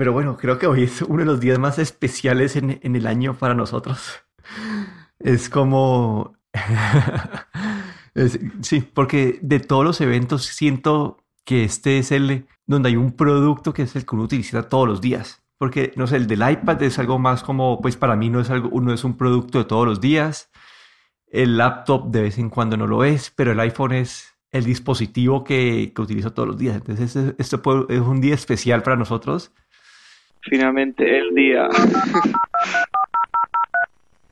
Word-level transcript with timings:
Pero 0.00 0.14
bueno, 0.14 0.38
creo 0.38 0.58
que 0.58 0.66
hoy 0.66 0.84
es 0.84 1.02
uno 1.02 1.18
de 1.18 1.24
los 1.26 1.40
días 1.40 1.58
más 1.58 1.78
especiales 1.78 2.56
en, 2.56 2.80
el 2.82 3.06
año 3.06 3.34
para 3.34 3.52
nosotros. 3.52 4.22
Es 5.18 5.50
como... 5.50 6.38
sí, 8.62 8.80
porque 8.80 9.38
de 9.42 9.60
todos 9.60 9.84
los 9.84 10.00
eventos 10.00 10.46
siento 10.46 11.18
que 11.44 11.64
este 11.64 11.98
es 11.98 12.12
el 12.12 12.46
donde 12.64 12.88
hay 12.88 12.96
un 12.96 13.12
producto 13.12 13.74
que 13.74 13.82
es 13.82 13.94
el 13.94 14.06
que 14.06 14.14
uno 14.14 14.24
utiliza 14.24 14.70
todos 14.70 14.88
los 14.88 15.02
días. 15.02 15.42
Porque, 15.58 15.92
no 15.96 16.06
sé, 16.06 16.16
el 16.16 16.26
del 16.26 16.50
iPad 16.50 16.82
es 16.82 16.98
algo 16.98 17.18
más 17.18 17.42
como, 17.42 17.82
pues 17.82 17.98
para 17.98 18.16
mí 18.16 18.30
no 18.30 18.40
es 18.40 18.48
algo, 18.48 18.70
uno 18.72 18.94
es 18.94 19.04
un 19.04 19.18
producto 19.18 19.58
de 19.58 19.66
todos 19.66 19.86
los 19.86 20.00
días. 20.00 20.48
El 21.26 21.58
laptop 21.58 22.10
de 22.10 22.22
vez 22.22 22.38
en 22.38 22.48
cuando 22.48 22.78
no 22.78 22.86
lo 22.86 23.04
es, 23.04 23.30
pero 23.36 23.52
el 23.52 23.60
iPhone 23.60 23.92
es 23.92 24.34
el 24.50 24.64
dispositivo 24.64 25.44
que, 25.44 25.92
que 25.94 26.00
utilizo 26.00 26.32
todos 26.32 26.48
los 26.48 26.56
días. 26.56 26.76
Entonces, 26.76 27.34
esto 27.36 27.86
es 27.90 28.00
un 28.00 28.22
día 28.22 28.34
especial 28.34 28.82
para 28.82 28.96
nosotros 28.96 29.52
finalmente 30.42 31.18
el 31.18 31.34
día. 31.34 31.68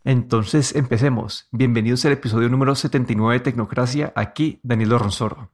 Entonces 0.04 0.74
empecemos. 0.74 1.48
Bienvenidos 1.52 2.04
al 2.04 2.12
episodio 2.12 2.48
número 2.48 2.74
79 2.74 3.34
de 3.34 3.40
Tecnocracia. 3.40 4.12
Aquí 4.16 4.60
Daniel 4.62 4.98
Ronsoro. 4.98 5.50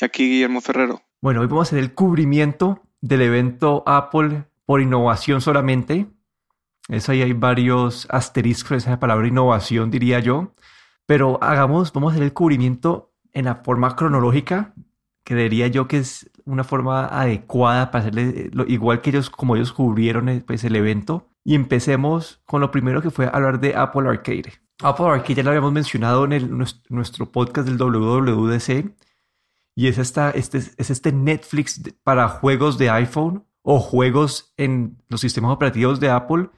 Aquí 0.00 0.28
Guillermo 0.28 0.60
Ferrero. 0.60 1.02
Bueno, 1.20 1.40
hoy 1.40 1.46
vamos 1.46 1.68
a 1.68 1.70
hacer 1.70 1.78
el 1.78 1.94
cubrimiento 1.94 2.82
del 3.00 3.22
evento 3.22 3.84
Apple 3.86 4.44
por 4.64 4.80
innovación 4.80 5.40
solamente. 5.40 6.06
Eso 6.88 7.12
ahí 7.12 7.22
hay 7.22 7.32
varios 7.32 8.06
asteriscos 8.10 8.72
en 8.72 8.76
esa 8.78 8.98
palabra 8.98 9.28
innovación, 9.28 9.90
diría 9.90 10.20
yo. 10.20 10.54
Pero 11.06 11.38
hagamos, 11.42 11.92
vamos 11.92 12.10
a 12.10 12.14
hacer 12.14 12.24
el 12.24 12.32
cubrimiento 12.32 13.12
en 13.32 13.44
la 13.44 13.56
forma 13.56 13.94
cronológica 13.94 14.74
creería 15.26 15.66
yo 15.66 15.88
que 15.88 15.98
es 15.98 16.30
una 16.46 16.64
forma 16.64 17.06
adecuada 17.06 17.90
para 17.90 18.02
hacerle 18.02 18.50
lo, 18.52 18.64
igual 18.66 19.00
que 19.00 19.10
ellos, 19.10 19.28
como 19.28 19.56
ellos 19.56 19.72
cubrieron 19.72 20.28
el, 20.28 20.42
pues, 20.42 20.64
el 20.64 20.76
evento. 20.76 21.28
Y 21.44 21.54
empecemos 21.54 22.40
con 22.46 22.60
lo 22.60 22.70
primero 22.70 23.02
que 23.02 23.10
fue 23.10 23.28
hablar 23.30 23.60
de 23.60 23.76
Apple 23.76 24.08
Arcade. 24.08 24.52
Apple 24.82 25.06
Arcade 25.06 25.34
ya 25.34 25.42
lo 25.42 25.50
habíamos 25.50 25.72
mencionado 25.72 26.24
en 26.24 26.32
el, 26.32 26.50
nuestro 26.88 27.30
podcast 27.30 27.68
del 27.68 27.78
WWDC. 27.78 28.94
Y 29.74 29.88
es, 29.88 29.98
esta, 29.98 30.30
este, 30.30 30.58
es 30.58 30.90
este 30.90 31.12
Netflix 31.12 31.82
para 32.02 32.28
juegos 32.28 32.78
de 32.78 32.90
iPhone 32.90 33.44
o 33.62 33.80
juegos 33.80 34.54
en 34.56 35.02
los 35.08 35.20
sistemas 35.20 35.52
operativos 35.52 36.00
de 36.00 36.10
Apple, 36.10 36.48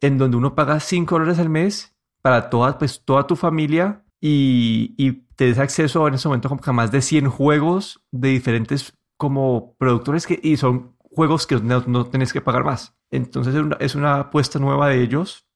en 0.00 0.18
donde 0.18 0.36
uno 0.36 0.54
paga 0.54 0.80
5 0.80 1.14
dólares 1.14 1.38
al 1.38 1.50
mes 1.50 1.96
para 2.22 2.48
toda, 2.48 2.78
pues, 2.78 3.04
toda 3.04 3.26
tu 3.26 3.36
familia 3.36 4.04
y, 4.20 4.94
y 4.96 5.26
te 5.36 5.46
des 5.46 5.58
acceso 5.58 6.08
en 6.08 6.14
ese 6.14 6.28
momento 6.28 6.48
como 6.48 6.60
a 6.64 6.72
más 6.72 6.90
de 6.90 7.02
100 7.02 7.28
juegos 7.28 8.00
de 8.10 8.30
diferentes 8.30 8.94
como 9.16 9.76
productores 9.78 10.26
que, 10.26 10.38
y 10.42 10.56
son 10.56 10.96
juegos 10.98 11.46
que 11.46 11.56
no, 11.56 11.82
no 11.86 12.06
tenés 12.06 12.32
que 12.32 12.40
pagar 12.40 12.64
más. 12.64 12.96
Entonces 13.10 13.54
es 13.54 13.60
una, 13.60 13.76
es 13.80 13.94
una 13.94 14.20
apuesta 14.20 14.58
nueva 14.58 14.88
de 14.88 15.02
ellos. 15.02 15.46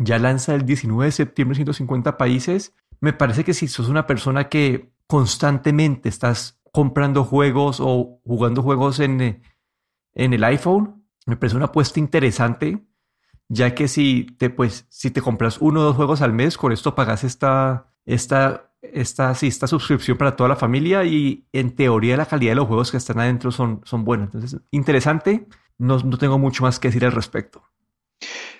Ya 0.00 0.18
lanza 0.18 0.54
el 0.54 0.66
19 0.66 1.06
de 1.06 1.12
septiembre 1.12 1.54
en 1.54 1.66
150 1.66 2.18
países. 2.18 2.74
Me 3.00 3.12
parece 3.12 3.44
que 3.44 3.54
si 3.54 3.68
sos 3.68 3.88
una 3.88 4.06
persona 4.06 4.48
que 4.48 4.92
constantemente 5.06 6.08
estás 6.08 6.60
comprando 6.72 7.24
juegos 7.24 7.78
o 7.80 8.20
jugando 8.24 8.62
juegos 8.62 9.00
en, 9.00 9.42
en 10.14 10.32
el 10.32 10.44
iPhone, 10.44 11.06
me 11.26 11.36
parece 11.36 11.56
una 11.56 11.66
apuesta 11.66 12.00
interesante, 12.00 12.86
ya 13.48 13.74
que 13.74 13.88
si 13.88 14.24
te, 14.38 14.50
pues, 14.50 14.86
si 14.88 15.10
te 15.10 15.22
compras 15.22 15.58
uno 15.60 15.80
o 15.80 15.84
dos 15.84 15.96
juegos 15.96 16.20
al 16.20 16.32
mes, 16.32 16.56
con 16.58 16.72
esto 16.72 16.94
pagas 16.94 17.24
esta, 17.24 17.92
esta 18.04 18.72
esta, 18.94 19.34
sí, 19.34 19.46
esta 19.46 19.66
suscripción 19.66 20.16
para 20.16 20.36
toda 20.36 20.48
la 20.48 20.56
familia 20.56 21.04
y 21.04 21.46
en 21.52 21.74
teoría 21.74 22.16
la 22.16 22.26
calidad 22.26 22.52
de 22.52 22.56
los 22.56 22.66
juegos 22.66 22.90
que 22.90 22.96
están 22.96 23.18
adentro 23.20 23.50
son, 23.50 23.80
son 23.84 24.04
buenos. 24.04 24.26
Entonces, 24.34 24.60
interesante. 24.70 25.46
No, 25.78 25.98
no 25.98 26.16
tengo 26.18 26.38
mucho 26.38 26.62
más 26.62 26.78
que 26.78 26.88
decir 26.88 27.04
al 27.04 27.12
respecto. 27.12 27.62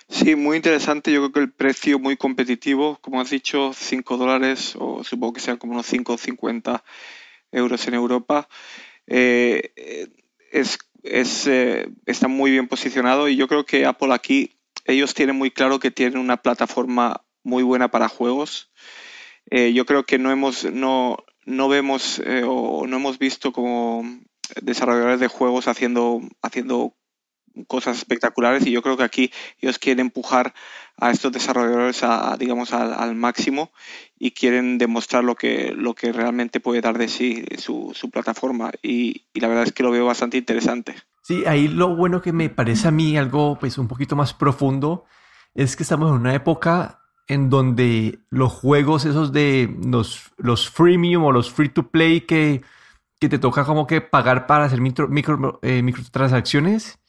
Sí, 0.09 0.35
muy 0.35 0.57
interesante. 0.57 1.11
Yo 1.11 1.19
creo 1.19 1.31
que 1.31 1.39
el 1.39 1.51
precio 1.51 1.99
muy 1.99 2.15
competitivo, 2.15 2.97
como 3.01 3.19
has 3.19 3.29
dicho, 3.29 3.71
5 3.73 4.17
dólares 4.17 4.75
o 4.79 5.03
supongo 5.03 5.33
que 5.33 5.41
sean 5.41 5.57
como 5.57 5.73
unos 5.73 5.91
5,50 5.91 6.81
euros 7.51 7.87
en 7.87 7.93
Europa. 7.93 8.47
Eh, 9.07 9.71
es, 10.51 10.77
es 11.03 11.47
eh, 11.47 11.89
está 12.05 12.27
muy 12.27 12.51
bien 12.51 12.67
posicionado 12.67 13.27
y 13.27 13.35
yo 13.35 13.47
creo 13.47 13.65
que 13.65 13.85
Apple 13.85 14.13
aquí, 14.13 14.57
ellos 14.85 15.13
tienen 15.13 15.35
muy 15.35 15.51
claro 15.51 15.79
que 15.79 15.91
tienen 15.91 16.19
una 16.19 16.37
plataforma 16.37 17.25
muy 17.43 17.63
buena 17.63 17.89
para 17.89 18.07
juegos 18.07 18.71
eh, 19.49 19.73
yo 19.73 19.85
creo 19.85 20.05
que 20.05 20.17
no 20.17 20.31
hemos, 20.31 20.65
no, 20.65 21.17
no 21.45 21.69
vemos 21.69 22.21
eh, 22.25 22.41
no 22.41 22.95
hemos 22.95 23.19
visto 23.19 23.51
como 23.51 24.03
desarrolladores 24.61 25.19
de 25.19 25.27
juegos 25.27 25.67
haciendo, 25.67 26.21
haciendo 26.41 26.93
cosas 27.65 27.97
espectaculares 27.97 28.65
y 28.67 28.71
yo 28.71 28.81
creo 28.81 28.97
que 28.97 29.03
aquí 29.03 29.31
ellos 29.59 29.79
quieren 29.79 30.07
empujar 30.07 30.53
a 30.97 31.11
estos 31.11 31.31
desarrolladores 31.31 32.03
a, 32.03 32.35
digamos 32.37 32.73
al, 32.73 33.15
máximo 33.15 33.71
y 34.17 34.31
quieren 34.31 34.77
demostrar 34.77 35.23
lo 35.23 35.35
que, 35.35 35.73
lo 35.75 35.95
que 35.95 36.11
realmente 36.11 36.59
puede 36.59 36.81
dar 36.81 36.97
de 36.97 37.07
sí 37.07 37.45
su, 37.57 37.91
su 37.95 38.09
plataforma 38.09 38.71
y, 38.81 39.27
y, 39.33 39.39
la 39.39 39.47
verdad 39.47 39.63
es 39.63 39.73
que 39.73 39.83
lo 39.83 39.91
veo 39.91 40.05
bastante 40.05 40.37
interesante. 40.37 40.95
Sí, 41.23 41.43
ahí 41.45 41.67
lo 41.67 41.95
bueno 41.95 42.21
que 42.21 42.31
me 42.31 42.49
parece 42.49 42.87
a 42.87 42.91
mí 42.91 43.17
algo 43.17 43.57
pues 43.59 43.77
un 43.77 43.87
poquito 43.87 44.15
más 44.15 44.33
profundo 44.33 45.05
es 45.53 45.75
que 45.75 45.83
estamos 45.83 46.09
en 46.09 46.17
una 46.17 46.35
época 46.35 47.06
en 47.27 47.49
donde 47.49 48.19
los 48.29 48.53
juegos 48.53 49.05
esos 49.05 49.31
de 49.31 49.75
los, 49.85 50.31
los 50.37 50.69
freemium 50.69 51.23
o 51.25 51.31
los 51.31 51.51
free 51.51 51.69
to 51.69 51.89
play 51.89 52.21
que, 52.21 52.61
que 53.19 53.29
te 53.29 53.39
toca 53.39 53.65
como 53.65 53.85
que 53.87 54.01
pagar 54.01 54.47
para 54.47 54.65
hacer 54.65 54.81
micro, 54.81 55.07
micro 55.07 55.59
eh, 55.61 55.81
microtransacciones, 55.81 56.99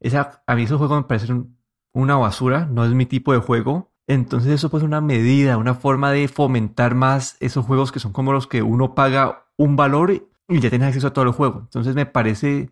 esa, 0.00 0.42
a 0.46 0.54
mí 0.54 0.64
esos 0.64 0.78
juegos 0.78 0.98
me 0.98 1.04
parecen 1.04 1.56
una 1.92 2.16
basura, 2.16 2.66
no 2.66 2.84
es 2.84 2.92
mi 2.92 3.06
tipo 3.06 3.32
de 3.32 3.38
juego. 3.38 3.92
Entonces 4.06 4.52
eso 4.52 4.70
puede 4.70 4.82
ser 4.82 4.88
una 4.88 5.00
medida, 5.00 5.58
una 5.58 5.74
forma 5.74 6.12
de 6.12 6.28
fomentar 6.28 6.94
más 6.94 7.36
esos 7.40 7.66
juegos 7.66 7.92
que 7.92 8.00
son 8.00 8.12
como 8.12 8.32
los 8.32 8.46
que 8.46 8.62
uno 8.62 8.94
paga 8.94 9.46
un 9.56 9.76
valor 9.76 10.12
y 10.12 10.60
ya 10.60 10.70
tienes 10.70 10.88
acceso 10.88 11.08
a 11.08 11.12
todo 11.12 11.26
el 11.26 11.32
juego. 11.32 11.60
Entonces 11.60 11.94
me 11.94 12.06
parece 12.06 12.70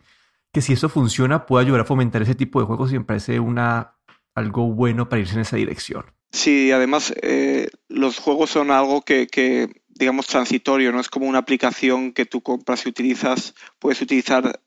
que 0.53 0.63
si 0.63 0.73
eso 0.73 0.89
funciona 0.89 1.45
puede 1.45 1.67
ayudar 1.67 1.83
a 1.83 1.85
fomentar 1.85 2.23
ese 2.23 2.35
tipo 2.35 2.61
de 2.61 2.67
juegos 2.67 2.93
y 2.93 2.99
me 2.99 3.05
parece 3.05 3.41
una, 3.41 3.97
algo 4.35 4.73
bueno 4.73 5.09
para 5.09 5.21
irse 5.21 5.35
en 5.35 5.41
esa 5.41 5.57
dirección. 5.57 6.16
Sí, 6.37 6.71
además 6.71 7.15
eh, 7.23 7.71
los 7.89 8.19
juegos 8.19 8.51
son 8.51 8.71
algo 8.71 9.01
que, 9.01 9.71
digamos, 9.89 10.27
transitorio, 10.27 10.93
no 10.93 11.01
es 11.01 11.09
como 11.09 11.27
una 11.27 11.39
aplicación 11.39 12.13
que 12.13 12.27
tú 12.27 12.43
compras 12.43 12.85
y 12.85 12.91
utilizas, 12.91 13.55
puedes 13.79 14.03
utilizar 14.03 14.61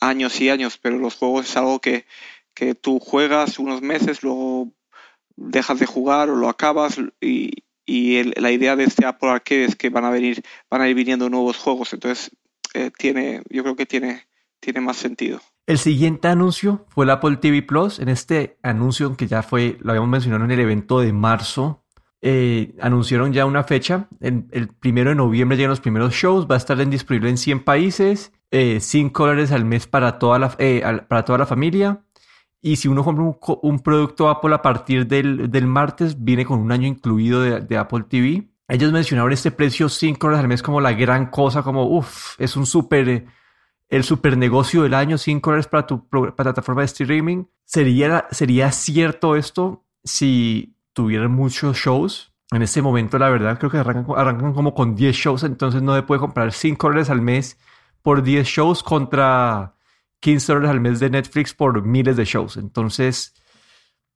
años 0.00 0.40
y 0.40 0.50
años, 0.50 0.76
pero 0.76 0.98
los 0.98 1.14
juegos 1.14 1.48
es 1.48 1.56
algo 1.56 1.80
que, 1.80 2.04
tú 2.80 2.98
juegas 2.98 3.60
unos 3.60 3.80
meses, 3.80 4.24
luego 4.24 4.72
dejas 5.36 5.78
de 5.78 5.86
jugar 5.86 6.30
o 6.30 6.36
lo 6.36 6.48
acabas 6.48 6.96
y, 7.20 7.62
la 8.34 8.50
idea 8.50 8.74
de 8.74 8.84
este 8.84 9.06
Apple 9.06 9.30
Arcade 9.30 9.66
es 9.66 9.76
que 9.76 9.90
van 9.90 10.04
a 10.04 10.10
venir, 10.10 10.42
van 10.68 10.80
a 10.80 10.88
ir 10.88 10.96
viniendo 10.96 11.30
nuevos 11.30 11.58
juegos, 11.58 11.92
entonces 11.92 12.32
eh, 12.74 12.90
tiene, 12.98 13.42
yo 13.50 13.62
creo 13.62 13.76
que 13.76 13.86
tiene, 13.86 14.26
tiene 14.58 14.80
más 14.80 14.96
sentido. 14.96 15.40
El 15.66 15.78
siguiente 15.78 16.28
anuncio 16.28 16.86
fue 16.88 17.04
el 17.04 17.10
Apple 17.10 17.38
TV 17.38 17.60
Plus. 17.60 17.98
En 17.98 18.08
este 18.08 18.56
anuncio, 18.62 19.16
que 19.16 19.26
ya 19.26 19.42
fue, 19.42 19.78
lo 19.80 19.90
habíamos 19.90 20.10
mencionado 20.10 20.44
en 20.44 20.52
el 20.52 20.60
evento 20.60 21.00
de 21.00 21.12
marzo, 21.12 21.82
eh, 22.22 22.76
anunciaron 22.80 23.32
ya 23.32 23.46
una 23.46 23.64
fecha. 23.64 24.08
El, 24.20 24.68
primero 24.78 25.10
de 25.10 25.16
noviembre 25.16 25.56
llegan 25.56 25.70
los 25.70 25.80
primeros 25.80 26.14
shows. 26.14 26.46
Va 26.48 26.54
a 26.54 26.58
estar 26.58 26.88
disponible 26.88 27.30
en 27.30 27.36
100 27.36 27.64
países. 27.64 28.32
5 28.52 28.52
eh, 28.52 29.10
dólares 29.12 29.50
al 29.50 29.64
mes 29.64 29.88
para 29.88 30.20
toda, 30.20 30.38
la, 30.38 30.54
eh, 30.58 30.82
para 31.08 31.24
toda 31.24 31.38
la 31.38 31.46
familia. 31.46 32.00
Y 32.62 32.76
si 32.76 32.86
uno 32.86 33.02
compra 33.02 33.24
un, 33.62 33.80
producto 33.80 34.28
Apple 34.28 34.54
a 34.54 34.62
partir 34.62 35.06
del, 35.08 35.50
del, 35.50 35.66
martes, 35.66 36.22
viene 36.22 36.44
con 36.44 36.60
un 36.60 36.70
año 36.70 36.86
incluido 36.86 37.42
de, 37.42 37.76
Apple 37.76 38.04
TV. 38.08 38.48
Ellos 38.68 38.92
mencionaron 38.92 39.32
este 39.32 39.50
precio 39.50 39.88
5 39.88 40.26
dólares 40.26 40.42
al 40.42 40.48
mes 40.48 40.62
como 40.62 40.80
la 40.80 40.92
gran 40.92 41.26
cosa, 41.26 41.62
como 41.62 41.86
uff, 41.86 42.40
es 42.40 42.56
un 42.56 42.66
súper 42.66 43.26
el 43.88 44.04
super 44.04 44.36
negocio 44.36 44.82
del 44.82 44.94
año, 44.94 45.18
5 45.18 45.50
dólares 45.50 45.68
para 45.68 45.86
tu 45.86 46.08
plataforma 46.08 46.82
de 46.82 46.86
streaming. 46.86 47.44
¿Sería, 47.64 48.26
¿Sería 48.30 48.72
cierto 48.72 49.36
esto 49.36 49.84
si 50.04 50.76
tuvieran 50.92 51.30
muchos 51.30 51.76
shows? 51.76 52.32
En 52.52 52.62
este 52.62 52.80
momento, 52.80 53.18
la 53.18 53.28
verdad, 53.28 53.58
creo 53.58 53.70
que 53.70 53.78
arrancan, 53.78 54.52
como 54.52 54.74
con 54.74 54.94
10 54.94 55.16
shows, 55.16 55.42
entonces 55.42 55.82
no 55.82 55.94
se 55.94 56.02
puede 56.02 56.20
comprar 56.20 56.52
5 56.52 56.86
dólares 56.86 57.10
al 57.10 57.20
mes 57.20 57.58
por 58.02 58.22
10 58.22 58.46
shows 58.46 58.82
contra 58.82 59.74
15 60.20 60.52
dólares 60.52 60.70
al 60.70 60.80
mes 60.80 61.00
de 61.00 61.10
Netflix 61.10 61.54
por 61.54 61.82
miles 61.82 62.16
de 62.16 62.24
shows. 62.24 62.56
Entonces, 62.56 63.34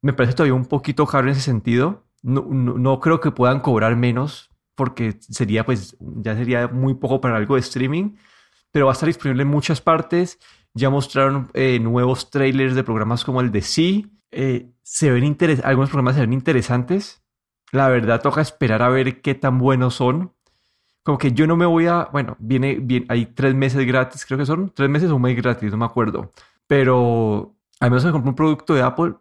me 0.00 0.12
parece 0.12 0.34
todavía 0.34 0.54
un 0.54 0.66
poquito 0.66 1.06
caro 1.06 1.26
en 1.26 1.32
ese 1.32 1.42
sentido. 1.42 2.04
No, 2.22 2.46
no, 2.48 2.74
no 2.78 3.00
creo 3.00 3.20
que 3.20 3.32
puedan 3.32 3.60
cobrar 3.60 3.96
menos 3.96 4.50
porque 4.76 5.18
sería, 5.20 5.64
pues, 5.64 5.96
ya 5.98 6.36
sería 6.36 6.68
muy 6.68 6.94
poco 6.94 7.20
para 7.20 7.36
algo 7.36 7.56
de 7.56 7.60
streaming 7.60 8.14
pero 8.72 8.86
va 8.86 8.92
a 8.92 8.94
estar 8.94 9.06
disponible 9.06 9.42
en 9.42 9.48
muchas 9.48 9.80
partes. 9.80 10.38
Ya 10.74 10.90
mostraron 10.90 11.50
eh, 11.54 11.78
nuevos 11.80 12.30
trailers 12.30 12.74
de 12.74 12.84
programas 12.84 13.24
como 13.24 13.40
el 13.40 13.50
de 13.50 13.62
Sí. 13.62 14.06
Eh, 14.30 14.70
se 14.82 15.10
ven 15.10 15.36
algunos 15.64 15.90
programas 15.90 16.14
se 16.14 16.20
ven 16.20 16.32
interesantes. 16.32 17.22
La 17.72 17.88
verdad 17.88 18.20
toca 18.20 18.40
esperar 18.40 18.82
a 18.82 18.88
ver 18.88 19.20
qué 19.22 19.34
tan 19.34 19.58
buenos 19.58 19.94
son. 19.94 20.32
Como 21.02 21.18
que 21.18 21.32
yo 21.32 21.46
no 21.46 21.56
me 21.56 21.66
voy 21.66 21.86
a, 21.86 22.08
bueno, 22.12 22.36
viene, 22.38 22.76
bien, 22.80 23.06
hay 23.08 23.26
tres 23.26 23.54
meses 23.54 23.86
gratis, 23.86 24.24
creo 24.26 24.38
que 24.38 24.46
son 24.46 24.70
tres 24.74 24.88
meses 24.90 25.10
o 25.10 25.16
un 25.16 25.22
mes 25.22 25.36
gratis, 25.36 25.70
no 25.70 25.78
me 25.78 25.86
acuerdo. 25.86 26.30
pero 26.66 27.56
al 27.80 27.90
menos 27.90 28.04
que 28.04 28.12
compré 28.12 28.30
un 28.30 28.36
producto 28.36 28.74
de 28.74 28.82
Apple, 28.82 29.14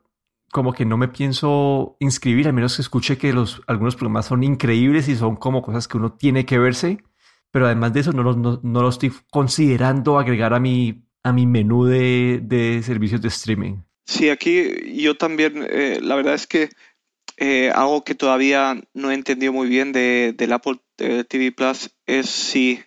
como 0.52 0.74
que 0.74 0.86
no 0.86 0.98
me 0.98 1.08
pienso 1.08 1.96
inscribir, 2.00 2.48
al 2.48 2.54
menos 2.54 2.76
que 2.76 2.82
escuche 2.82 3.18
que 3.18 3.34
los, 3.34 3.62
algunos 3.68 3.96
programas 3.96 4.26
son 4.26 4.44
increíbles 4.44 5.08
y 5.08 5.16
son 5.16 5.36
como 5.36 5.62
cosas 5.62 5.88
que 5.88 5.98
uno 5.98 6.12
tiene 6.12 6.46
que 6.46 6.60
verse, 6.60 7.04
pero 7.52 7.66
además 7.66 7.94
de 7.94 8.00
eso 8.02 8.12
no 8.12 8.24
lo, 8.24 8.60
no, 8.62 8.90
estoy 8.90 9.12
considerando 9.30 10.20
agregar 10.20 10.54
a 10.54 10.60
mi, 10.60 11.04
a 11.24 11.32
mi 11.32 11.46
menú 11.46 11.86
de, 11.86 12.40
de 12.44 12.82
servicios 12.84 13.22
de 13.22 13.28
streaming. 13.30 13.78
Sí, 14.06 14.30
aquí 14.30 15.02
yo 15.02 15.16
también, 15.18 15.66
eh, 15.70 16.00
la 16.02 16.16
verdad 16.16 16.34
es 16.34 16.48
que 16.48 16.70
eh, 17.38 17.72
algo 17.74 18.04
que 18.04 18.16
todavía 18.16 18.82
no 18.94 19.12
he 19.12 19.14
entendido 19.14 19.54
muy 19.54 19.70
bien 19.70 19.92
de, 19.92 20.34
del 20.38 20.54
Apple 20.54 20.80
eh, 20.98 21.24
TV 21.24 21.52
Plus 21.52 21.92
es 22.06 22.30
si 22.30 22.80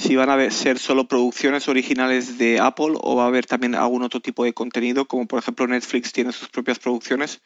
si 0.00 0.16
van 0.16 0.30
a 0.30 0.50
ser 0.50 0.78
solo 0.78 1.08
producciones 1.08 1.68
originales 1.68 2.38
de 2.38 2.58
Apple 2.58 2.94
o 3.02 3.16
va 3.16 3.24
a 3.24 3.26
haber 3.26 3.44
también 3.46 3.74
algún 3.74 4.02
otro 4.02 4.20
tipo 4.20 4.44
de 4.44 4.54
contenido, 4.54 5.04
como 5.06 5.26
por 5.26 5.38
ejemplo 5.38 5.66
Netflix 5.66 6.12
tiene 6.12 6.32
sus 6.32 6.48
propias 6.48 6.78
producciones, 6.78 7.42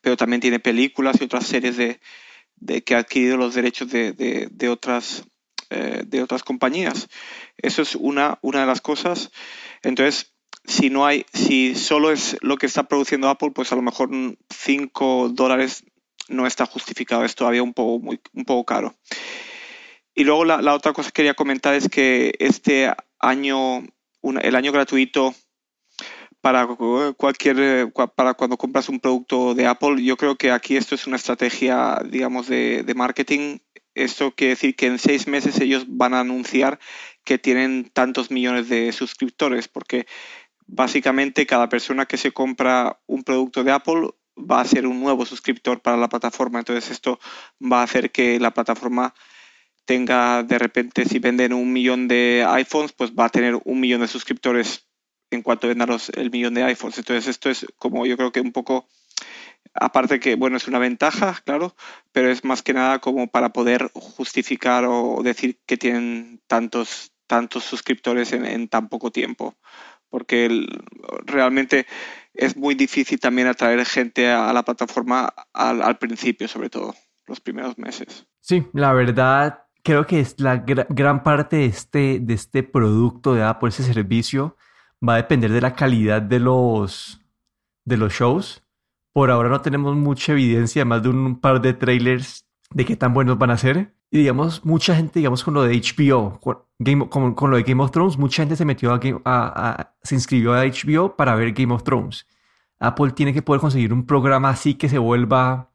pero 0.00 0.16
también 0.16 0.40
tiene 0.40 0.58
películas 0.58 1.20
y 1.20 1.24
otras 1.24 1.46
series 1.46 1.76
de, 1.76 2.00
que 2.82 2.94
ha 2.94 2.98
adquirido 2.98 3.36
los 3.36 3.54
derechos 3.54 3.90
de, 3.90 4.68
otras 4.70 5.27
eh, 5.70 6.02
de 6.06 6.22
otras 6.22 6.42
compañías. 6.42 7.08
Eso 7.56 7.82
es 7.82 7.94
una, 7.94 8.38
una 8.42 8.60
de 8.60 8.66
las 8.66 8.80
cosas. 8.80 9.30
Entonces, 9.82 10.32
si 10.64 10.90
no 10.90 11.06
hay, 11.06 11.24
si 11.32 11.74
solo 11.74 12.10
es 12.10 12.36
lo 12.40 12.56
que 12.56 12.66
está 12.66 12.84
produciendo 12.84 13.28
Apple, 13.28 13.52
pues 13.52 13.72
a 13.72 13.76
lo 13.76 13.82
mejor 13.82 14.10
5 14.50 15.30
dólares 15.30 15.84
no 16.28 16.46
está 16.46 16.66
justificado, 16.66 17.24
es 17.24 17.34
todavía 17.34 17.62
un 17.62 17.72
poco, 17.72 17.98
muy, 17.98 18.20
un 18.34 18.44
poco 18.44 18.64
caro. 18.64 18.94
Y 20.14 20.24
luego 20.24 20.44
la, 20.44 20.74
otra 20.74 20.92
cosa 20.92 21.10
que 21.10 21.14
quería 21.18 21.34
comentar 21.34 21.74
es 21.74 21.88
que 21.88 22.34
este 22.40 22.92
año, 23.20 23.84
el 24.22 24.56
año 24.56 24.72
gratuito 24.72 25.32
para 26.40 26.66
cualquier 27.16 27.92
para 28.16 28.34
cuando 28.34 28.56
compras 28.56 28.88
un 28.88 29.00
producto 29.00 29.54
de 29.54 29.66
Apple, 29.66 30.02
yo 30.02 30.16
creo 30.16 30.36
que 30.36 30.50
aquí 30.50 30.76
esto 30.76 30.96
es 30.96 31.06
una 31.06 31.16
estrategia, 31.16 32.02
digamos, 32.04 32.48
de, 32.48 32.92
marketing. 32.96 33.58
Esto 34.04 34.32
quiere 34.34 34.54
decir 34.54 34.76
que 34.76 34.86
en 34.86 34.98
seis 34.98 35.26
meses 35.26 35.60
ellos 35.60 35.84
van 35.88 36.14
a 36.14 36.20
anunciar 36.20 36.78
que 37.24 37.38
tienen 37.38 37.90
tantos 37.92 38.30
millones 38.30 38.68
de 38.68 38.92
suscriptores, 38.92 39.68
porque 39.68 40.06
básicamente 40.66 41.46
cada 41.46 41.68
persona 41.68 42.06
que 42.06 42.16
se 42.16 42.32
compra 42.32 43.00
un 43.06 43.24
producto 43.24 43.64
de 43.64 43.72
Apple 43.72 44.10
va 44.38 44.60
a 44.60 44.64
ser 44.64 44.86
un 44.86 45.00
nuevo 45.00 45.26
suscriptor 45.26 45.80
para 45.80 45.96
la 45.96 46.08
plataforma. 46.08 46.60
Entonces 46.60 46.90
esto 46.90 47.18
va 47.60 47.80
a 47.80 47.84
hacer 47.84 48.10
que 48.12 48.38
la 48.38 48.52
plataforma 48.52 49.14
tenga 49.84 50.42
de 50.42 50.58
repente, 50.58 51.06
si 51.06 51.18
venden 51.18 51.52
un 51.52 51.72
millón 51.72 52.08
de 52.08 52.44
iPhones, 52.46 52.92
pues 52.92 53.12
va 53.12 53.24
a 53.24 53.30
tener 53.30 53.58
un 53.64 53.80
millón 53.80 54.02
de 54.02 54.08
suscriptores 54.08 54.86
en 55.30 55.42
cuanto 55.42 55.68
vendan 55.68 55.96
el 56.14 56.30
millón 56.30 56.54
de 56.54 56.62
iPhones. 56.62 56.98
Entonces 56.98 57.26
esto 57.26 57.50
es 57.50 57.66
como 57.76 58.06
yo 58.06 58.16
creo 58.16 58.32
que 58.32 58.40
un 58.40 58.52
poco, 58.52 58.86
aparte 59.74 60.20
que, 60.20 60.36
bueno, 60.36 60.56
es 60.56 60.68
una 60.68 60.78
ventaja, 60.78 61.36
claro, 61.44 61.74
pero 62.12 62.30
es 62.30 62.44
más 62.44 62.62
que 62.62 62.74
nada 62.74 62.98
como 62.98 63.28
para 63.28 63.50
poder 63.52 63.90
justificar 63.94 64.84
o 64.86 65.20
decir 65.22 65.58
que 65.66 65.76
tienen 65.76 66.40
tantos, 66.46 67.12
tantos 67.26 67.64
suscriptores 67.64 68.32
en, 68.32 68.68
tan 68.68 68.88
poco 68.88 69.10
tiempo. 69.10 69.56
Porque 70.10 70.66
realmente 71.26 71.86
es 72.32 72.56
muy 72.56 72.74
difícil 72.74 73.20
también 73.20 73.46
atraer 73.46 73.84
gente 73.84 74.30
a, 74.30 74.52
la 74.52 74.62
plataforma 74.62 75.32
al 75.52 75.98
principio, 75.98 76.48
sobre 76.48 76.70
todo, 76.70 76.94
los 77.26 77.40
primeros 77.40 77.76
meses. 77.76 78.26
Sí, 78.40 78.66
la 78.72 78.94
verdad, 78.94 79.64
creo 79.82 80.06
que 80.06 80.20
es 80.20 80.38
la 80.38 80.56
gran 80.56 81.22
parte 81.22 81.56
de 81.56 81.64
este, 81.66 82.18
de 82.20 82.34
este 82.34 82.62
producto 82.62 83.34
de 83.34 83.42
Apple, 83.42 83.68
ese 83.70 83.82
servicio, 83.84 84.56
va 85.06 85.14
a 85.14 85.16
depender 85.18 85.52
de 85.52 85.60
la 85.60 85.74
calidad 85.74 86.22
de 86.22 86.40
los, 86.40 87.20
de 87.84 87.96
los 87.96 88.12
shows. 88.12 88.62
Por 89.18 89.32
ahora 89.32 89.48
no 89.48 89.60
tenemos 89.60 89.96
mucha 89.96 90.30
evidencia, 90.30 90.84
más 90.84 91.02
de 91.02 91.08
un 91.08 91.40
par 91.40 91.60
de 91.60 91.74
trailers 91.74 92.46
de 92.70 92.84
qué 92.84 92.94
tan 92.94 93.12
buenos 93.12 93.36
van 93.36 93.50
a 93.50 93.58
ser. 93.58 93.92
Y 94.12 94.18
digamos, 94.18 94.64
mucha 94.64 94.94
gente, 94.94 95.18
digamos, 95.18 95.42
con 95.42 95.54
lo 95.54 95.64
de 95.64 95.74
HBO, 95.76 96.38
con, 96.38 97.34
con, 97.34 97.50
lo 97.50 97.56
de 97.56 97.64
Game 97.64 97.82
of 97.82 97.90
Thrones, 97.90 98.16
mucha 98.16 98.44
gente 98.44 98.54
se 98.54 98.64
metió 98.64 98.92
a, 98.92 99.00
a, 99.24 99.96
se 100.04 100.14
inscribió 100.14 100.54
a 100.54 100.64
HBO 100.64 101.16
para 101.16 101.34
ver 101.34 101.50
Game 101.50 101.74
of 101.74 101.82
Thrones. 101.82 102.28
Apple 102.78 103.10
tiene 103.10 103.34
que 103.34 103.42
poder 103.42 103.60
conseguir 103.60 103.92
un 103.92 104.06
programa 104.06 104.50
así 104.50 104.74
que 104.74 104.88
se 104.88 104.98
vuelva 104.98 105.72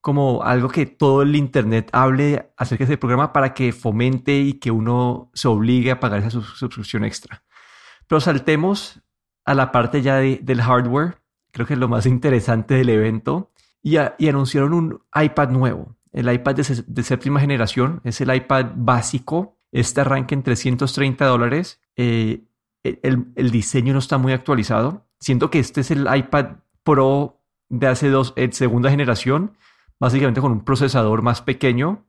como 0.00 0.44
algo 0.44 0.68
que 0.68 0.86
todo 0.86 1.22
el 1.22 1.34
Internet 1.34 1.90
hable 1.92 2.52
acerca 2.56 2.84
de 2.84 2.92
ese 2.92 2.98
programa 2.98 3.32
para 3.32 3.52
que 3.52 3.72
fomente 3.72 4.38
y 4.38 4.60
que 4.60 4.70
uno 4.70 5.32
se 5.34 5.48
obligue 5.48 5.90
a 5.90 5.98
pagar 5.98 6.20
esa 6.20 6.30
suscripción 6.30 7.04
extra. 7.04 7.42
Pero 8.06 8.20
saltemos 8.20 9.02
a 9.44 9.54
la 9.54 9.72
parte 9.72 10.02
ya 10.02 10.18
del 10.18 10.62
hardware, 10.62 11.19
creo 11.52 11.66
que 11.66 11.74
es 11.74 11.78
lo 11.78 11.88
más 11.88 12.06
interesante 12.06 12.74
del 12.74 12.88
evento, 12.88 13.50
y, 13.82 13.96
anunciaron 13.96 14.74
un 14.74 15.02
iPad 15.14 15.50
nuevo. 15.50 15.96
El 16.12 16.30
iPad 16.30 16.56
de, 16.56 17.02
séptima 17.02 17.40
generación 17.40 18.00
es 18.04 18.20
el 18.20 18.34
iPad 18.34 18.72
básico. 18.74 19.58
Este 19.72 20.00
arranca 20.00 20.34
en 20.34 20.42
330 20.42 21.24
dólares. 21.24 21.80
Eh, 21.96 22.42
el, 22.82 23.26
el, 23.36 23.50
diseño 23.50 23.92
no 23.92 24.00
está 24.00 24.18
muy 24.18 24.32
actualizado. 24.32 25.06
Siento 25.20 25.50
que 25.50 25.60
este 25.60 25.82
es 25.82 25.90
el 25.90 26.06
iPad 26.12 26.56
Pro 26.82 27.40
de 27.68 27.86
hace 27.86 28.08
dos, 28.08 28.32
eh, 28.36 28.50
segunda 28.52 28.90
generación 28.90 29.52
básicamente 30.00 30.40
con 30.40 30.50
un 30.50 30.64
procesador 30.64 31.22
más 31.22 31.42
pequeño. 31.42 32.06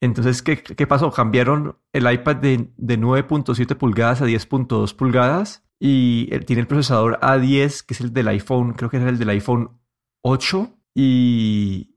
Entonces, 0.00 0.42
¿qué, 0.42 0.62
qué 0.62 0.86
pasó? 0.86 1.10
Cambiaron 1.10 1.76
el 1.92 2.10
iPad 2.10 2.36
de, 2.36 2.70
de 2.76 2.98
9.7 2.98 3.76
pulgadas 3.76 4.22
a 4.22 4.26
10.2 4.26 4.94
pulgadas 4.94 5.63
y 5.78 6.26
tiene 6.40 6.60
el 6.60 6.66
procesador 6.66 7.18
A10, 7.20 7.84
que 7.84 7.94
es 7.94 8.00
el 8.00 8.12
del 8.12 8.28
iPhone, 8.28 8.72
creo 8.72 8.90
que 8.90 8.96
es 8.98 9.02
el 9.02 9.18
del 9.18 9.28
iPhone 9.30 9.80
8. 10.22 10.78
Y 10.94 11.96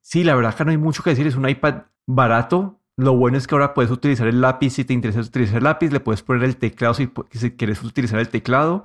sí, 0.00 0.24
la 0.24 0.34
verdad 0.34 0.54
que 0.54 0.64
no 0.64 0.70
hay 0.70 0.78
mucho 0.78 1.02
que 1.02 1.10
decir, 1.10 1.26
es 1.26 1.36
un 1.36 1.48
iPad 1.48 1.82
barato. 2.06 2.80
Lo 2.96 3.16
bueno 3.16 3.38
es 3.38 3.46
que 3.46 3.54
ahora 3.54 3.74
puedes 3.74 3.92
utilizar 3.92 4.26
el 4.26 4.40
lápiz 4.40 4.70
si 4.70 4.84
te 4.84 4.92
interesa 4.92 5.20
utilizar 5.20 5.58
el 5.58 5.64
lápiz, 5.64 5.92
le 5.92 6.00
puedes 6.00 6.22
poner 6.22 6.42
el 6.44 6.56
teclado 6.56 6.94
si, 6.94 7.10
si 7.30 7.52
quieres 7.52 7.82
utilizar 7.82 8.18
el 8.18 8.28
teclado. 8.28 8.84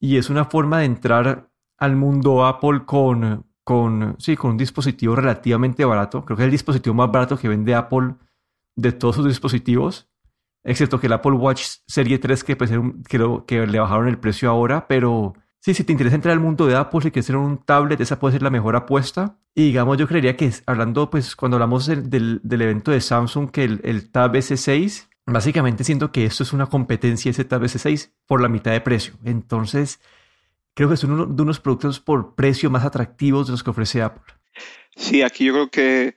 Y 0.00 0.16
es 0.16 0.30
una 0.30 0.46
forma 0.46 0.78
de 0.80 0.86
entrar 0.86 1.50
al 1.78 1.94
mundo 1.94 2.44
Apple 2.44 2.84
con, 2.86 3.46
con, 3.62 4.16
sí, 4.18 4.36
con 4.36 4.52
un 4.52 4.56
dispositivo 4.56 5.14
relativamente 5.14 5.84
barato. 5.84 6.24
Creo 6.24 6.36
que 6.36 6.42
es 6.42 6.46
el 6.46 6.52
dispositivo 6.52 6.94
más 6.94 7.12
barato 7.12 7.36
que 7.36 7.48
vende 7.48 7.74
Apple 7.74 8.16
de 8.74 8.92
todos 8.92 9.16
sus 9.16 9.26
dispositivos, 9.26 10.09
excepto 10.64 11.00
que 11.00 11.06
el 11.06 11.12
Apple 11.12 11.32
Watch 11.32 11.62
Serie 11.86 12.18
3 12.18 12.44
que 12.44 12.56
pues, 12.56 12.70
creo 13.04 13.46
que 13.46 13.66
le 13.66 13.80
bajaron 13.80 14.08
el 14.08 14.18
precio 14.18 14.50
ahora, 14.50 14.86
pero 14.88 15.34
sí, 15.58 15.74
si 15.74 15.84
te 15.84 15.92
interesa 15.92 16.16
entrar 16.16 16.32
al 16.32 16.40
mundo 16.40 16.66
de 16.66 16.76
Apple, 16.76 17.00
si 17.02 17.10
quieres 17.10 17.26
tener 17.26 17.40
un 17.40 17.58
tablet, 17.58 18.00
esa 18.00 18.18
puede 18.18 18.32
ser 18.32 18.42
la 18.42 18.50
mejor 18.50 18.76
apuesta. 18.76 19.38
Y 19.54 19.64
digamos, 19.64 19.98
yo 19.98 20.06
creería 20.06 20.36
que 20.36 20.50
hablando, 20.66 21.10
pues 21.10 21.34
cuando 21.36 21.56
hablamos 21.56 21.86
del, 21.86 22.40
evento 22.44 22.90
de 22.90 23.00
Samsung, 23.00 23.50
que 23.50 23.64
el, 23.64 23.80
el 23.84 24.10
Tab 24.10 24.32
S6, 24.34 25.08
básicamente 25.26 25.84
siento 25.84 26.12
que 26.12 26.24
esto 26.24 26.42
es 26.42 26.52
una 26.52 26.66
competencia 26.66 27.30
ese 27.30 27.44
Tab 27.44 27.62
S6 27.62 28.12
por 28.26 28.40
la 28.40 28.48
mitad 28.48 28.72
de 28.72 28.80
precio. 28.80 29.14
Entonces, 29.24 30.00
creo 30.74 30.88
que 30.88 30.94
es 30.94 31.04
uno 31.04 31.26
de 31.26 31.42
unos 31.42 31.60
productos 31.60 32.00
por 32.00 32.34
precio 32.34 32.70
más 32.70 32.84
atractivos 32.84 33.46
de 33.46 33.52
los 33.52 33.62
que 33.62 33.70
ofrece 33.70 34.02
Apple. 34.02 34.34
Sí, 34.96 35.22
aquí 35.22 35.44
yo 35.46 35.52
creo 35.52 35.70
que 35.70 36.16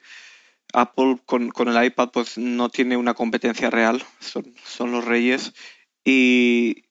Apple 0.73 1.19
con, 1.25 1.51
el 1.67 1.85
iPad 1.85 2.09
pues 2.11 2.37
no 2.37 2.69
tiene 2.69 2.97
una 2.97 3.13
competencia 3.13 3.69
real, 3.69 4.03
son, 4.19 4.53
son 4.65 4.91
los 4.91 5.05
reyes. 5.05 5.53
Y, 6.03 6.83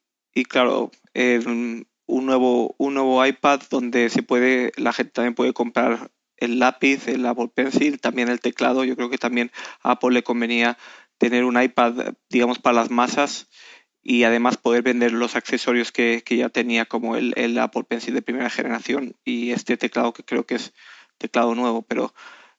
claro, 0.48 0.90
un, 1.14 1.86
nuevo, 2.06 2.74
un 2.78 2.94
nuevo 2.94 3.24
iPad 3.26 3.60
donde 3.70 4.08
se 4.08 4.22
puede, 4.22 4.72
la 4.76 4.92
gente 4.92 5.12
también 5.12 5.34
puede 5.34 5.52
comprar 5.52 6.10
el 6.36 6.58
lápiz, 6.58 7.06
el 7.08 7.26
Apple 7.26 7.50
Pencil, 7.54 8.00
también 8.00 8.28
el 8.28 8.40
teclado. 8.40 8.84
Yo 8.84 8.96
creo 8.96 9.10
que 9.10 9.18
también 9.18 9.50
a 9.82 9.92
Apple 9.92 10.12
le 10.12 10.22
convenía 10.22 10.78
tener 11.18 11.44
un 11.44 11.60
iPad, 11.60 12.14
digamos, 12.30 12.58
para 12.58 12.74
las 12.74 12.90
masas 12.90 13.48
y 14.02 14.24
además 14.24 14.56
poder 14.56 14.82
vender 14.82 15.12
los 15.12 15.36
accesorios 15.36 15.92
que, 15.92 16.22
ya 16.28 16.48
tenía 16.48 16.86
como 16.86 17.16
el, 17.16 17.32
el, 17.36 17.58
Apple 17.58 17.84
Pencil 17.84 18.14
de 18.14 18.22
primera 18.22 18.50
generación 18.50 19.14
y 19.24 19.52
este 19.52 19.76
teclado 19.76 20.12
que 20.12 20.24
creo 20.24 20.44
que 20.44 20.56
es 20.56 20.72
teclado 21.18 21.54
nuevo, 21.54 21.82
pero 21.82 22.12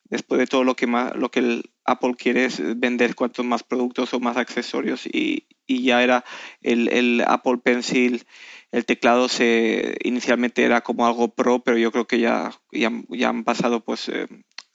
después 0.05 0.39
de 0.39 0.47
todo 0.47 0.63
lo 0.63 0.75
que 0.75 0.87
más, 0.87 1.15
lo 1.15 1.31
que 1.31 1.39
el 1.39 1.71
Apple 1.85 2.15
quiere 2.17 2.45
es 2.45 2.61
vender 2.79 3.15
cuantos 3.15 3.45
más 3.45 3.63
productos 3.63 4.13
o 4.13 4.19
más 4.19 4.37
accesorios 4.37 5.05
y, 5.05 5.47
ya 5.67 6.03
era 6.03 6.23
el, 6.61 7.23
Apple 7.25 7.57
Pencil, 7.57 8.25
el 8.71 8.85
teclado 8.85 9.27
se 9.27 9.97
inicialmente 10.03 10.63
era 10.63 10.81
como 10.81 11.07
algo 11.07 11.29
pro, 11.33 11.63
pero 11.63 11.77
yo 11.77 11.91
creo 11.91 12.05
que 12.05 12.19
ya, 12.19 12.51
ya, 12.71 13.29
han 13.29 13.43
pasado 13.43 13.83
pues 13.83 14.07
eh, 14.09 14.27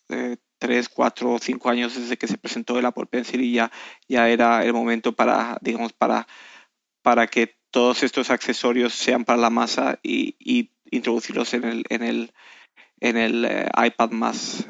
eh, 0.08 0.36
tres, 0.58 0.88
cuatro 0.88 1.32
o 1.34 1.38
cinco 1.38 1.70
años 1.70 1.94
desde 1.94 2.16
que 2.16 2.26
se 2.26 2.38
presentó 2.38 2.78
el 2.78 2.86
Apple 2.86 3.06
Pencil 3.06 3.42
y 3.42 3.52
ya, 3.52 3.70
ya 4.08 4.28
era 4.28 4.64
el 4.64 4.72
momento 4.72 5.12
para, 5.14 5.58
digamos, 5.60 5.92
para 5.92 6.26
para 7.08 7.26
que 7.26 7.56
todos 7.70 8.02
estos 8.02 8.30
accesorios 8.30 8.92
sean 8.92 9.24
para 9.24 9.38
la 9.38 9.48
masa 9.48 9.98
y, 10.02 10.70
introducirlos 10.90 11.54
en 11.54 11.64
el, 11.64 11.84
en 11.88 12.02
el, 12.02 12.32
en 13.00 13.16
el 13.16 13.44
eh, 13.46 13.66
iPad 13.82 14.10
más, 14.10 14.68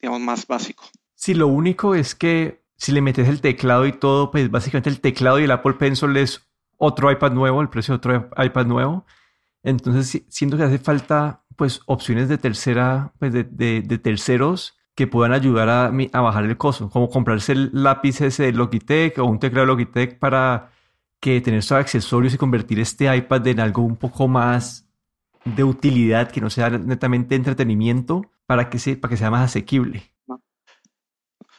digamos, 0.00 0.20
más 0.20 0.46
básico. 0.46 0.84
Sí, 1.14 1.34
lo 1.34 1.48
único 1.48 1.94
es 1.94 2.14
que 2.14 2.62
si 2.76 2.92
le 2.92 3.02
metes 3.02 3.28
el 3.28 3.40
teclado 3.40 3.86
y 3.86 3.92
todo, 3.92 4.30
pues 4.30 4.50
básicamente 4.50 4.88
el 4.90 5.00
teclado 5.00 5.40
y 5.40 5.44
el 5.44 5.50
Apple 5.50 5.74
Pencil 5.74 6.16
es 6.16 6.48
otro 6.76 7.10
iPad 7.10 7.32
nuevo, 7.32 7.60
el 7.60 7.68
precio 7.68 7.92
de 7.92 7.96
otro 7.96 8.30
iPad 8.36 8.66
nuevo. 8.66 9.04
Entonces 9.62 10.22
siento 10.28 10.56
que 10.56 10.62
hace 10.62 10.78
falta 10.78 11.42
pues 11.56 11.80
opciones 11.86 12.28
de 12.28 12.38
tercera, 12.38 13.12
pues 13.18 13.32
de, 13.32 14.00
terceros 14.02 14.78
que 14.94 15.08
puedan 15.08 15.32
ayudar 15.32 15.68
a, 15.68 15.86
a, 15.86 16.20
bajar 16.20 16.44
el 16.44 16.56
costo, 16.56 16.88
como 16.88 17.08
comprarse 17.08 17.52
el 17.52 17.70
lápiz 17.72 18.20
ese 18.20 18.44
de 18.44 18.52
Logitech 18.52 19.18
o 19.18 19.24
un 19.24 19.40
teclado 19.40 19.66
de 19.66 19.72
Logitech 19.72 20.18
para 20.18 20.70
que 21.20 21.40
tener 21.40 21.58
estos 21.58 21.78
accesorios 21.78 22.34
y 22.34 22.38
convertir 22.38 22.78
este 22.78 23.14
iPad 23.14 23.46
en 23.48 23.60
algo 23.60 23.82
un 23.82 23.96
poco 23.96 24.28
más 24.28 24.88
de 25.44 25.64
utilidad, 25.64 26.30
que 26.30 26.40
no 26.40 26.50
sea 26.50 26.70
netamente 26.70 27.34
entretenimiento, 27.34 28.22
para 28.48 28.70
que, 28.70 28.96
para 28.96 29.10
que 29.10 29.18
sea 29.18 29.30
más 29.30 29.44
asequible. 29.44 30.10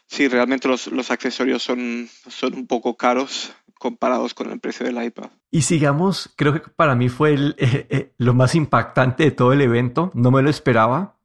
Sí, 0.08 0.28
realmente 0.28 0.68
los, 0.68 0.88
los 0.88 1.12
accesorios 1.12 1.62
son, 1.62 2.10
son 2.28 2.56
un 2.56 2.66
poco 2.66 2.98
caros 2.98 3.54
comparados 3.78 4.34
con 4.34 4.50
el 4.50 4.60
precio 4.60 4.88
del 4.88 5.02
iPad. 5.02 5.30
Y 5.52 5.62
sigamos, 5.62 6.34
creo 6.36 6.54
que 6.54 6.62
para 6.62 6.96
mí 6.96 7.08
fue 7.08 7.36
el, 7.36 7.56
eh, 7.60 7.86
eh, 7.92 8.14
lo 8.18 8.34
más 8.34 8.56
impactante 8.56 9.24
de 9.24 9.30
todo 9.30 9.54
el 9.54 9.62
evento, 9.62 10.12
no 10.16 10.32
me 10.32 10.42
lo 10.42 10.50
esperaba, 10.50 11.20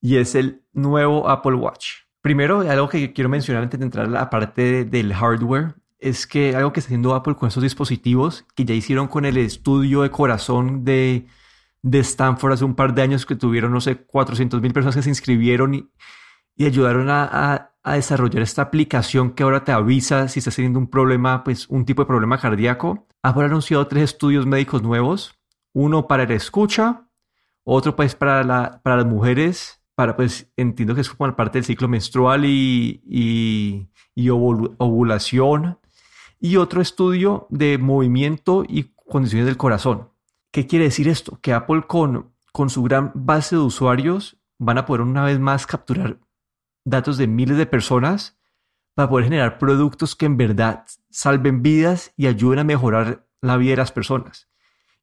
y 0.00 0.16
es 0.16 0.34
el 0.34 0.62
nuevo 0.72 1.28
Apple 1.28 1.56
Watch. 1.56 1.88
Primero, 2.22 2.60
algo 2.60 2.88
que 2.88 3.12
quiero 3.12 3.28
mencionar 3.28 3.64
antes 3.64 3.78
de 3.78 3.84
entrar 3.84 4.06
a 4.06 4.10
la 4.10 4.30
parte 4.30 4.86
del 4.86 5.12
hardware, 5.12 5.74
es 5.98 6.26
que 6.26 6.56
algo 6.56 6.72
que 6.72 6.80
está 6.80 6.88
haciendo 6.88 7.14
Apple 7.14 7.34
con 7.34 7.48
estos 7.48 7.62
dispositivos, 7.62 8.46
que 8.54 8.64
ya 8.64 8.74
hicieron 8.74 9.06
con 9.06 9.26
el 9.26 9.36
estudio 9.36 10.00
de 10.00 10.10
corazón 10.10 10.82
de, 10.82 11.26
de 11.82 11.98
Stanford 12.00 12.52
hace 12.52 12.64
un 12.64 12.74
par 12.74 12.94
de 12.94 13.02
años, 13.02 13.26
que 13.26 13.36
tuvieron, 13.36 13.72
no 13.72 13.80
sé, 13.80 13.96
400 13.96 14.60
mil 14.62 14.72
personas 14.72 14.94
que 14.94 15.02
se 15.02 15.10
inscribieron 15.10 15.74
y, 15.74 15.90
ayudaron 16.64 17.08
a, 17.10 17.70
desarrollar 17.84 18.42
esta 18.42 18.62
aplicación 18.62 19.32
que 19.32 19.42
ahora 19.42 19.64
te 19.64 19.72
avisa 19.72 20.28
si 20.28 20.38
estás 20.38 20.54
teniendo 20.54 20.78
un 20.78 20.88
problema, 20.88 21.42
pues 21.42 21.68
un 21.68 21.84
tipo 21.84 22.02
de 22.02 22.06
problema 22.06 22.38
cardíaco. 22.38 23.08
Apple 23.22 23.42
ha 23.42 23.46
anunciado 23.46 23.88
tres 23.88 24.04
estudios 24.04 24.46
médicos 24.46 24.82
nuevos, 24.82 25.34
uno 25.72 26.06
para 26.06 26.22
el 26.22 26.30
escucha, 26.30 27.08
otro 27.64 27.96
pues 27.96 28.14
para, 28.14 28.44
la, 28.44 28.80
las 28.84 29.06
mujeres, 29.06 29.82
para 29.96 30.14
pues 30.14 30.52
entiendo 30.56 30.94
que 30.94 31.00
es 31.00 31.10
como 31.10 31.34
parte 31.34 31.58
del 31.58 31.64
ciclo 31.64 31.88
menstrual 31.88 32.44
y, 32.44 33.88
y 34.14 34.28
ovulación 34.28 35.78
y 36.38 36.56
otro 36.56 36.82
estudio 36.82 37.46
de 37.50 37.78
movimiento 37.78 38.64
y 38.68 38.92
condiciones 39.08 39.46
del 39.46 39.56
corazón. 39.56 40.11
¿Qué 40.52 40.66
quiere 40.66 40.84
decir 40.84 41.08
esto? 41.08 41.40
Que 41.40 41.54
Apple 41.54 41.84
con, 41.88 42.34
con 42.52 42.70
su 42.70 42.82
gran 42.82 43.10
base 43.14 43.56
de 43.56 43.62
usuarios 43.62 44.38
van 44.58 44.78
a 44.78 44.86
poder 44.86 45.00
una 45.00 45.24
vez 45.24 45.40
más 45.40 45.66
capturar 45.66 46.18
datos 46.84 47.16
de 47.16 47.26
miles 47.26 47.56
de 47.56 47.66
personas 47.66 48.38
para 48.94 49.08
poder 49.08 49.24
generar 49.24 49.58
productos 49.58 50.14
que 50.14 50.26
en 50.26 50.36
verdad 50.36 50.84
salven 51.10 51.62
vidas 51.62 52.12
y 52.16 52.26
ayuden 52.26 52.58
a 52.58 52.64
mejorar 52.64 53.26
la 53.40 53.56
vida 53.56 53.70
de 53.70 53.76
las 53.78 53.92
personas. 53.92 54.50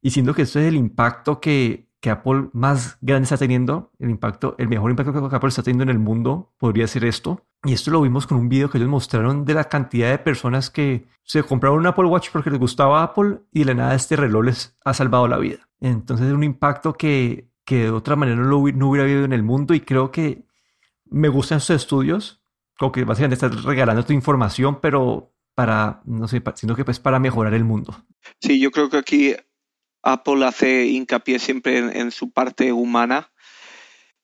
Y 0.02 0.12
siendo 0.12 0.36
que 0.36 0.44
esto 0.44 0.60
es 0.60 0.68
el 0.68 0.76
impacto 0.76 1.42
que, 1.42 1.89
que 2.02 2.10
Apple 2.10 2.50
más 2.54 2.98
grande 3.02 3.24
está 3.24 3.38
teniendo, 3.38 3.92
el 4.00 4.10
impacto, 4.10 4.56
el 4.58 4.70
mejor 4.70 4.92
impacto 4.92 5.30
que 5.30 5.36
Apple 5.36 5.50
está 5.50 5.64
teniendo 5.64 5.84
en 5.84 5.90
el 5.90 6.00
mundo 6.00 6.54
podría 6.58 6.88
ser 6.88 7.04
esto. 7.04 7.46
Y 7.64 7.74
esto 7.74 7.92
lo 7.92 8.02
vimos 8.02 8.26
con 8.26 8.38
un 8.38 8.48
video 8.48 8.70
que 8.70 8.78
ellos 8.78 8.90
mostraron 8.90 9.44
de 9.44 9.54
la 9.54 9.66
cantidad 9.66 10.10
de 10.10 10.18
personas 10.18 10.70
que 10.70 11.08
se 11.24 11.44
compraron 11.44 11.80
un 11.80 11.88
Apple 11.88 12.06
Watch 12.06 12.30
porque 12.32 12.50
les 12.50 12.60
gustaba 12.60 13.04
Apple 13.04 13.40
y 13.52 13.60
de 13.60 13.66
la 13.66 13.74
nada 13.74 13.96
este 13.96 14.16
reloj 14.16 14.46
les 14.46 14.78
ha 14.86 14.94
salvado 14.94 15.28
la 15.28 15.38
vida. 15.38 15.68
Entonces 15.82 16.28
es 16.28 16.34
un 16.34 16.44
impacto 16.44 16.94
que, 16.94 17.50
que 17.66 17.84
de 17.84 17.92
otra 17.92 18.16
manera 18.16 18.42
no, 18.42 18.48
lo, 18.48 18.72
no 18.72 18.90
hubiera 18.90 19.04
habido 19.04 19.26
en 19.26 19.34
el 19.34 19.44
mundo 19.44 19.74
y 19.74 19.82
creo 19.82 20.10
que 20.10 20.46
me 21.06 21.28
gustan 21.28 21.58
estos 21.58 21.76
estudios, 21.76 22.42
como 22.78 22.92
que 22.92 23.04
básicamente 23.04 23.46
estás 23.46 23.64
regalando 23.64 24.06
tu 24.06 24.14
información, 24.14 24.80
pero 24.82 25.34
para, 25.54 26.02
no 26.06 26.28
sé, 26.30 26.42
sino 26.56 26.76
que 26.76 26.86
pues 26.86 27.00
para 27.00 27.20
mejorar 27.20 27.54
el 27.54 27.66
mundo. 27.66 27.94
Sí, 28.40 28.62
yo 28.62 28.72
creo 28.72 28.90
que 28.90 28.98
aquí 28.98 29.36
Apple 30.02 30.46
hace 30.46 30.86
hincapié 30.88 31.40
siempre 31.40 31.78
en, 31.78 32.12
su 32.12 32.32
parte 32.32 32.72
humana, 32.74 33.32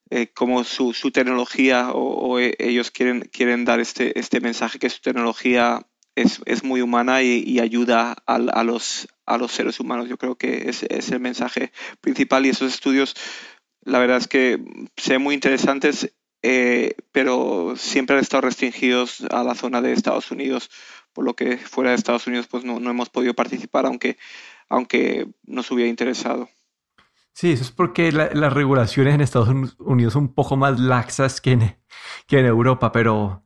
eh, 0.10 0.28
como 0.34 0.64
su, 0.64 0.94
tecnología 1.12 1.92
o, 1.92 2.40
e, 2.40 2.56
ellos 2.60 2.92
quieren, 2.92 3.30
quieren 3.32 3.66
dar 3.66 3.80
este, 3.80 4.18
este 4.20 4.40
mensaje 4.40 4.80
que 4.80 4.90
su 4.90 5.02
tecnología 5.02 5.86
es, 6.16 6.64
muy 6.64 6.82
humana 6.82 7.22
y, 7.22 7.60
ayuda 7.60 8.16
a, 8.26 8.64
los, 8.64 9.08
a 9.26 9.38
los 9.38 9.52
seres 9.52 9.80
humanos. 9.80 10.08
Yo 10.08 10.18
creo 10.18 10.36
que 10.36 10.70
es, 10.70 10.84
es 10.84 11.12
el 11.12 11.20
mensaje 11.20 11.72
principal 12.02 12.46
y 12.46 12.50
esos 12.50 12.74
estudios, 12.74 13.16
la 13.82 14.00
verdad 14.00 14.18
es 14.18 14.28
que 14.28 14.60
sean 14.96 15.22
muy 15.22 15.36
interesantes, 15.36 16.14
eh, 16.42 16.96
pero 17.12 17.76
siempre 17.76 18.16
han 18.16 18.22
estado 18.22 18.42
restringidos 18.42 19.24
a 19.32 19.44
la 19.44 19.56
zona 19.56 19.82
de 19.82 19.94
Estados 19.94 20.32
Unidos, 20.32 20.70
por 21.12 21.26
lo 21.26 21.36
que 21.36 21.58
fuera 21.58 21.90
de 21.90 21.98
Estados 21.98 22.28
Unidos 22.28 22.48
pues 22.48 22.64
no, 22.64 22.80
no 22.80 22.90
hemos 22.90 23.10
podido 23.10 23.34
participar, 23.34 23.86
aunque 23.86 24.18
aunque 24.70 25.28
nos 25.44 25.70
hubiera 25.72 25.90
interesado. 25.90 26.50
Sí, 27.36 27.52
eso 27.52 27.64
es 27.64 27.72
porque 27.72 28.14
las 28.14 28.54
regulaciones 28.54 29.14
en 29.14 29.20
Estados 29.20 29.50
Unidos 29.80 30.14
son 30.14 30.24
un 30.24 30.34
poco 30.34 30.56
más 30.56 30.80
laxas 30.80 31.42
que 31.42 31.52
en, 31.52 31.78
que 32.28 32.40
en 32.40 32.46
Europa, 32.46 32.94
pero 32.94 33.44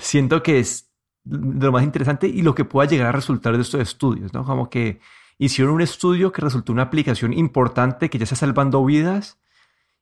siento 0.00 0.42
que 0.42 0.58
es 0.58 0.90
lo 1.24 1.70
más 1.70 1.84
interesante 1.84 2.26
y 2.26 2.42
lo 2.42 2.56
que 2.56 2.64
pueda 2.64 2.88
llegar 2.88 3.08
a 3.08 3.12
resultar 3.12 3.54
de 3.54 3.62
estos 3.62 3.80
estudios, 3.80 4.32
¿no? 4.34 4.44
Como 4.44 4.68
que 4.68 5.00
hicieron 5.38 5.74
un 5.74 5.80
estudio 5.80 6.32
que 6.32 6.42
resultó 6.42 6.72
una 6.72 6.82
aplicación 6.82 7.32
importante 7.32 8.10
que 8.10 8.18
ya 8.18 8.24
está 8.24 8.34
salvando 8.34 8.84
vidas 8.84 9.38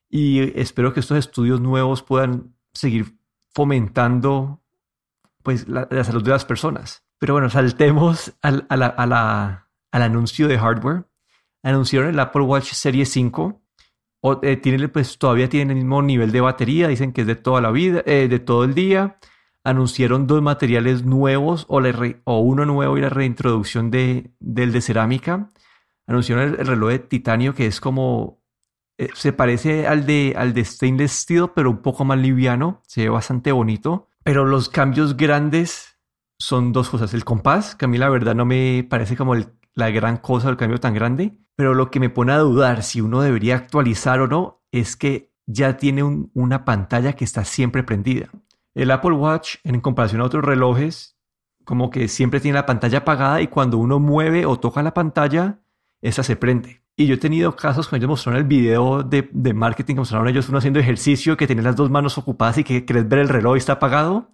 y 0.09 0.59
espero 0.59 0.91
que 0.91 1.01
estos 1.01 1.19
estudios 1.19 1.61
nuevos 1.61 2.01
puedan 2.01 2.55
seguir 2.73 3.19
fomentando 3.53 4.63
pues 5.43 5.67
la, 5.67 5.87
salud 6.03 6.23
de 6.23 6.31
las 6.31 6.45
personas. 6.45 7.05
Pero 7.19 7.33
bueno, 7.33 7.51
saltemos 7.51 8.33
a 8.41 8.75
la 8.75 9.66
al 9.97 10.03
anuncio 10.03 10.47
de 10.47 10.57
hardware. 10.57 11.05
Anunciaron 11.63 12.09
el 12.09 12.19
Apple 12.19 12.43
Watch 12.43 12.71
Series 12.71 13.09
5. 13.09 13.61
O, 14.21 14.39
eh, 14.43 14.57
tiene, 14.57 14.87
pues, 14.89 15.17
todavía 15.17 15.49
tienen 15.49 15.71
el 15.71 15.83
mismo 15.83 16.01
nivel 16.01 16.31
de 16.31 16.41
batería, 16.41 16.87
dicen 16.87 17.11
que 17.11 17.21
es 17.21 17.27
de 17.27 17.35
toda 17.35 17.61
la 17.61 17.71
vida, 17.71 18.03
eh, 18.05 18.27
de 18.29 18.39
todo 18.39 18.63
el 18.63 18.73
día. 18.73 19.17
Anunciaron 19.63 20.27
dos 20.27 20.41
materiales 20.41 21.03
nuevos 21.03 21.65
o, 21.67 21.81
o 22.23 22.39
uno 22.39 22.65
nuevo 22.65 22.97
y 22.97 23.01
la 23.01 23.09
reintroducción 23.09 23.91
de, 23.91 24.31
del 24.39 24.71
de 24.71 24.81
cerámica. 24.81 25.49
Anunciaron 26.07 26.45
el, 26.45 26.65
reloj 26.65 26.89
de 26.89 26.99
titanio 26.99 27.53
que 27.53 27.65
es 27.65 27.81
como 27.81 28.41
eh, 28.97 29.09
se 29.13 29.33
parece 29.33 29.87
al 29.87 30.05
de, 30.05 30.35
al 30.37 30.53
de 30.53 30.63
stainless 30.63 31.11
steel, 31.11 31.49
pero 31.53 31.69
un 31.69 31.81
poco 31.81 32.05
más 32.05 32.17
liviano. 32.17 32.81
Se 32.87 33.01
ve 33.01 33.09
bastante 33.09 33.51
bonito. 33.51 34.07
Pero 34.23 34.45
los 34.45 34.69
cambios 34.69 35.17
grandes 35.17 35.99
son 36.39 36.71
dos 36.71 36.89
cosas. 36.89 37.13
El 37.13 37.25
compás, 37.25 37.75
que 37.75 37.85
a 37.85 37.87
mí 37.87 37.97
la 37.97 38.09
verdad 38.09 38.35
no 38.35 38.45
me 38.45 38.85
parece 38.89 39.17
como 39.17 39.33
el 39.33 39.56
la 39.77 39.91
gran 39.91 40.17
cosa 40.17 40.47
del 40.47 40.57
cambio 40.57 40.79
tan 40.79 40.95
grande, 40.95 41.37
pero 41.55 41.75
lo 41.75 41.91
que 41.91 41.99
me 41.99 42.09
pone 42.09 42.33
a 42.33 42.39
dudar 42.39 42.81
si 42.81 42.99
uno 42.99 43.21
debería 43.21 43.55
actualizar 43.55 44.19
o 44.19 44.27
no 44.27 44.63
es 44.71 44.95
que 44.95 45.31
ya 45.45 45.77
tiene 45.77 46.01
una 46.33 46.65
pantalla 46.65 47.13
que 47.13 47.23
está 47.23 47.45
siempre 47.45 47.83
prendida. 47.83 48.29
El 48.73 48.89
Apple 48.89 49.11
Watch, 49.11 49.57
en 49.63 49.79
comparación 49.79 50.21
a 50.21 50.25
otros 50.25 50.43
relojes, 50.43 51.19
como 51.63 51.91
que 51.91 52.07
siempre 52.07 52.39
tiene 52.39 52.55
la 52.55 52.65
pantalla 52.65 52.99
apagada 52.99 53.39
y 53.39 53.49
cuando 53.49 53.77
uno 53.77 53.99
mueve 53.99 54.47
o 54.47 54.59
toca 54.59 54.81
la 54.81 54.95
pantalla, 54.95 55.59
esa 56.01 56.23
se 56.23 56.35
prende. 56.35 56.81
Y 56.95 57.05
yo 57.05 57.13
he 57.13 57.17
tenido 57.17 57.55
casos 57.55 57.87
cuando 57.87 58.05
ellos 58.05 58.09
mostraron 58.09 58.41
el 58.41 58.47
video 58.47 59.03
de, 59.03 59.29
de 59.31 59.53
marketing 59.53 59.93
que 59.93 60.01
mostraron 60.01 60.27
ellos 60.27 60.49
uno 60.49 60.57
haciendo 60.57 60.79
ejercicio, 60.79 61.37
que 61.37 61.45
tiene 61.45 61.61
las 61.61 61.75
dos 61.75 61.91
manos 61.91 62.17
ocupadas 62.17 62.57
y 62.57 62.63
que 62.63 62.83
querés 62.83 63.07
ver 63.07 63.19
el 63.19 63.29
reloj 63.29 63.57
y 63.57 63.59
está 63.59 63.73
apagado. 63.73 64.31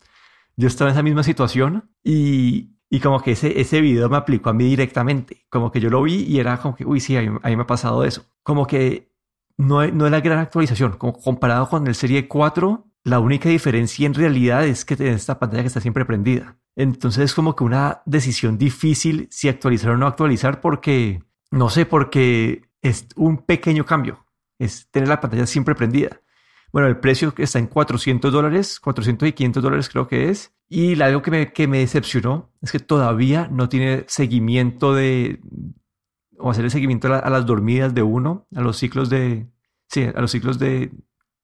Yo 0.56 0.70
estaba 0.70 0.90
en 0.90 0.94
esa 0.94 1.04
misma 1.04 1.24
situación 1.24 1.90
y, 2.02 2.73
y 2.94 3.00
como 3.00 3.20
que 3.22 3.32
ese, 3.32 3.60
ese 3.60 3.82
video 3.82 4.08
me 4.08 4.18
aplicó 4.18 4.52
a 4.52 4.54
mí 4.54 4.66
directamente. 4.66 5.48
Como 5.50 5.72
que 5.72 5.80
yo 5.80 5.90
lo 5.90 6.04
vi 6.04 6.26
y 6.26 6.40
era 6.40 6.60
como 6.60 6.76
que, 6.76 6.86
uy, 6.86 7.00
sí, 7.00 7.18
a 7.18 7.24
mí, 7.24 7.40
me 7.44 7.64
ha 7.64 7.66
pasado 7.66 8.04
eso. 8.04 8.28
Como 8.44 8.68
que 8.68 9.12
no, 9.58 9.84
no 9.88 10.06
es 10.06 10.12
la 10.12 10.22
gran 10.22 10.38
actualización. 10.38 10.92
Como 11.00 11.14
comparado 11.14 11.68
con 11.68 11.88
el 11.88 11.96
Serie 11.96 12.28
4, 12.28 12.86
la 13.04 13.20
única 13.20 13.50
diferencia 13.50 14.06
en 14.06 14.14
realidad 14.14 14.68
es 14.68 14.86
que 14.86 14.96
tiene 14.96 15.14
esta 15.14 15.40
pantalla 15.40 15.64
que 15.64 15.70
está 15.70 15.82
siempre 15.82 16.06
prendida. 16.06 16.60
Entonces 16.76 17.24
es 17.24 17.34
como 17.34 17.56
que 17.56 17.64
una 17.64 18.04
decisión 18.06 18.60
difícil 18.60 19.28
si 19.32 19.50
actualizar 19.50 19.90
o 19.90 19.98
no 19.98 20.06
actualizar 20.06 20.62
porque, 20.62 21.24
no 21.50 21.72
sé, 21.72 21.88
porque 21.88 22.70
es 22.84 23.08
un 23.16 23.40
pequeño 23.40 23.88
cambio. 23.88 24.24
Es 24.60 24.88
tener 24.92 25.10
la 25.10 25.20
pantalla 25.20 25.48
siempre 25.48 25.74
prendida. 25.74 26.22
Bueno, 26.74 26.88
el 26.88 26.98
precio 26.98 27.32
está 27.38 27.60
en 27.60 27.68
400 27.68 28.34
dólares, 28.34 28.80
400 28.80 29.30
y 29.30 29.34
500 29.34 29.64
dólares 29.64 29.90
creo 29.90 30.08
que 30.08 30.30
es. 30.30 30.56
Y 30.68 31.00
algo 31.00 31.22
que 31.22 31.30
me, 31.30 31.54
que 31.54 31.68
me 31.68 31.78
decepcionó 31.78 32.52
es 32.64 32.72
que 32.72 32.80
todavía 32.80 33.48
no 33.52 33.70
tiene 33.70 34.06
seguimiento 34.08 34.96
de, 34.96 35.40
o 36.40 36.50
hacer 36.50 36.66
el 36.66 36.72
seguimiento 36.72 37.14
a, 37.14 37.30
las 37.30 37.46
dormidas 37.46 37.94
de 37.94 38.02
uno, 38.02 38.48
a 38.56 38.62
los 38.62 38.78
ciclos 38.78 39.12
de, 39.12 39.52
sí, 39.88 40.02
a 40.04 40.20
los 40.20 40.32
ciclos 40.32 40.58
de, 40.58 40.92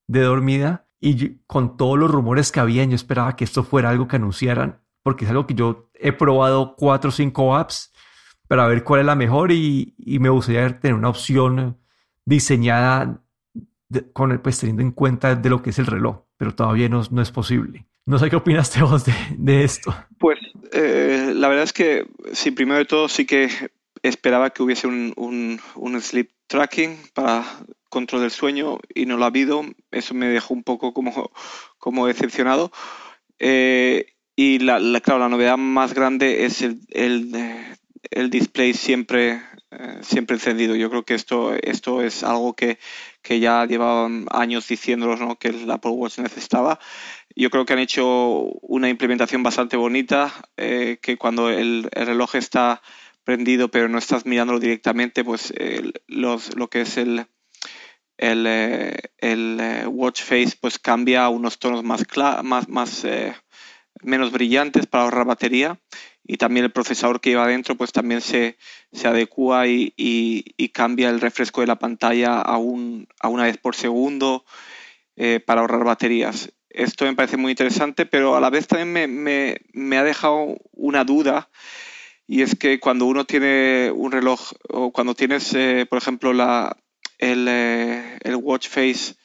de 0.07 0.21
dormida. 0.21 0.87
Y 0.99 1.41
con 1.45 1.77
todos 1.77 1.99
los 1.99 2.09
rumores 2.09 2.51
que 2.51 2.59
había, 2.59 2.83
yo 2.85 2.95
esperaba 2.95 3.35
que 3.35 3.43
esto 3.43 3.63
fuera 3.63 3.91
algo 3.91 4.07
que 4.07 4.15
anunciaran, 4.15 4.81
porque 5.03 5.25
es 5.25 5.31
algo 5.31 5.45
que 5.45 5.53
yo 5.53 5.91
he 5.93 6.11
probado 6.11 6.75
cuatro 6.75 7.09
o 7.09 7.11
cinco 7.11 7.55
apps 7.55 7.93
para 8.47 8.67
ver 8.67 8.83
cuál 8.83 9.01
es 9.01 9.05
la 9.05 9.15
mejor 9.15 9.51
y, 9.51 9.93
y 9.99 10.17
me 10.17 10.29
gustaría 10.29 10.79
tener 10.79 10.95
una 10.95 11.09
opción 11.09 11.77
diseñada 12.25 13.21
con 14.13 14.31
el, 14.31 14.39
pues 14.39 14.59
teniendo 14.59 14.81
en 14.81 14.91
cuenta 14.91 15.35
de 15.35 15.49
lo 15.49 15.61
que 15.61 15.71
es 15.71 15.79
el 15.79 15.85
reloj, 15.85 16.23
pero 16.37 16.53
todavía 16.53 16.89
no, 16.89 17.01
no 17.11 17.21
es 17.21 17.31
posible. 17.31 17.85
No 18.05 18.17
sé 18.17 18.29
qué 18.29 18.35
opinas 18.35 18.79
vos 18.81 19.05
de, 19.05 19.13
de 19.37 19.63
esto. 19.63 19.93
Pues 20.17 20.39
eh, 20.71 21.31
la 21.35 21.47
verdad 21.47 21.63
es 21.63 21.73
que 21.73 22.07
sí, 22.33 22.51
primero 22.51 22.79
de 22.79 22.85
todo 22.85 23.07
sí 23.07 23.25
que 23.25 23.49
esperaba 24.03 24.49
que 24.49 24.63
hubiese 24.63 24.87
un, 24.87 25.13
un, 25.75 26.01
sleep 26.01 26.31
tracking 26.47 26.97
para 27.13 27.43
control 27.89 28.21
del 28.21 28.31
sueño 28.31 28.79
y 28.93 29.05
no 29.05 29.17
lo 29.17 29.25
ha 29.25 29.27
habido. 29.27 29.61
Eso 29.91 30.13
me 30.13 30.27
dejó 30.27 30.53
un 30.53 30.63
poco 30.63 30.93
como, 30.93 31.31
como 31.77 32.07
decepcionado. 32.07 32.71
Eh, 33.39 34.13
y 34.35 34.59
la, 34.59 34.79
claro, 35.01 35.19
la 35.19 35.29
novedad 35.29 35.57
más 35.57 35.93
grande 35.93 36.45
es 36.45 36.61
el, 36.61 36.79
el, 36.89 38.29
display 38.29 38.73
siempre, 38.73 39.41
eh, 39.71 39.99
siempre 40.01 40.35
encendido. 40.35 40.75
Yo 40.75 40.89
creo 40.89 41.03
que 41.03 41.13
esto, 41.13 41.53
esto 41.53 42.01
es 42.01 42.23
algo 42.23 42.55
que, 42.55 42.79
que 43.21 43.39
ya 43.39 43.65
llevaban 43.65 44.25
años 44.31 44.67
diciéndonos 44.67 45.19
¿no? 45.19 45.37
que 45.37 45.49
el 45.49 45.69
Apple 45.69 45.91
Watch 45.91 46.17
necesitaba. 46.17 46.79
Yo 47.35 47.51
creo 47.51 47.65
que 47.65 47.73
han 47.73 47.79
hecho 47.79 48.43
una 48.61 48.89
implementación 48.89 49.43
bastante 49.43 49.77
bonita, 49.77 50.33
eh, 50.57 50.97
que 51.01 51.17
cuando 51.17 51.49
el, 51.51 51.87
reloj 51.91 52.35
está 52.35 52.81
prendido 53.23 53.69
pero 53.69 53.87
no 53.89 53.99
estás 53.99 54.25
mirándolo 54.25 54.59
directamente, 54.59 55.23
pues 55.23 55.53
los, 56.07 56.55
lo 56.55 56.67
que 56.69 56.81
es 56.81 56.97
el, 56.97 57.27
el, 58.17 58.45
eh, 58.47 58.97
el, 59.19 59.59
eh, 59.61 59.87
watch 59.87 60.23
face 60.23 60.57
pues 60.59 60.79
cambia 60.79 61.25
a 61.25 61.29
unos 61.29 61.59
tonos 61.59 61.83
más, 61.83 62.03
más, 62.43 62.67
más 62.67 63.07
menos 64.01 64.31
brillantes 64.31 64.87
para 64.87 65.03
ahorrar 65.03 65.25
batería 65.25 65.79
y 66.29 66.37
también 66.37 66.63
el 66.63 66.71
procesador 66.71 67.19
que 67.19 67.31
lleva 67.31 67.45
adentro 67.45 67.73
pues 67.75 67.91
también 67.91 68.21
se, 68.21 68.55
se 68.91 69.07
adecua 69.07 69.65
y, 69.65 69.93
y, 69.97 70.69
cambia 70.69 71.09
el 71.09 71.21
refresco 71.21 71.61
de 71.61 71.67
la 71.67 71.79
pantalla 71.79 72.39
a, 72.39 72.59
un, 72.59 73.07
a 73.19 73.29
una 73.29 73.45
vez 73.45 73.57
por 73.57 73.75
segundo 73.75 74.45
eh, 75.15 75.39
para 75.43 75.61
ahorrar 75.61 75.83
baterías. 75.83 76.53
Esto 76.69 77.05
me 77.05 77.15
parece 77.15 77.35
muy 77.35 77.53
interesante, 77.53 78.05
pero 78.05 78.35
a 78.35 78.39
la 78.39 78.51
vez 78.51 78.67
también 78.67 78.93
me, 78.93 79.07
me, 79.07 79.57
me, 79.73 79.97
ha 79.97 80.03
dejado 80.03 80.55
una 80.73 81.03
duda 81.03 81.49
y 82.27 82.43
es 82.43 82.55
que 82.55 82.79
cuando 82.79 83.05
uno 83.05 83.25
tiene 83.25 83.91
un 83.91 84.11
reloj 84.11 84.51
o 84.69 84.91
cuando 84.91 85.15
tienes, 85.15 85.51
eh, 85.55 85.87
por 85.89 85.97
ejemplo, 85.97 86.31
la, 86.31 86.77
el, 87.17 87.47
eh, 87.49 88.19
el 88.21 88.35
watch 88.35 88.67
face 88.67 89.15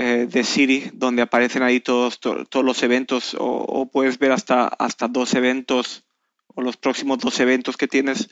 eh, 0.00 0.28
de 0.30 0.44
Siri, 0.44 0.90
donde 0.92 1.22
aparecen 1.22 1.64
ahí 1.64 1.80
todos, 1.80 2.20
todos 2.20 2.64
los 2.64 2.84
eventos, 2.84 3.36
o, 3.36 3.90
puedes 3.90 4.20
ver 4.20 4.30
hasta, 4.30 4.68
hasta 4.68 5.08
dos 5.08 5.34
eventos, 5.34 6.04
o 6.54 6.62
los 6.62 6.76
próximos 6.76 7.18
dos 7.18 7.40
eventos 7.40 7.76
que 7.76 7.88
tienes, 7.88 8.30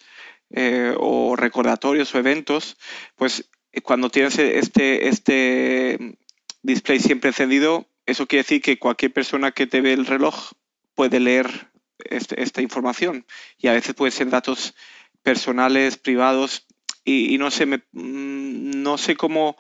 eh, 0.50 0.94
o 0.96 1.35
recordatorios 1.35 2.14
o 2.14 2.18
eventos, 2.18 2.76
pues 3.16 3.50
eh, 3.73 3.80
cuando 3.80 4.11
tienes 4.11 4.38
este, 4.38 5.08
este 5.08 6.16
display 6.62 7.00
siempre 7.00 7.30
encendido, 7.30 7.88
eso 8.06 8.28
quiere 8.28 8.44
decir 8.44 8.62
que 8.62 8.78
cualquier 8.78 9.12
persona 9.12 9.50
que 9.50 9.66
te 9.66 9.80
ve 9.80 9.92
el 9.92 10.06
reloj 10.06 10.52
puede 10.94 11.18
leer 11.18 11.73
este, 11.99 12.40
esta 12.44 12.62
información. 12.62 13.26
Y 13.58 13.66
a 13.66 13.73
veces 13.73 13.94
pueden 13.94 14.12
ser 14.12 14.30
datos 14.30 14.76
personales, 15.25 15.96
privados, 15.96 16.64
y, 17.04 17.38
no 17.38 17.50
sé, 17.50 17.66
me, 17.66 17.78
mm, 17.90 18.82
no 18.82 18.99
sé 18.99 19.16
cómo 19.16 19.56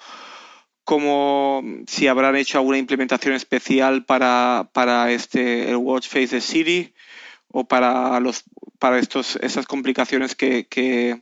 como 0.86 1.64
si 1.88 2.06
habrán 2.06 2.36
hecho 2.36 2.58
alguna 2.58 2.78
implementación 2.78 3.34
especial 3.34 4.04
para, 4.04 4.70
para 4.72 5.10
este 5.10 5.68
el 5.68 5.76
watch 5.78 6.06
face 6.06 6.36
de 6.36 6.40
Siri 6.40 6.94
o 7.48 7.64
para 7.64 8.20
los 8.20 8.44
para 8.78 9.00
estos 9.00 9.34
esas 9.42 9.66
complicaciones 9.66 10.36
que, 10.36 10.68
que, 10.68 11.20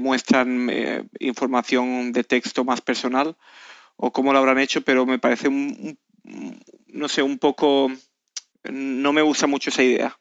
muestran 0.00 0.68
eh, 0.70 1.04
información 1.20 2.10
de 2.10 2.24
texto 2.24 2.64
más 2.64 2.80
personal 2.80 3.36
o 3.96 4.12
cómo 4.12 4.32
lo 4.32 4.40
habrán 4.40 4.58
hecho 4.58 4.82
pero 4.82 5.06
me 5.06 5.20
parece 5.20 5.46
un, 5.46 5.96
no 6.88 7.08
sé 7.08 7.22
un 7.22 7.38
poco 7.38 7.92
no 8.64 9.12
me 9.12 9.22
gusta 9.22 9.46
mucho 9.46 9.70
esa 9.70 9.84
idea. 9.84 10.18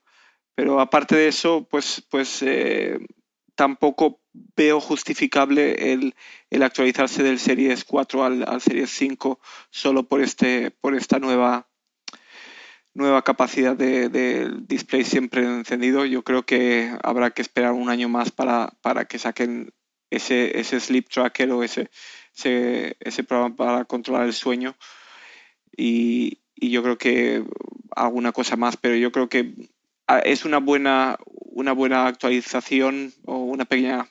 Pero 0.54 0.80
aparte 0.80 1.16
de 1.16 1.28
eso 1.28 1.68
pues 1.70 2.04
pues 2.08 2.44
eh, 2.44 3.00
tampoco 3.56 4.22
veo 4.56 4.80
justificable 4.80 5.94
el, 5.94 6.14
actualizarse 6.64 7.24
del 7.24 7.40
Series 7.40 7.84
4 7.84 8.24
al, 8.24 8.62
Series 8.62 8.90
5 8.92 9.40
solo 9.70 10.04
por, 10.08 10.22
este, 10.22 10.72
por 10.72 10.96
esta 10.96 11.20
nueva, 11.20 11.68
nueva 12.94 13.24
capacidad 13.24 13.76
de, 13.76 14.50
display 14.68 15.04
siempre 15.04 15.44
encendido. 15.44 16.06
Yo 16.06 16.24
creo 16.24 16.44
que 16.44 16.96
habrá 17.04 17.32
que 17.32 17.42
esperar 17.42 17.74
un 17.74 17.90
año 17.90 18.10
más 18.10 18.32
para, 18.32 18.74
para 18.82 19.06
que 19.06 19.20
saquen 19.20 19.74
ese, 20.10 20.60
ese 20.60 20.80
sleep 20.80 21.10
tracker 21.10 21.52
o 21.52 21.64
ese, 21.64 21.90
ese, 22.36 23.24
programa 23.24 23.56
para 23.56 23.86
controlar 23.86 24.26
el 24.26 24.34
sueño. 24.34 24.76
Y, 25.76 26.42
y 26.56 26.70
yo 26.70 26.84
creo 26.84 26.98
que 26.98 27.44
alguna 27.96 28.32
cosa 28.32 28.56
más, 28.56 28.78
pero 28.78 28.96
yo 28.96 29.12
creo 29.12 29.30
que 29.30 29.54
ah, 30.08 30.20
es 30.20 30.46
una 30.46 30.60
buena, 30.60 31.18
una 31.52 31.74
buena 31.74 32.08
actualización 32.08 33.14
o 33.26 33.38
una 33.38 33.66
pequeña 33.66 34.08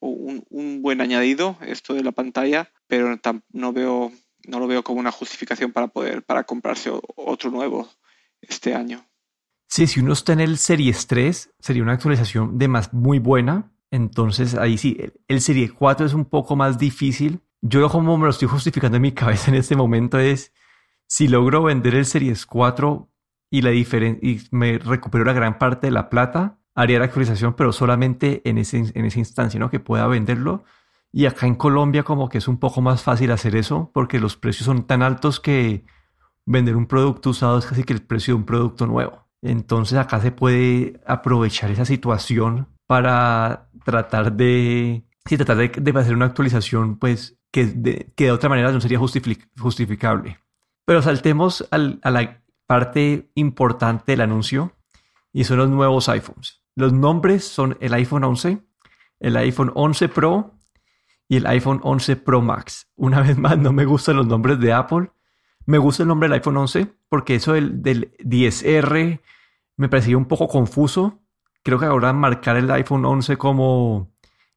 un, 0.00 0.82
buen 0.82 1.00
añadido 1.00 1.56
esto 1.62 1.94
de 1.94 2.02
la 2.02 2.12
pantalla, 2.12 2.70
pero 2.86 3.18
no 3.52 3.72
veo 3.72 4.12
no 4.46 4.60
lo 4.60 4.68
veo 4.68 4.84
como 4.84 5.00
una 5.00 5.10
justificación 5.10 5.72
para 5.72 5.88
poder 5.88 6.22
para 6.22 6.44
comprarse 6.44 6.90
otro 7.16 7.50
nuevo 7.50 7.88
este 8.40 8.74
año. 8.74 9.04
Sí, 9.68 9.86
si 9.88 10.00
uno 10.00 10.12
está 10.12 10.32
en 10.32 10.40
el 10.40 10.58
Series 10.58 11.08
3, 11.08 11.54
sería 11.58 11.82
una 11.82 11.94
actualización 11.94 12.56
de 12.58 12.68
más 12.68 12.92
muy 12.92 13.18
buena. 13.18 13.72
Entonces 13.90 14.54
ahí 14.54 14.78
sí, 14.78 14.96
el 15.26 15.40
Serie 15.40 15.70
4 15.70 16.06
es 16.06 16.14
un 16.14 16.24
poco 16.24 16.54
más 16.54 16.78
difícil. 16.78 17.40
Yo 17.62 17.88
como 17.88 18.16
me 18.16 18.24
lo 18.24 18.30
estoy 18.30 18.48
justificando 18.48 18.96
en 18.96 19.02
mi 19.02 19.12
cabeza 19.14 19.50
en 19.50 19.56
este 19.56 19.74
momento 19.74 20.18
es, 20.18 20.52
si 21.08 21.26
logro 21.26 21.64
vender 21.64 21.94
el 21.96 22.06
Series 22.06 22.46
4 22.46 23.10
y, 23.50 23.62
la 23.62 23.72
y 23.72 24.40
me 24.50 24.78
recupero 24.78 25.24
la 25.24 25.32
gran 25.32 25.58
parte 25.58 25.88
de 25.88 25.92
la 25.92 26.08
plata, 26.08 26.58
haría 26.76 26.98
la 26.98 27.06
actualización, 27.06 27.54
pero 27.54 27.72
solamente 27.72 28.42
en, 28.48 28.58
ese, 28.58 28.92
en 28.94 29.04
esa 29.04 29.18
instancia, 29.18 29.58
¿no? 29.58 29.70
Que 29.70 29.80
pueda 29.80 30.06
venderlo. 30.06 30.62
Y 31.10 31.24
acá 31.24 31.46
en 31.46 31.54
Colombia 31.54 32.02
como 32.02 32.28
que 32.28 32.38
es 32.38 32.46
un 32.46 32.58
poco 32.58 32.82
más 32.82 33.02
fácil 33.02 33.32
hacer 33.32 33.56
eso 33.56 33.90
porque 33.94 34.20
los 34.20 34.36
precios 34.36 34.66
son 34.66 34.86
tan 34.86 35.02
altos 35.02 35.40
que 35.40 35.84
vender 36.44 36.76
un 36.76 36.86
producto 36.86 37.30
usado 37.30 37.58
es 37.58 37.66
casi 37.66 37.82
que 37.82 37.94
el 37.94 38.02
precio 38.02 38.34
de 38.34 38.40
un 38.40 38.44
producto 38.44 38.86
nuevo. 38.86 39.26
Entonces 39.40 39.98
acá 39.98 40.20
se 40.20 40.32
puede 40.32 41.00
aprovechar 41.06 41.70
esa 41.70 41.86
situación 41.86 42.68
para 42.86 43.70
tratar 43.84 44.32
de, 44.32 45.04
sí, 45.24 45.36
tratar 45.38 45.56
de, 45.56 45.98
hacer 45.98 46.14
una 46.14 46.26
actualización 46.26 46.98
pues 46.98 47.38
que 47.50 47.64
de, 47.66 48.12
que 48.14 48.24
de 48.24 48.32
otra 48.32 48.50
manera 48.50 48.70
no 48.70 48.80
sería 48.82 48.98
justificable. 48.98 50.38
Pero 50.84 51.00
saltemos 51.00 51.66
a 51.70 51.78
la 52.10 52.42
parte 52.66 53.30
importante 53.34 54.12
del 54.12 54.20
anuncio 54.20 54.72
y 55.32 55.44
son 55.44 55.56
los 55.58 55.70
nuevos 55.70 56.08
iPhones. 56.10 56.65
Los 56.76 56.92
nombres 56.92 57.44
son 57.44 57.78
el 57.80 57.94
iPhone 57.94 58.22
11, 58.22 58.58
el 59.20 59.36
iPhone 59.38 59.72
11 59.74 60.08
Pro 60.10 60.58
y 61.26 61.38
el 61.38 61.46
iPhone 61.46 61.80
11 61.82 62.16
Pro 62.16 62.42
Max. 62.42 62.90
Una 62.96 63.20
vez 63.22 63.38
más, 63.38 63.58
no 63.58 63.72
me 63.72 63.86
gustan 63.86 64.16
los 64.16 64.26
nombres 64.26 64.60
de 64.60 64.74
Apple. 64.74 65.10
Me 65.64 65.78
gusta 65.78 66.02
el 66.02 66.08
nombre 66.08 66.28
del 66.28 66.34
iPhone 66.34 66.58
11 66.58 66.86
porque 67.08 67.36
eso 67.36 67.54
del, 67.54 68.12
10R 68.18 69.20
me 69.78 69.88
parecía 69.88 70.18
un 70.18 70.26
poco 70.26 70.48
confuso. 70.48 71.22
Creo 71.62 71.78
que 71.78 71.86
ahora 71.86 72.12
marcar 72.12 72.58
el 72.58 72.70
iPhone 72.70 73.06
11 73.06 73.38
como 73.38 74.12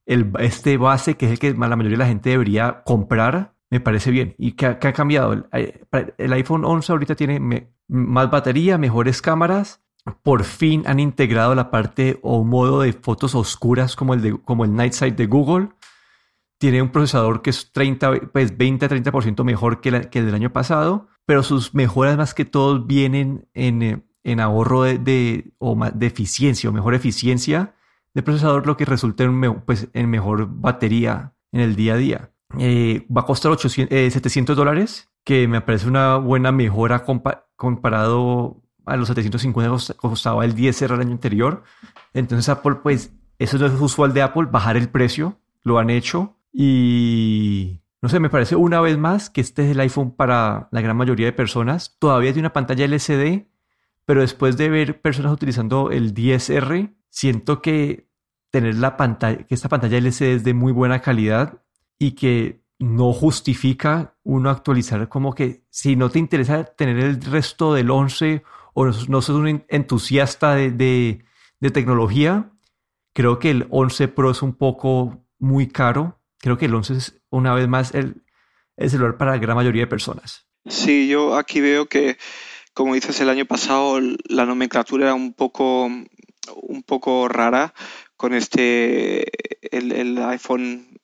el, 0.06 0.32
este 0.40 0.78
base, 0.78 1.16
que 1.16 1.26
es 1.26 1.32
el 1.32 1.40
que 1.40 1.54
la 1.54 1.76
mayoría 1.76 1.98
de 1.98 2.04
la 2.04 2.08
gente 2.08 2.32
debería 2.32 2.84
comprar, 2.84 3.56
me 3.70 3.80
parece 3.80 4.12
bien. 4.12 4.36
¿Y 4.38 4.52
qué, 4.52 4.66
ha 4.66 4.78
cambiado? 4.94 5.32
El, 5.32 5.46
el, 6.18 6.34
iPhone 6.34 6.66
11 6.66 6.92
ahorita 6.92 7.16
tiene 7.16 7.72
más 7.88 8.30
batería, 8.30 8.78
mejores 8.78 9.22
cámaras 9.22 9.82
por 10.24 10.44
fin 10.44 10.84
han 10.86 11.00
integrado 11.00 11.56
la 11.56 11.72
parte 11.72 12.20
o 12.22 12.44
modo 12.44 12.82
de 12.82 12.94
fotos 12.94 13.36
oscuras 13.36 13.96
como 13.96 14.14
el, 14.14 14.22
de, 14.22 14.38
como 14.40 14.66
el 14.66 14.76
de 14.76 15.26
Google. 15.26 15.70
Tiene 16.58 16.82
un 16.82 16.90
procesador 16.90 17.42
que 17.42 17.52
es 17.52 17.72
30, 17.72 18.32
pues 18.34 18.58
20 18.58 18.86
a 18.86 18.90
30% 18.90 19.44
mejor 19.44 19.82
que, 19.82 20.10
que, 20.10 20.20
el 20.20 20.26
del 20.26 20.36
año 20.36 20.52
pasado, 20.52 21.08
pero 21.26 21.44
sus 21.44 21.74
mejoras 21.74 22.18
más 22.18 22.34
que 22.34 22.46
todo 22.46 22.84
vienen 22.84 23.48
en, 23.54 23.82
eh, 23.82 24.04
en 24.24 24.40
ahorro 24.40 24.84
de, 24.84 25.54
o 25.58 25.78
de 25.94 26.08
eficiencia 26.08 26.70
o 26.70 26.74
mejor 26.74 26.94
eficiencia 26.96 27.76
de 28.14 28.24
procesador, 28.24 28.68
lo 28.68 28.76
que 28.76 28.86
resulta 28.86 29.24
en, 29.24 29.62
pues, 29.62 29.88
en 29.94 30.10
mejor 30.10 30.48
batería 30.50 31.34
en 31.52 31.62
el 31.62 31.76
día 31.76 31.94
a 31.94 31.98
día. 31.98 32.32
Eh, 32.58 33.06
va 33.16 33.22
a 33.22 33.26
costar 33.26 33.52
800, 33.52 34.14
700 34.14 34.54
eh, 34.54 34.58
dólares, 34.58 35.10
que 35.24 35.48
me 35.48 35.62
parece 35.62 35.88
una 35.88 36.18
buena 36.18 36.52
mejora 36.52 37.06
comparado 37.56 38.64
a 38.90 38.98
los 38.98 39.08
750 39.08 39.94
costaba 39.96 40.46
el 40.46 40.56
10R 40.56 40.94
el 40.96 41.02
año 41.02 41.12
anterior. 41.12 41.64
Entonces 42.14 42.50
Apple, 42.50 42.76
pues, 42.84 43.14
eso 43.38 43.58
no 43.58 43.68
es 43.68 43.74
usual 43.80 44.14
de 44.14 44.22
Apple, 44.22 44.48
bajar 44.52 44.78
el 44.78 44.90
precio, 44.90 45.40
lo 45.64 45.80
han 45.80 45.90
hecho 45.90 46.38
y 46.52 47.82
no 48.02 48.10
sé, 48.10 48.20
me 48.20 48.30
parece 48.30 48.56
una 48.56 48.80
vez 48.80 48.98
más 48.98 49.30
que 49.30 49.42
este 49.42 49.66
es 49.66 49.72
el 49.72 49.80
iPhone 49.82 50.16
para 50.16 50.70
la 50.72 50.82
gran 50.82 50.96
mayoría 50.96 51.26
de 51.26 51.34
personas. 51.34 51.98
Todavía 52.00 52.32
tiene 52.32 52.48
una 52.48 52.54
pantalla 52.54 52.86
LCD, 52.86 53.48
pero 54.06 54.22
después 54.22 54.58
de 54.58 54.70
ver 54.70 55.02
personas 55.02 55.34
utilizando 55.34 55.92
el 55.92 56.14
10R, 56.14 56.96
siento 57.10 57.62
que 57.62 58.10
tener 58.52 58.76
la 58.76 58.96
pantalla, 58.96 59.46
que 59.46 59.54
esta 59.54 59.70
pantalla 59.70 59.98
LCD 59.98 60.36
es 60.36 60.44
de 60.44 60.54
muy 60.54 60.72
buena 60.72 61.02
calidad 61.02 61.62
y 61.98 62.12
que 62.12 62.64
no 62.80 63.12
justifica 63.12 64.16
uno 64.24 64.50
actualizar 64.50 65.10
como 65.10 65.36
que 65.36 65.66
si 65.70 65.98
no 65.98 66.10
te 66.10 66.20
interesa 66.20 66.64
tener 66.64 66.98
el 67.00 67.22
resto 67.22 67.74
del 67.74 67.92
11 67.92 68.44
o 68.74 68.86
no, 68.86 69.22
sos 69.22 69.30
un 69.30 69.64
entusiasta 69.68 70.56
de, 70.56 71.24
tecnología, 71.74 72.52
Creo 73.14 73.40
que 73.40 73.50
el 73.50 73.68
11 73.70 74.08
Pro 74.10 74.32
es 74.32 74.42
un 74.42 74.54
poco 74.54 75.26
muy 75.40 75.68
caro. 75.68 76.22
Creo 76.38 76.58
que 76.58 76.66
el 76.66 76.76
11 76.76 76.94
es 76.94 77.22
una 77.32 77.54
vez 77.54 77.68
más 77.68 77.94
el, 77.94 78.24
el 78.78 78.90
celular 78.90 79.18
para 79.18 79.32
la 79.32 79.40
gran 79.40 79.56
mayoría 79.58 79.82
de 79.82 79.88
personas. 79.88 80.48
Sí, 80.66 81.08
yo 81.08 81.36
aquí 81.36 81.60
veo 81.60 81.88
que, 81.88 82.18
como 82.74 82.94
dices, 82.94 83.20
el 83.20 83.30
año 83.30 83.46
pasado 83.46 84.00
la 84.30 84.46
nomenclatura 84.46 85.06
era 85.06 85.14
un 85.16 85.34
poco, 85.34 85.86
un 85.86 86.84
poco 86.86 87.28
rara 87.28 87.74
con 88.16 88.34
este, 88.34 89.26
el, 89.76 90.18
iPhone 90.18 91.00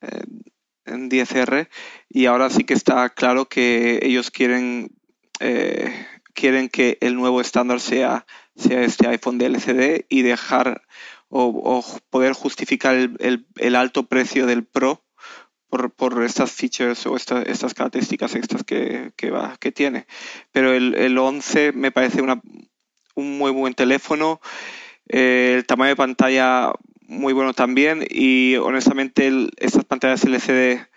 10R 0.86 1.62
eh, 1.62 1.70
y 2.10 2.26
ahora 2.26 2.50
sí 2.50 2.64
que 2.64 2.74
está 2.74 3.10
claro 3.10 3.46
que 3.46 4.00
ellos 4.04 4.32
quieren, 4.32 4.92
eh, 5.40 5.94
quieren 6.36 6.70
que 6.70 7.00
el 7.02 7.16
nuevo 7.16 7.42
estándar 7.42 7.80
sea, 7.80 8.28
sea 8.56 8.84
este 8.84 9.08
iPhone 9.08 9.40
de 9.40 9.48
LCD 9.48 10.06
y 10.10 10.22
dejar 10.22 10.84
o, 11.30 11.84
poder 12.12 12.34
justificar 12.34 12.96
el, 12.96 13.48
el, 13.56 13.76
alto 13.76 14.04
precio 14.04 14.46
del 14.46 14.64
Pro 14.64 15.04
por, 15.70 15.92
por 15.92 16.24
estas 16.24 16.52
features 16.52 17.06
o 17.08 17.16
estas 17.16 17.74
características 17.74 18.36
extras 18.36 18.64
que, 18.64 19.12
que, 19.16 19.72
tiene. 19.72 20.06
Pero 20.52 20.74
el, 20.74 20.94
el 20.96 21.18
11 21.18 21.72
me 21.72 21.92
parece 21.92 22.22
una, 22.22 22.42
un 23.16 23.38
muy 23.38 23.52
buen 23.52 23.74
teléfono. 23.74 24.40
Eh, 25.10 25.56
el 25.58 25.66
tamaño 25.66 25.90
de 25.90 25.96
pantalla 25.96 26.72
muy 27.08 27.34
bueno 27.34 27.54
también 27.54 28.06
y 28.10 28.56
honestamente 28.56 29.32
estas 29.58 29.86
pantallas 29.86 30.24
LCD 30.24 30.88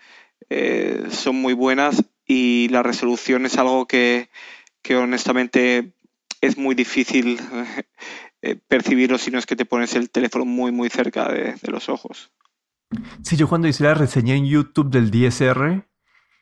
eh, 0.49 1.03
son 1.11 1.35
muy 1.35 1.53
buenas 1.53 2.03
y 2.25 2.67
la 2.69 2.83
resolución 2.83 3.45
es 3.45 3.57
algo 3.57 3.87
que, 3.87 4.29
que 4.89 4.95
honestamente 4.95 5.93
es 6.41 6.57
muy 6.57 6.73
difícil 6.73 7.39
eh, 8.41 8.55
percibirlo 8.67 9.19
si 9.19 9.29
no 9.29 9.37
es 9.37 9.45
que 9.45 9.55
te 9.55 9.65
pones 9.65 9.93
el 9.93 10.09
teléfono 10.09 10.45
muy 10.45 10.71
muy 10.71 10.89
cerca 10.89 11.31
de, 11.31 11.53
los 11.67 11.89
ojos. 11.89 12.31
Sí, 13.21 13.37
yo 13.37 13.47
cuando 13.47 13.67
hice 13.67 13.83
la 13.83 13.93
reseña 13.93 14.33
en 14.33 14.47
YouTube 14.47 14.89
del 14.89 15.11
DSR, 15.11 15.87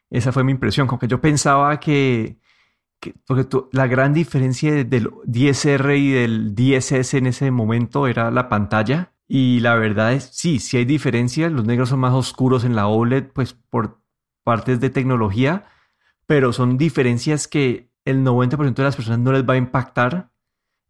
esa 0.10 0.32
fue 0.32 0.46
mi 0.46 0.54
impresión, 0.54 0.88
como 0.88 0.98
que 0.98 1.10
yo 1.10 1.20
pensaba 1.20 1.78
que, 1.82 2.38
porque 3.26 3.50
la 3.74 3.86
gran 3.88 4.14
diferencia 4.14 4.86
del 4.86 5.10
DSR 5.26 5.98
y 5.98 6.12
del 6.12 6.56
DSS 6.56 7.16
en 7.16 7.28
ese 7.28 7.52
momento 7.52 8.08
era 8.08 8.32
la 8.32 8.48
pantalla 8.48 9.12
y 9.28 9.60
la 9.60 9.76
verdad 9.76 10.14
es, 10.14 10.30
sí, 10.32 10.60
sí 10.60 10.78
hay 10.78 10.86
diferencia. 10.86 11.50
Los 11.50 11.66
negros 11.66 11.90
son 11.90 12.00
más 12.00 12.14
oscuros 12.14 12.64
en 12.64 12.78
la 12.78 12.88
OLED, 12.88 13.26
pues 13.34 13.52
por 13.52 14.00
partes 14.46 14.80
de 14.80 14.90
tecnología, 14.90 15.66
pero 16.26 16.54
son 16.54 16.78
diferencias 16.78 17.50
que 17.50 17.88
el 18.08 18.24
90% 18.24 18.74
de 18.74 18.84
las 18.84 18.96
personas 18.96 19.20
no 19.20 19.32
les 19.34 19.44
va 19.44 19.56
a 19.56 19.58
impactar. 19.58 20.32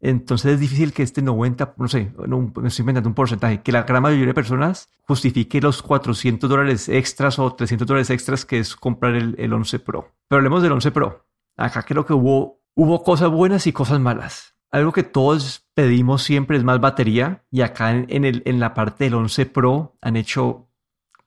Entonces 0.00 0.52
es 0.52 0.60
difícil 0.60 0.92
que 0.92 1.02
este 1.02 1.22
90, 1.22 1.74
no 1.76 1.88
sé, 1.88 2.12
no, 2.28 2.52
me 2.54 2.68
estoy 2.68 2.84
inventando 2.84 3.08
un 3.08 3.16
porcentaje, 3.16 3.62
que 3.62 3.72
la 3.72 3.82
gran 3.82 4.00
mayoría 4.00 4.26
de 4.26 4.34
personas 4.34 4.88
justifique 5.02 5.60
los 5.60 5.82
400 5.82 6.48
dólares 6.48 6.88
extras 6.88 7.40
o 7.40 7.52
300 7.52 7.86
dólares 7.86 8.10
extras 8.10 8.44
que 8.44 8.60
es 8.60 8.76
comprar 8.76 9.16
el, 9.16 9.34
el 9.38 9.52
11 9.52 9.80
Pro. 9.80 10.12
Pero 10.28 10.38
hablemos 10.38 10.62
del 10.62 10.70
11 10.72 10.92
Pro. 10.92 11.26
Acá 11.56 11.82
creo 11.82 12.06
que 12.06 12.12
hubo, 12.12 12.60
hubo 12.76 13.02
cosas 13.02 13.30
buenas 13.30 13.66
y 13.66 13.72
cosas 13.72 13.98
malas. 13.98 14.54
Algo 14.70 14.92
que 14.92 15.02
todos 15.02 15.66
pedimos 15.74 16.22
siempre 16.22 16.56
es 16.56 16.62
más 16.62 16.78
batería 16.80 17.42
y 17.50 17.62
acá 17.62 17.90
en, 17.90 18.24
el, 18.24 18.42
en 18.44 18.60
la 18.60 18.74
parte 18.74 19.04
del 19.04 19.14
11 19.14 19.46
Pro 19.46 19.96
han 20.00 20.14
hecho 20.14 20.68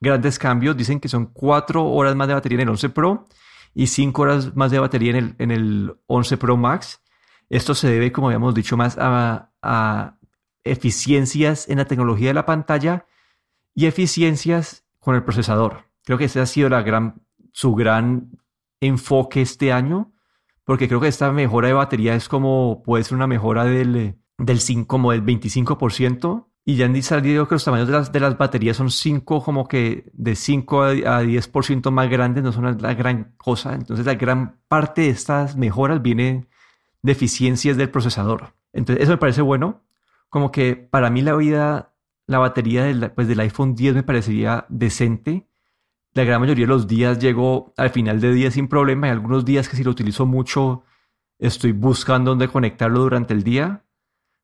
grandes 0.00 0.38
cambios. 0.38 0.78
Dicen 0.78 0.98
que 0.98 1.08
son 1.08 1.26
cuatro 1.26 1.84
horas 1.84 2.16
más 2.16 2.28
de 2.28 2.34
batería 2.34 2.56
en 2.56 2.62
el 2.62 2.68
11 2.70 2.88
Pro 2.88 3.26
y 3.74 3.86
cinco 3.86 4.22
horas 4.22 4.54
más 4.54 4.70
de 4.70 4.78
batería 4.78 5.10
en 5.10 5.16
el, 5.16 5.34
en 5.38 5.50
el 5.50 5.96
11 6.06 6.36
Pro 6.36 6.56
Max. 6.56 7.02
Esto 7.48 7.74
se 7.74 7.88
debe, 7.88 8.12
como 8.12 8.28
habíamos 8.28 8.54
dicho, 8.54 8.76
más 8.76 8.96
a, 8.98 9.50
a 9.62 10.18
eficiencias 10.64 11.68
en 11.68 11.78
la 11.78 11.84
tecnología 11.86 12.28
de 12.28 12.34
la 12.34 12.46
pantalla 12.46 13.06
y 13.74 13.86
eficiencias 13.86 14.84
con 14.98 15.14
el 15.14 15.24
procesador. 15.24 15.88
Creo 16.04 16.18
que 16.18 16.26
ese 16.26 16.40
ha 16.40 16.46
sido 16.46 16.68
la 16.68 16.82
gran, 16.82 17.22
su 17.52 17.74
gran 17.74 18.30
enfoque 18.80 19.42
este 19.42 19.72
año 19.72 20.12
porque 20.64 20.88
creo 20.88 21.00
que 21.00 21.08
esta 21.08 21.32
mejora 21.32 21.68
de 21.68 21.74
batería 21.74 22.14
es 22.14 22.28
como, 22.28 22.82
puede 22.84 23.04
ser 23.04 23.14
una 23.14 23.26
mejora 23.26 23.64
del, 23.64 24.16
del 24.38 24.60
5, 24.60 24.86
como 24.86 25.12
del 25.12 25.24
25%. 25.24 26.46
Y 26.64 26.76
ya 26.76 26.86
han 26.86 27.02
salido 27.02 27.48
que 27.48 27.56
los 27.56 27.64
tamaños 27.64 27.88
de 27.88 27.94
las, 27.94 28.12
de 28.12 28.20
las 28.20 28.38
baterías 28.38 28.76
son 28.76 28.90
5, 28.90 29.42
como 29.42 29.66
que 29.66 30.10
de 30.12 30.36
5 30.36 30.82
a 30.82 31.22
10% 31.22 31.90
más 31.90 32.08
grandes, 32.08 32.44
no 32.44 32.52
son 32.52 32.80
la 32.80 32.94
gran 32.94 33.34
cosa. 33.36 33.74
Entonces 33.74 34.06
la 34.06 34.14
gran 34.14 34.60
parte 34.68 35.02
de 35.02 35.08
estas 35.08 35.56
mejoras 35.56 36.02
viene 36.02 36.46
de 37.02 37.12
eficiencias 37.12 37.76
del 37.76 37.90
procesador. 37.90 38.54
Entonces 38.72 39.02
eso 39.02 39.12
me 39.12 39.18
parece 39.18 39.42
bueno. 39.42 39.82
Como 40.28 40.52
que 40.52 40.76
para 40.76 41.10
mí 41.10 41.20
la 41.20 41.34
vida, 41.34 41.94
la 42.26 42.38
batería 42.38 42.84
del, 42.84 43.10
pues, 43.10 43.26
del 43.28 43.40
iPhone 43.40 43.74
10 43.74 43.96
me 43.96 44.02
parecería 44.04 44.66
decente 44.68 45.48
la 46.14 46.24
gran 46.24 46.40
mayoría 46.40 46.64
de 46.64 46.68
los 46.68 46.86
días 46.86 47.18
llego 47.18 47.72
al 47.76 47.90
final 47.90 48.20
de 48.20 48.32
día 48.32 48.50
sin 48.50 48.68
problema. 48.68 49.06
Hay 49.06 49.12
algunos 49.12 49.44
días 49.44 49.68
que 49.68 49.76
si 49.76 49.84
lo 49.84 49.90
utilizo 49.90 50.26
mucho, 50.26 50.84
estoy 51.38 51.72
buscando 51.72 52.32
dónde 52.32 52.48
conectarlo 52.48 53.00
durante 53.00 53.32
el 53.32 53.42
día. 53.42 53.84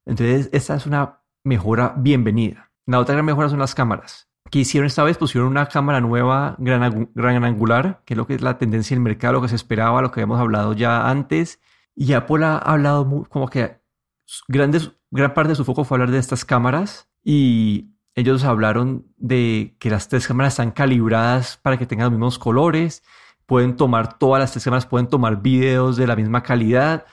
Entonces, 0.07 0.49
esta 0.53 0.77
es 0.77 0.87
una 0.87 1.21
mejora 1.49 1.95
bienvenida. 1.97 2.71
La 2.87 3.01
otra 3.01 3.15
gran 3.15 3.25
mejora 3.25 3.49
son 3.49 3.59
las 3.59 3.75
cámaras. 3.75 4.29
Que 4.51 4.61
hicieron 4.61 4.87
esta 4.87 5.03
vez? 5.03 5.19
Pusieron 5.19 5.49
una 5.51 5.67
cámara 5.67 6.01
nueva, 6.01 6.55
gran, 6.59 7.11
gran 7.15 7.45
angular, 7.45 8.03
que 8.05 8.15
es 8.15 8.19
lo 8.19 8.27
que 8.27 8.35
es 8.35 8.43
la 8.43 8.59
tendencia 8.59 8.95
del 8.95 9.03
mercado, 9.03 9.35
lo 9.35 9.43
que 9.43 9.49
se 9.49 9.57
esperaba, 9.57 10.01
lo 10.01 10.11
que 10.11 10.21
habíamos 10.21 10.41
hablado 10.41 10.73
ya 10.75 11.09
antes. 11.09 11.61
Y 11.95 12.13
Apple 12.13 12.45
ha 12.45 12.59
hablado 12.59 13.27
como 13.29 13.49
que 13.49 13.81
grandes, 14.47 14.93
gran 15.11 15.35
parte 15.35 15.51
de 15.51 15.57
su 15.57 15.65
foco 15.65 15.85
fue 15.85 15.97
hablar 15.97 16.11
de 16.11 16.19
estas 16.19 16.45
cámaras. 16.45 17.11
Y 17.25 17.91
ellos 18.15 18.45
hablaron 18.45 19.07
de 19.17 19.77
que 19.79 19.91
las 19.91 20.09
tres 20.09 20.27
cámaras 20.27 20.55
están 20.55 20.71
calibradas 20.71 21.57
para 21.59 21.77
que 21.77 21.87
tengan 21.87 22.07
los 22.07 22.13
mismos 22.13 22.39
colores, 22.39 23.03
pueden 23.47 23.77
tomar 23.77 24.19
todas 24.19 24.41
las 24.41 24.53
tres 24.53 24.65
cámaras, 24.65 24.87
pueden 24.87 25.09
tomar 25.09 25.43
videos 25.43 25.97
de 25.97 26.07
la 26.07 26.17
misma 26.17 26.43
calidad. 26.43 27.07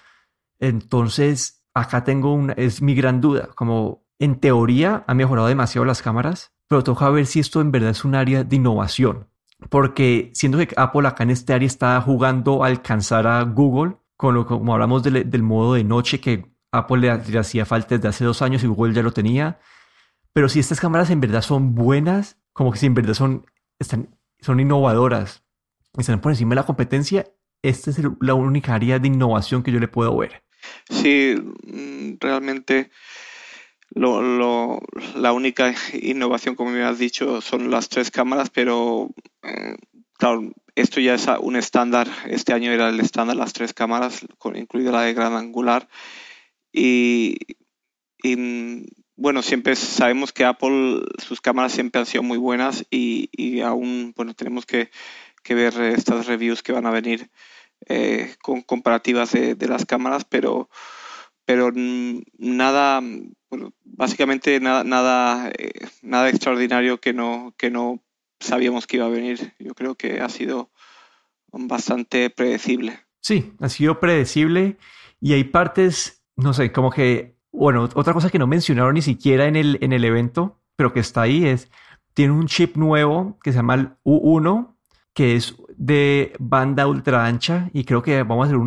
Entonces, 0.60 1.65
acá 1.74 2.04
tengo 2.04 2.34
una, 2.34 2.54
es 2.54 2.82
mi 2.82 2.95
gran 2.95 3.19
duda, 3.21 3.50
como 3.56 4.04
en 4.19 4.39
teoría 4.39 5.04
ha 5.08 5.13
mejorado 5.13 5.47
demasiado 5.47 5.86
las 5.86 6.01
cámaras, 6.01 6.54
pero 6.67 6.84
toca 6.84 7.10
ver 7.10 7.25
si 7.25 7.39
esto 7.39 7.62
en 7.62 7.71
verdad 7.71 7.91
es 7.91 8.06
un 8.06 8.15
área 8.15 8.43
de 8.43 8.56
innovación, 8.56 9.28
porque 9.69 10.32
siendo 10.34 10.58
que 10.58 10.73
Apple 10.78 11.08
acá 11.08 11.23
en 11.23 11.32
este 11.32 11.54
área 11.54 11.67
está 11.67 11.99
jugando 12.01 12.63
a 12.63 12.67
alcanzar 12.67 13.28
a 13.28 13.41
Google, 13.43 13.97
con 14.17 14.36
lo 14.36 14.45
como 14.45 14.73
hablamos 14.73 15.04
del, 15.04 15.43
modo 15.43 15.73
de 15.73 15.84
noche 15.84 16.19
que 16.19 16.45
Apple 16.71 16.99
le, 16.99 17.23
le 17.23 17.39
hacía 17.39 17.65
falta 17.65 17.95
desde 17.95 18.08
hace 18.08 18.25
dos 18.25 18.41
años 18.41 18.63
y 18.63 18.67
Google 18.67 18.93
ya 18.93 19.04
lo 19.04 19.12
tenía, 19.12 19.60
pero 20.34 20.49
si 20.49 20.60
estas 20.60 20.80
cámaras 20.80 21.10
en 21.10 21.21
verdad 21.21 21.41
son 21.41 21.75
buenas, 21.75 22.38
como 22.54 22.71
que 22.71 22.80
si 22.80 22.86
en 22.86 22.93
verdad 22.93 23.13
son, 23.13 23.45
están, 23.80 24.17
son 24.39 24.60
innovadoras, 24.60 25.43
están 25.97 26.19
por 26.21 26.32
encima 26.32 26.51
de 26.51 26.56
la 26.56 26.65
competencia, 26.65 27.25
esta 27.62 27.89
es 27.89 27.99
la 28.19 28.34
única 28.34 28.75
área 28.75 28.99
de 28.99 29.08
innovación 29.08 29.63
que 29.63 29.71
yo 29.71 29.80
le 29.80 29.88
puedo 29.88 30.15
ver. 30.17 30.43
Sí, 30.89 31.36
mm, 31.63 32.17
realmente 32.19 32.91
lo, 33.95 34.81
la 35.15 35.34
única 35.34 35.73
innovación, 35.93 36.55
como 36.55 36.71
me 36.71 36.84
has 36.84 36.99
dicho, 36.99 37.41
son 37.41 37.71
las 37.71 37.89
tres 37.89 38.12
cámaras, 38.12 38.49
pero 38.49 39.10
eh, 39.43 39.77
claro, 40.17 40.51
esto 40.75 40.99
ya 40.99 41.15
es 41.15 41.27
un 41.39 41.55
estándar. 41.55 42.08
Este 42.27 42.53
año 42.53 42.71
era 42.71 42.89
el 42.89 42.99
estándar, 42.99 43.38
las 43.38 43.53
tres 43.53 43.73
cámaras, 43.73 44.25
con, 44.38 44.55
incluida 44.55 44.91
la 44.91 45.01
de 45.01 45.13
gran 45.13 45.34
angular. 45.34 45.88
Y, 46.71 47.38
y 48.21 48.86
bueno, 49.17 49.41
siempre 49.41 49.75
sabemos 49.75 50.34
que 50.34 50.43
Apple, 50.45 51.01
sus 51.25 51.39
cámaras 51.39 51.71
siempre 51.71 51.99
han 51.99 52.05
sido 52.05 52.23
muy 52.23 52.38
buenas 52.38 52.86
y, 52.89 53.62
aún, 53.62 54.13
bueno, 54.15 54.34
tenemos 54.34 54.65
que, 54.65 54.89
ver 55.47 55.79
estas 55.81 56.25
reviews 56.25 56.63
que 56.63 56.73
van 56.73 56.86
a 56.86 56.91
venir 56.91 57.29
eh, 57.88 58.36
con 58.41 58.62
comparativas 58.62 59.31
de, 59.31 59.67
las 59.67 59.86
cámaras, 59.86 60.25
pero, 60.25 60.69
pero 61.45 61.71
nada, 61.73 63.01
bueno, 63.49 63.73
básicamente 63.84 64.60
nada, 64.60 64.84
nada, 64.84 65.49
eh, 65.58 65.71
nada 66.01 66.29
extraordinario 66.29 66.99
que 66.99 67.13
no, 67.13 67.53
que 67.58 67.69
no 67.69 68.03
sabíamos 68.39 68.88
que 68.88 68.97
iba 68.97 69.05
a 69.05 69.10
venir. 69.10 69.53
Yo 69.60 69.73
creo 69.73 69.95
que 69.95 70.21
ha 70.21 70.29
sido 70.29 70.71
bastante 71.51 72.29
predecible. 72.29 72.99
Sí, 73.21 73.53
ha 73.60 73.69
sido 73.69 73.99
predecible 73.99 74.77
y 75.21 75.34
hay 75.34 75.45
partes, 75.45 76.23
no 76.36 76.53
sé, 76.53 76.71
como 76.71 76.91
que 76.91 77.36
bueno, 77.58 77.88
otra 77.95 78.13
cosa 78.13 78.29
que 78.29 78.39
no 78.39 78.47
mencionaron 78.47 78.95
ni 78.95 79.01
siquiera 79.01 79.45
en 79.45 79.55
el, 79.55 79.77
en 79.81 79.93
el 79.93 80.03
evento, 80.03 80.60
pero 80.75 80.93
que 80.93 80.99
está 80.99 81.21
ahí 81.21 81.45
es, 81.45 81.71
tiene 82.13 82.34
un 82.34 82.47
chip 82.47 82.75
nuevo 82.75 83.39
que 83.41 83.51
se 83.51 83.58
llama 83.58 83.75
el 83.75 83.89
U1, 84.03 84.75
que 85.13 85.36
es 85.36 85.55
de 85.77 86.34
banda 86.39 86.88
ultra 86.88 87.25
ancha 87.25 87.69
y 87.73 87.86
creo 87.86 88.01
que 88.01 88.23
vamos 88.23 88.45
a 88.45 88.47
hacer 88.47 88.58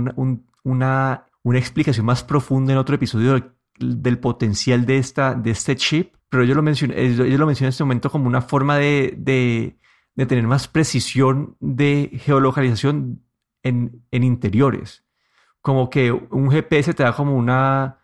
una, 0.65 1.27
una 1.49 1.59
explicación 1.59 2.05
más 2.05 2.23
profunda 2.23 2.73
en 2.73 2.79
otro 2.79 2.95
episodio 2.95 3.55
del, 3.79 4.19
potencial 4.19 4.85
de, 4.85 4.99
esta, 4.99 5.35
de 5.35 5.51
este 5.51 5.77
chip, 5.77 6.15
pero 6.29 6.45
yo 6.45 6.55
lo 6.55 6.63
mencioné, 6.63 7.15
yo 7.15 7.39
lo 7.39 7.47
mencioné 7.47 7.69
en 7.69 7.71
este 7.71 7.85
momento 7.85 8.11
como 8.11 8.27
una 8.27 8.43
forma 8.43 8.77
de, 8.77 9.15
de, 9.17 9.79
de 10.15 10.27
tener 10.27 10.47
más 10.47 10.69
precisión 10.69 11.57
de 11.59 12.11
geolocalización 12.23 13.23
en, 13.63 14.05
en 14.11 14.25
interiores. 14.25 15.05
Como 15.63 15.89
que 15.89 16.13
un 16.13 16.51
GPS 16.51 16.93
te 16.93 17.03
da 17.03 17.15
como 17.15 17.35
una 17.35 17.99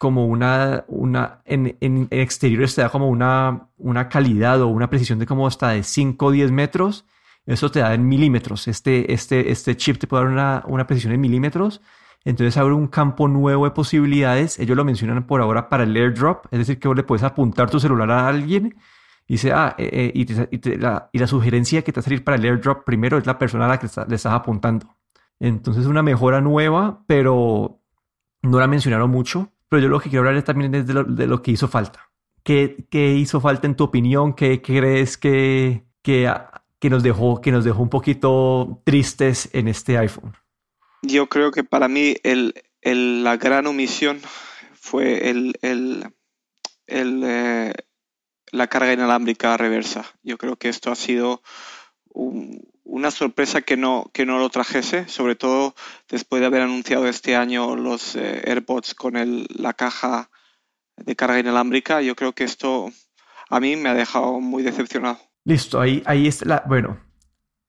como 0.00 0.26
una, 0.26 0.84
una 0.88 1.42
en, 1.44 1.76
en, 1.80 2.08
exteriores 2.10 2.74
te 2.74 2.82
da 2.82 2.88
como 2.88 3.08
una, 3.08 3.68
una 3.76 4.08
calidad 4.08 4.60
o 4.60 4.66
una 4.66 4.90
precisión 4.90 5.20
de 5.20 5.26
como 5.26 5.46
hasta 5.46 5.68
de 5.68 5.84
5 5.84 6.26
o 6.26 6.30
10 6.32 6.50
metros. 6.50 7.06
Eso 7.46 7.70
te 7.70 7.78
da 7.78 7.94
en 7.94 8.08
milímetros. 8.08 8.66
Este, 8.66 9.12
este, 9.12 9.52
este 9.52 9.76
chip 9.76 9.98
te 9.98 10.08
puede 10.08 10.24
dar 10.24 10.32
una, 10.32 10.64
una 10.66 10.88
precisión 10.88 11.12
en 11.12 11.20
milímetros. 11.20 11.80
Entonces 12.24 12.56
abre 12.56 12.74
un 12.74 12.86
campo 12.86 13.28
nuevo 13.28 13.64
de 13.64 13.72
posibilidades. 13.72 14.58
Ellos 14.58 14.76
lo 14.76 14.84
mencionan 14.84 15.26
por 15.26 15.40
ahora 15.40 15.68
para 15.68 15.84
el 15.84 15.96
airdrop, 15.96 16.46
es 16.50 16.58
decir, 16.60 16.78
que 16.78 16.88
vos 16.88 16.96
le 16.96 17.02
puedes 17.02 17.22
apuntar 17.22 17.70
tu 17.70 17.80
celular 17.80 18.10
a 18.10 18.28
alguien 18.28 18.76
y 19.26 19.36
y, 19.36 20.78
la, 20.78 21.26
sugerencia 21.26 21.82
que 21.82 21.92
te 21.92 22.00
va 22.00 22.02
a 22.02 22.04
salir 22.04 22.24
para 22.24 22.36
el 22.36 22.44
airdrop 22.44 22.84
primero 22.84 23.18
es 23.18 23.26
la 23.26 23.38
persona 23.38 23.64
a 23.64 23.68
la 23.68 23.78
que 23.78 23.86
le 24.08 24.16
estás 24.16 24.32
apuntando. 24.32 24.94
Entonces 25.40 25.86
una 25.86 26.02
mejora 26.02 26.40
nueva, 26.40 27.02
pero 27.06 27.80
no 28.42 28.60
la 28.60 28.66
mencionaron 28.66 29.10
mucho. 29.10 29.50
Pero 29.68 29.82
yo 29.84 29.88
lo 29.88 30.00
que 30.00 30.10
quiero 30.10 30.28
hablar 30.28 30.42
también 30.42 30.74
es 30.74 30.86
de 30.86 31.26
lo, 31.26 31.42
que 31.42 31.50
hizo 31.50 31.66
falta. 31.66 32.10
¿Qué, 32.42 32.86
¿Qué, 32.90 33.14
hizo 33.14 33.40
falta 33.40 33.66
en 33.66 33.74
tu 33.74 33.84
opinión? 33.84 34.34
¿Qué, 34.34 34.60
crees 34.60 35.16
que, 35.16 35.86
que, 36.02 36.30
que, 36.78 36.90
nos 36.90 37.02
dejó, 37.02 37.40
que 37.40 37.52
nos 37.52 37.64
dejó 37.64 37.82
un 37.82 37.88
poquito 37.88 38.82
tristes 38.84 39.48
en 39.54 39.68
este 39.68 39.96
iPhone? 39.96 40.34
Yo 41.02 41.28
creo 41.28 41.50
que 41.50 41.64
para 41.64 41.88
mí 41.88 42.16
el, 42.22 42.54
la 42.80 43.36
gran 43.36 43.66
omisión 43.66 44.20
fue 44.74 45.30
el, 45.30 45.58
el, 45.62 46.12
eh, 46.86 47.72
la 48.52 48.66
carga 48.68 48.92
inalámbrica 48.92 49.56
reversa. 49.56 50.04
Yo 50.22 50.38
creo 50.38 50.56
que 50.56 50.68
esto 50.68 50.90
ha 50.92 50.96
sido 50.96 51.42
una 52.84 53.10
sorpresa 53.10 53.62
que 53.62 53.76
no, 53.76 54.10
que 54.12 54.26
no 54.26 54.38
lo 54.38 54.50
trajese, 54.50 55.08
sobre 55.08 55.34
todo 55.34 55.74
después 56.08 56.40
de 56.40 56.46
haber 56.46 56.62
anunciado 56.62 57.06
este 57.06 57.36
año 57.36 57.74
los 57.74 58.16
eh, 58.16 58.42
AirPods 58.46 58.94
con 58.94 59.14
la 59.48 59.72
caja 59.72 60.30
de 60.96 61.16
carga 61.16 61.40
inalámbrica. 61.40 62.02
Yo 62.02 62.14
creo 62.14 62.32
que 62.32 62.44
esto 62.44 62.90
a 63.48 63.60
mí 63.60 63.76
me 63.76 63.88
ha 63.88 63.94
dejado 63.94 64.40
muy 64.40 64.62
decepcionado. 64.62 65.18
Listo, 65.44 65.80
ahí, 65.80 66.02
ahí 66.06 66.28
está 66.28 66.44
la... 66.46 66.64
Bueno, 66.66 67.00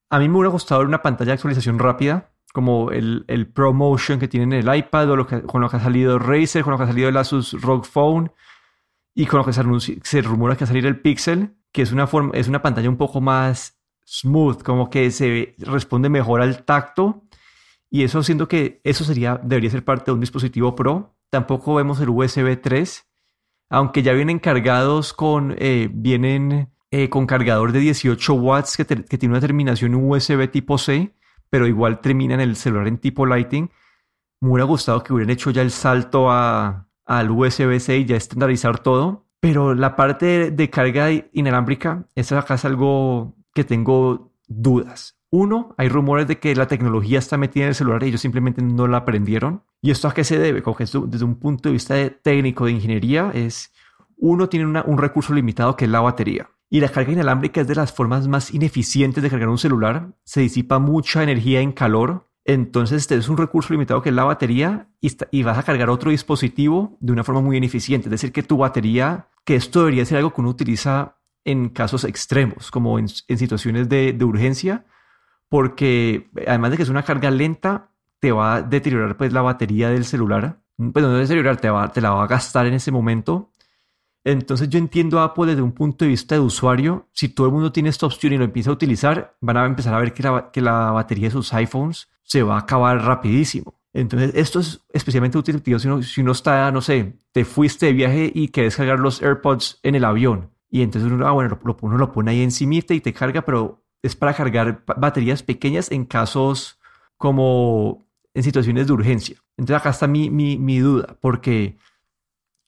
a 0.09 0.19
mí 0.19 0.29
me 0.29 0.37
hubiera 0.37 0.51
gustado 0.51 0.81
ver 0.81 0.87
una 0.87 1.01
pantalla 1.01 1.29
de 1.29 1.33
actualización 1.33 1.79
rápida, 1.79 2.32
como 2.53 2.91
el, 2.91 3.25
el 3.27 3.47
ProMotion 3.47 4.19
que 4.19 4.29
tiene 4.29 4.55
en 4.55 4.67
el 4.67 4.75
iPad, 4.75 5.09
o 5.09 5.15
lo 5.17 5.27
que, 5.27 5.41
con 5.41 5.59
lo 5.59 5.69
que 5.69 5.75
ha 5.75 5.81
salido 5.81 6.17
Razer, 6.19 6.63
con 6.63 6.71
lo 6.71 6.77
que 6.77 6.83
ha 6.85 6.87
salido 6.87 7.09
el 7.09 7.17
Asus 7.17 7.61
ROG 7.61 7.85
Phone, 7.85 8.31
y 9.13 9.25
con 9.25 9.39
lo 9.39 9.45
que 9.45 9.51
se, 9.51 9.99
se 10.03 10.21
rumora 10.21 10.55
que 10.55 10.61
va 10.61 10.65
a 10.65 10.67
salir 10.67 10.85
el 10.85 11.01
Pixel, 11.01 11.55
que 11.73 11.81
es 11.81 11.91
una, 11.91 12.07
forma, 12.07 12.31
es 12.33 12.47
una 12.47 12.61
pantalla 12.61 12.87
un 12.87 12.97
poco 12.97 13.19
más 13.19 13.77
smooth, 14.05 14.61
como 14.61 14.89
que 14.89 15.11
se 15.11 15.55
responde 15.57 16.07
mejor 16.07 16.41
al 16.41 16.63
tacto. 16.63 17.23
Y 17.89 18.03
eso 18.03 18.23
siento 18.23 18.47
que 18.47 18.79
eso 18.83 19.03
sería, 19.03 19.39
debería 19.43 19.69
ser 19.69 19.83
parte 19.83 20.05
de 20.05 20.13
un 20.13 20.19
dispositivo 20.19 20.75
Pro. 20.75 21.15
Tampoco 21.29 21.75
vemos 21.75 21.99
el 21.99 22.09
USB 22.09 22.59
3, 22.61 23.07
aunque 23.69 24.03
ya 24.03 24.13
vienen 24.13 24.39
cargados 24.39 25.13
con, 25.13 25.55
eh, 25.57 25.89
vienen 25.91 26.69
eh, 26.91 27.09
con 27.09 27.25
cargador 27.25 27.71
de 27.71 27.79
18 27.79 28.33
watts 28.35 28.77
que, 28.77 28.85
tiene 28.85 29.33
una 29.33 29.41
terminación 29.41 29.95
USB 29.95 30.47
tipo 30.51 30.77
C, 30.77 31.15
pero 31.53 31.67
igual 31.67 31.99
termina 31.99 32.33
en 32.33 32.41
el 32.41 32.55
celular 32.55 32.87
en 32.87 32.97
tipo 32.97 33.27
Lighting. 33.27 33.69
Me 34.41 34.49
hubiera 34.49 34.65
gustado 34.65 35.03
que 35.03 35.13
hubieran 35.13 35.29
hecho 35.29 35.51
ya 35.51 35.61
el 35.61 35.69
salto 35.69 36.31
a, 36.31 36.87
al 37.05 37.29
USB-C 37.29 37.95
y 37.95 38.05
ya 38.05 38.15
estandarizar 38.15 38.79
todo. 38.79 39.27
Pero 39.39 39.75
la 39.75 39.95
parte 39.95 40.49
de 40.49 40.69
carga 40.71 41.11
inalámbrica, 41.31 42.07
esa 42.15 42.39
acá 42.39 42.57
algo 42.63 43.35
que 43.53 43.63
tengo 43.63 44.31
dudas. 44.47 45.19
Uno, 45.29 45.75
hay 45.77 45.89
rumores 45.89 46.27
de 46.27 46.39
que 46.39 46.55
la 46.55 46.67
tecnología 46.67 47.19
está 47.19 47.37
metida 47.37 47.65
en 47.65 47.69
el 47.69 47.75
celular 47.75 48.01
y 48.01 48.07
ellos 48.07 48.21
simplemente 48.21 48.63
no 48.63 48.87
la 48.87 48.97
aprendieron. 48.97 49.61
¿Y 49.79 49.91
esto 49.91 50.07
a 50.07 50.13
qué 50.15 50.23
se 50.23 50.39
debe? 50.39 50.63
Como 50.63 50.75
desde 50.79 51.23
un 51.23 51.35
punto 51.35 51.69
de 51.69 51.73
vista 51.73 51.93
técnico 52.23 52.65
de 52.65 52.71
ingeniería 52.71 53.29
es, 53.31 53.71
uno 54.17 54.49
tiene 54.49 54.65
un 54.65 54.97
recurso 54.97 55.35
limitado 55.35 55.75
que 55.75 55.85
es 55.85 55.91
la 55.91 56.01
batería. 56.01 56.49
Y 56.73 56.79
la 56.79 56.89
carga 56.89 57.11
inalámbrica 57.11 57.61
es 57.61 57.67
de 57.67 57.75
las 57.75 57.93
formas 57.93 58.27
más 58.27 58.51
ineficientes 58.51 59.21
de 59.21 59.29
cargar 59.29 59.47
un 59.47 59.59
celular. 59.59 60.07
Se 60.23 60.41
disipa 60.41 60.79
mucha 60.79 61.21
energía 61.21 61.61
en 61.61 61.71
calor. 61.71 62.27
Entonces 62.45 63.11
es 63.11 63.29
un 63.29 63.37
recurso 63.37 63.73
limitado 63.73 64.01
que 64.01 64.09
es 64.09 64.15
la 64.15 64.23
batería 64.23 64.89
y, 64.99 65.43
vas 65.43 65.59
a 65.59 65.61
cargar 65.61 65.91
otro 65.91 66.09
dispositivo 66.09 66.97
de 66.99 67.11
una 67.11 67.23
forma 67.23 67.41
muy 67.41 67.57
ineficiente. 67.57 68.07
Es 68.07 68.11
decir, 68.13 68.31
que 68.31 68.41
tu 68.41 68.57
batería, 68.57 69.27
que 69.45 69.53
esto 69.53 69.81
debería 69.81 70.03
ser 70.03 70.17
algo 70.17 70.33
que 70.33 70.41
uno 70.41 70.49
utiliza 70.49 71.19
en 71.45 71.69
casos 71.69 72.05
extremos, 72.05 72.71
como 72.71 72.97
en, 72.97 73.07
situaciones 73.07 73.87
de, 73.87 74.17
urgencia, 74.23 74.87
porque 75.49 76.31
además 76.47 76.71
de 76.71 76.77
que 76.77 76.83
es 76.83 76.89
una 76.89 77.03
carga 77.03 77.29
lenta, 77.29 77.91
te 78.19 78.31
va 78.31 78.55
a 78.55 78.61
deteriorar 78.63 79.15
pues 79.15 79.31
la 79.31 79.43
batería 79.43 79.89
del 79.89 80.05
celular. 80.05 80.63
Pues 80.77 81.05
no 81.05 81.13
deteriorar, 81.13 81.57
te, 81.57 81.69
va, 81.69 81.91
te 81.91 82.01
la 82.01 82.09
va 82.09 82.23
a 82.23 82.27
gastar 82.27 82.65
en 82.65 82.73
ese 82.73 82.91
momento. 82.91 83.51
Entonces 84.23 84.69
yo 84.69 84.79
entiendo 84.79 85.19
Apple 85.19 85.47
desde 85.47 85.61
un 85.61 85.73
punto 85.73 86.05
de 86.05 86.09
vista 86.09 86.35
de 86.35 86.41
usuario. 86.41 87.07
Si 87.11 87.29
todo 87.29 87.47
el 87.47 87.53
mundo 87.53 87.71
tiene 87.71 87.89
esta 87.89 88.05
opción 88.05 88.33
y 88.33 88.37
lo 88.37 88.45
empieza 88.45 88.69
a 88.69 88.73
utilizar, 88.73 89.35
van 89.41 89.57
a 89.57 89.65
empezar 89.65 89.93
a 89.93 89.99
ver 89.99 90.13
que 90.13 90.23
la, 90.23 90.51
que 90.51 90.61
la 90.61 90.91
batería 90.91 91.27
de 91.27 91.31
sus 91.31 91.53
iPhones 91.53 92.09
se 92.23 92.43
va 92.43 92.55
a 92.55 92.59
acabar 92.59 93.03
rapidísimo. 93.03 93.79
Entonces, 93.93 94.31
esto 94.33 94.59
es 94.59 94.81
especialmente 94.91 95.37
útil 95.37 95.61
si 95.63 95.87
uno, 95.87 96.01
si 96.01 96.21
uno 96.21 96.31
está, 96.31 96.71
no 96.71 96.81
sé, 96.81 97.17
te 97.31 97.45
fuiste 97.45 97.87
de 97.87 97.93
viaje 97.93 98.31
y 98.33 98.47
quieres 98.47 98.75
cargar 98.75 98.99
los 98.99 99.21
AirPods 99.21 99.79
en 99.83 99.95
el 99.95 100.05
avión 100.05 100.53
y 100.73 100.81
entonces 100.81 101.11
uno, 101.11 101.27
ah, 101.27 101.31
bueno, 101.33 101.59
lo, 101.63 101.77
uno 101.81 101.97
lo 101.99 102.11
pone 102.11 102.31
ahí 102.31 102.41
encimita 102.41 102.95
y 102.95 102.99
te 102.99 103.13
carga, 103.13 103.43
pero 103.43 103.85
es 104.01 104.15
para 104.15 104.33
cargar 104.33 104.83
baterías 104.97 105.43
pequeñas 105.43 105.91
en 105.91 106.03
casos 106.03 106.79
como 107.15 108.07
en 108.33 108.41
situaciones 108.41 108.87
de 108.87 108.93
urgencia. 108.93 109.37
Entonces 109.55 109.79
acá 109.79 109.91
está 109.91 110.07
mi, 110.07 110.31
mi, 110.31 110.57
mi 110.57 110.79
duda, 110.79 111.15
porque 111.21 111.77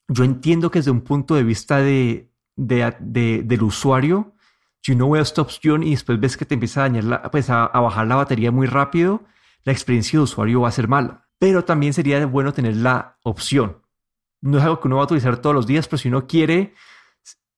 yo 0.07 0.23
entiendo 0.23 0.71
que 0.71 0.79
desde 0.79 0.91
un 0.91 1.01
punto 1.01 1.35
de 1.35 1.43
vista 1.43 1.77
de, 1.77 2.29
de, 2.55 3.43
del 3.43 3.63
usuario, 3.63 4.33
si 4.81 4.91
uno 4.91 5.09
ve 5.09 5.19
esta 5.19 5.41
opción 5.41 5.83
y 5.83 5.91
después 5.91 6.19
ves 6.19 6.37
que 6.37 6.45
te 6.45 6.53
empieza 6.53 6.81
a 6.81 6.89
dañar, 6.89 7.31
pues 7.31 7.49
a, 7.49 7.65
a, 7.65 7.79
bajar 7.79 8.07
la 8.07 8.15
batería 8.15 8.51
muy 8.51 8.67
rápido, 8.67 9.23
la 9.63 9.71
experiencia 9.71 10.19
de 10.19 10.23
usuario 10.23 10.61
va 10.61 10.69
a 10.69 10.71
ser 10.71 10.87
mala. 10.87 11.27
Pero 11.39 11.65
también 11.65 11.93
sería 11.93 12.25
bueno 12.25 12.53
tener 12.53 12.75
la 12.77 13.17
opción. 13.23 13.81
No 14.41 14.59
es 14.59 14.63
algo 14.63 14.79
que 14.79 14.87
uno 14.87 14.97
va 14.97 15.03
a 15.03 15.05
utilizar 15.05 15.37
todos 15.37 15.55
los 15.55 15.67
días, 15.67 15.87
pero 15.87 15.97
si 15.97 16.07
uno 16.07 16.27
quiere 16.27 16.73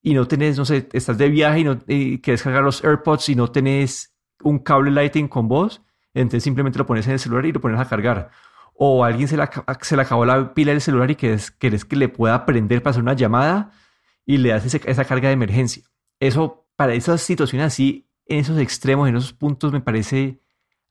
y 0.01 0.13
no 0.13 0.27
tenés, 0.27 0.57
no 0.57 0.63
sé, 0.63 0.87
estás 0.93 1.17
de 1.17 1.27
viaje 1.27 1.59
y, 1.59 1.63
no, 1.65 1.79
quieres 1.79 2.41
cargar 2.41 2.63
los 2.63 2.83
AirPods 2.83 3.29
y 3.29 3.35
no 3.35 3.51
tenés 3.51 4.15
un 4.41 4.59
cable 4.59 4.89
Lightning 4.91 5.27
con 5.27 5.49
vos, 5.49 5.81
entonces 6.13 6.43
simplemente 6.43 6.79
lo 6.79 6.85
pones 6.85 7.05
en 7.07 7.13
el 7.13 7.19
celular 7.19 7.45
y 7.45 7.51
lo 7.51 7.59
pones 7.59 7.79
a 7.79 7.85
cargar. 7.85 8.31
O 8.79 9.03
alguien 9.03 9.27
se 9.27 9.37
le, 9.37 9.43
se 9.81 9.95
le 9.95 10.01
acabó 10.03 10.25
la 10.25 10.53
pila 10.53 10.71
del 10.71 10.81
celular 10.81 11.09
y 11.09 11.15
quieres 11.15 11.51
que 11.51 11.95
le 11.95 12.09
pueda 12.09 12.45
prender 12.45 12.83
para 12.83 12.91
hacer 12.91 13.03
una 13.03 13.13
llamada 13.13 13.71
y 14.25 14.37
le 14.37 14.49
das 14.49 14.65
esa 14.65 15.05
carga 15.05 15.29
de 15.29 15.33
emergencia. 15.33 15.83
Eso, 16.19 16.67
para 16.75 16.93
esas 16.93 17.21
situaciones 17.21 17.67
así, 17.67 18.07
en 18.27 18.39
esos 18.39 18.59
extremos, 18.59 19.07
en 19.07 19.15
esos 19.15 19.33
puntos, 19.33 19.71
me 19.71 19.81
parece 19.81 20.41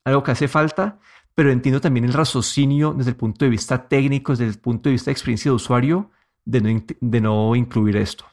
algo 0.05 0.23
que 0.23 0.33
hace 0.33 0.49
falta, 0.49 0.99
pero 1.35 1.53
entiendo 1.53 1.81
también 1.81 2.07
el 2.07 2.13
raciocinio 2.13 2.95
desde 2.95 3.11
el 3.11 3.17
punto 3.17 3.45
de 3.45 3.51
vista 3.51 3.89
técnico, 3.89 4.33
desde 4.33 4.47
el 4.47 4.59
punto 4.59 4.89
de 4.89 4.95
vista 4.95 5.11
de 5.11 5.13
experiencia 5.13 5.51
de 5.51 5.57
usuario, 5.57 6.11
de 6.45 6.61
no, 6.61 6.85
de 7.01 7.21
no 7.21 7.55
incluir 7.55 7.97
esto. 7.97 8.25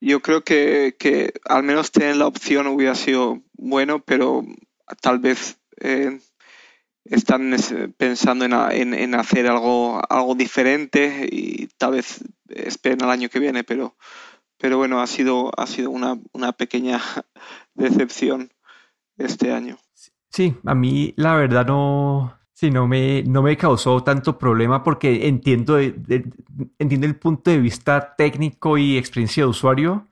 Yo 0.00 0.20
creo 0.20 0.42
que, 0.42 0.96
que, 0.98 1.34
al 1.44 1.62
menos 1.62 1.92
tener 1.92 2.16
la 2.16 2.26
opción 2.26 2.66
hubiera 2.66 2.94
sido 2.94 3.42
bueno, 3.52 4.02
pero 4.02 4.42
tal 5.00 5.18
vez 5.18 5.60
eh, 5.78 6.18
están 7.04 7.54
pensando 7.96 8.44
en, 8.44 8.94
en, 8.94 9.14
hacer 9.14 9.46
algo, 9.46 10.00
algo 10.08 10.34
diferente 10.34 11.26
y 11.30 11.68
tal 11.78 11.92
vez 11.92 12.24
esperen 12.48 13.02
al 13.02 13.10
año 13.10 13.28
que 13.28 13.38
viene, 13.38 13.64
pero, 13.64 13.96
pero 14.58 14.78
bueno, 14.78 15.00
ha 15.00 15.06
sido, 15.06 15.50
ha 15.56 15.66
sido 15.66 15.90
una, 15.90 16.18
una 16.32 16.52
pequeña 16.52 17.00
decepción 17.74 18.52
este 19.16 19.52
año. 19.52 19.78
Sí, 20.28 20.56
a 20.64 20.74
mí 20.74 21.12
la 21.16 21.34
verdad 21.34 21.66
no, 21.66 22.40
Sí, 22.60 22.70
no 22.70 22.86
me, 22.86 23.22
no 23.22 23.40
me 23.40 23.56
causó 23.56 24.02
tanto 24.02 24.36
problema 24.36 24.82
porque 24.82 25.26
entiendo, 25.28 25.78
entiendo 25.78 27.06
el 27.06 27.16
punto 27.16 27.50
de 27.50 27.56
vista 27.56 28.14
técnico 28.14 28.76
y 28.76 28.98
experiencia 28.98 29.44
de 29.44 29.48
usuario, 29.48 30.08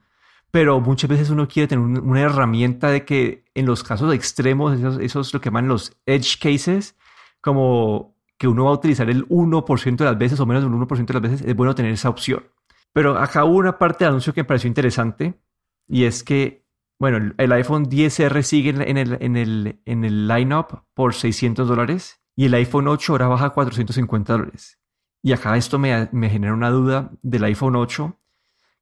pero 0.50 0.80
muchas 0.80 1.10
veces 1.10 1.30
uno 1.30 1.46
quiere 1.46 1.68
tener 1.68 1.84
una 1.84 2.20
herramienta 2.20 2.88
de 2.90 3.04
que 3.04 3.44
en 3.54 3.66
los 3.66 3.82
casos 3.82 4.12
extremos, 4.14 4.78
esos, 4.78 4.98
esos 4.98 5.34
lo 5.34 5.40
que 5.40 5.48
llaman 5.48 5.68
los 5.68 5.96
edge 6.06 6.38
cases, 6.40 6.96
como 7.40 8.16
que 8.38 8.48
uno 8.48 8.64
va 8.64 8.70
a 8.70 8.74
utilizar 8.74 9.10
el 9.10 9.28
1% 9.28 9.96
de 9.96 10.04
las 10.04 10.18
veces 10.18 10.40
o 10.40 10.46
menos 10.46 10.62
del 10.62 10.72
1% 10.72 11.06
de 11.06 11.14
las 11.14 11.22
veces, 11.22 11.42
es 11.42 11.56
bueno 11.56 11.74
tener 11.74 11.92
esa 11.92 12.08
opción. 12.08 12.44
Pero 12.92 13.18
acá 13.18 13.44
hubo 13.44 13.58
una 13.58 13.78
parte 13.78 14.04
del 14.04 14.10
anuncio 14.10 14.32
que 14.32 14.42
me 14.42 14.46
pareció 14.46 14.68
interesante 14.68 15.40
y 15.86 16.04
es 16.04 16.22
que, 16.22 16.64
bueno, 16.98 17.34
el 17.36 17.52
iPhone 17.52 17.86
10R 17.86 18.42
sigue 18.42 18.70
en 18.70 18.96
el, 18.96 19.18
en 19.20 19.36
el, 19.36 19.80
en 19.84 20.04
el 20.04 20.28
lineup 20.28 20.84
por 20.94 21.14
600 21.14 21.68
dólares 21.68 22.20
y 22.36 22.46
el 22.46 22.54
iPhone 22.54 22.88
8 22.88 23.12
ahora 23.12 23.28
baja 23.28 23.46
a 23.46 23.50
450 23.50 24.32
dólares. 24.32 24.78
Y 25.22 25.32
acá 25.32 25.56
esto 25.56 25.78
me, 25.78 26.08
me, 26.12 26.30
genera 26.30 26.54
una 26.54 26.70
duda 26.70 27.10
del 27.22 27.44
iPhone 27.44 27.76
8, 27.76 28.16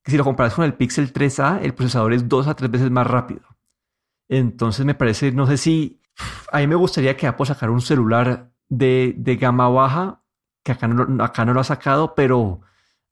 que 0.06 0.12
si 0.12 0.16
lo 0.16 0.22
comparas 0.22 0.54
con 0.54 0.64
el 0.64 0.74
Pixel 0.74 1.12
3A, 1.12 1.62
el 1.64 1.74
procesador 1.74 2.12
es 2.12 2.28
dos 2.28 2.46
a 2.46 2.54
tres 2.54 2.70
veces 2.70 2.92
más 2.92 3.08
rápido. 3.08 3.40
Entonces 4.28 4.86
me 4.86 4.94
parece, 4.94 5.32
no 5.32 5.48
sé 5.48 5.56
si, 5.56 6.00
a 6.52 6.58
mí 6.60 6.68
me 6.68 6.76
gustaría 6.76 7.16
que 7.16 7.26
Apple 7.26 7.44
sacara 7.44 7.72
un 7.72 7.80
celular 7.80 8.52
de, 8.68 9.14
de 9.16 9.34
gama 9.34 9.68
baja, 9.68 10.22
que 10.62 10.70
acá 10.70 10.86
no, 10.86 11.24
acá 11.24 11.44
no 11.44 11.54
lo 11.54 11.60
ha 11.60 11.64
sacado, 11.64 12.14
pero 12.14 12.60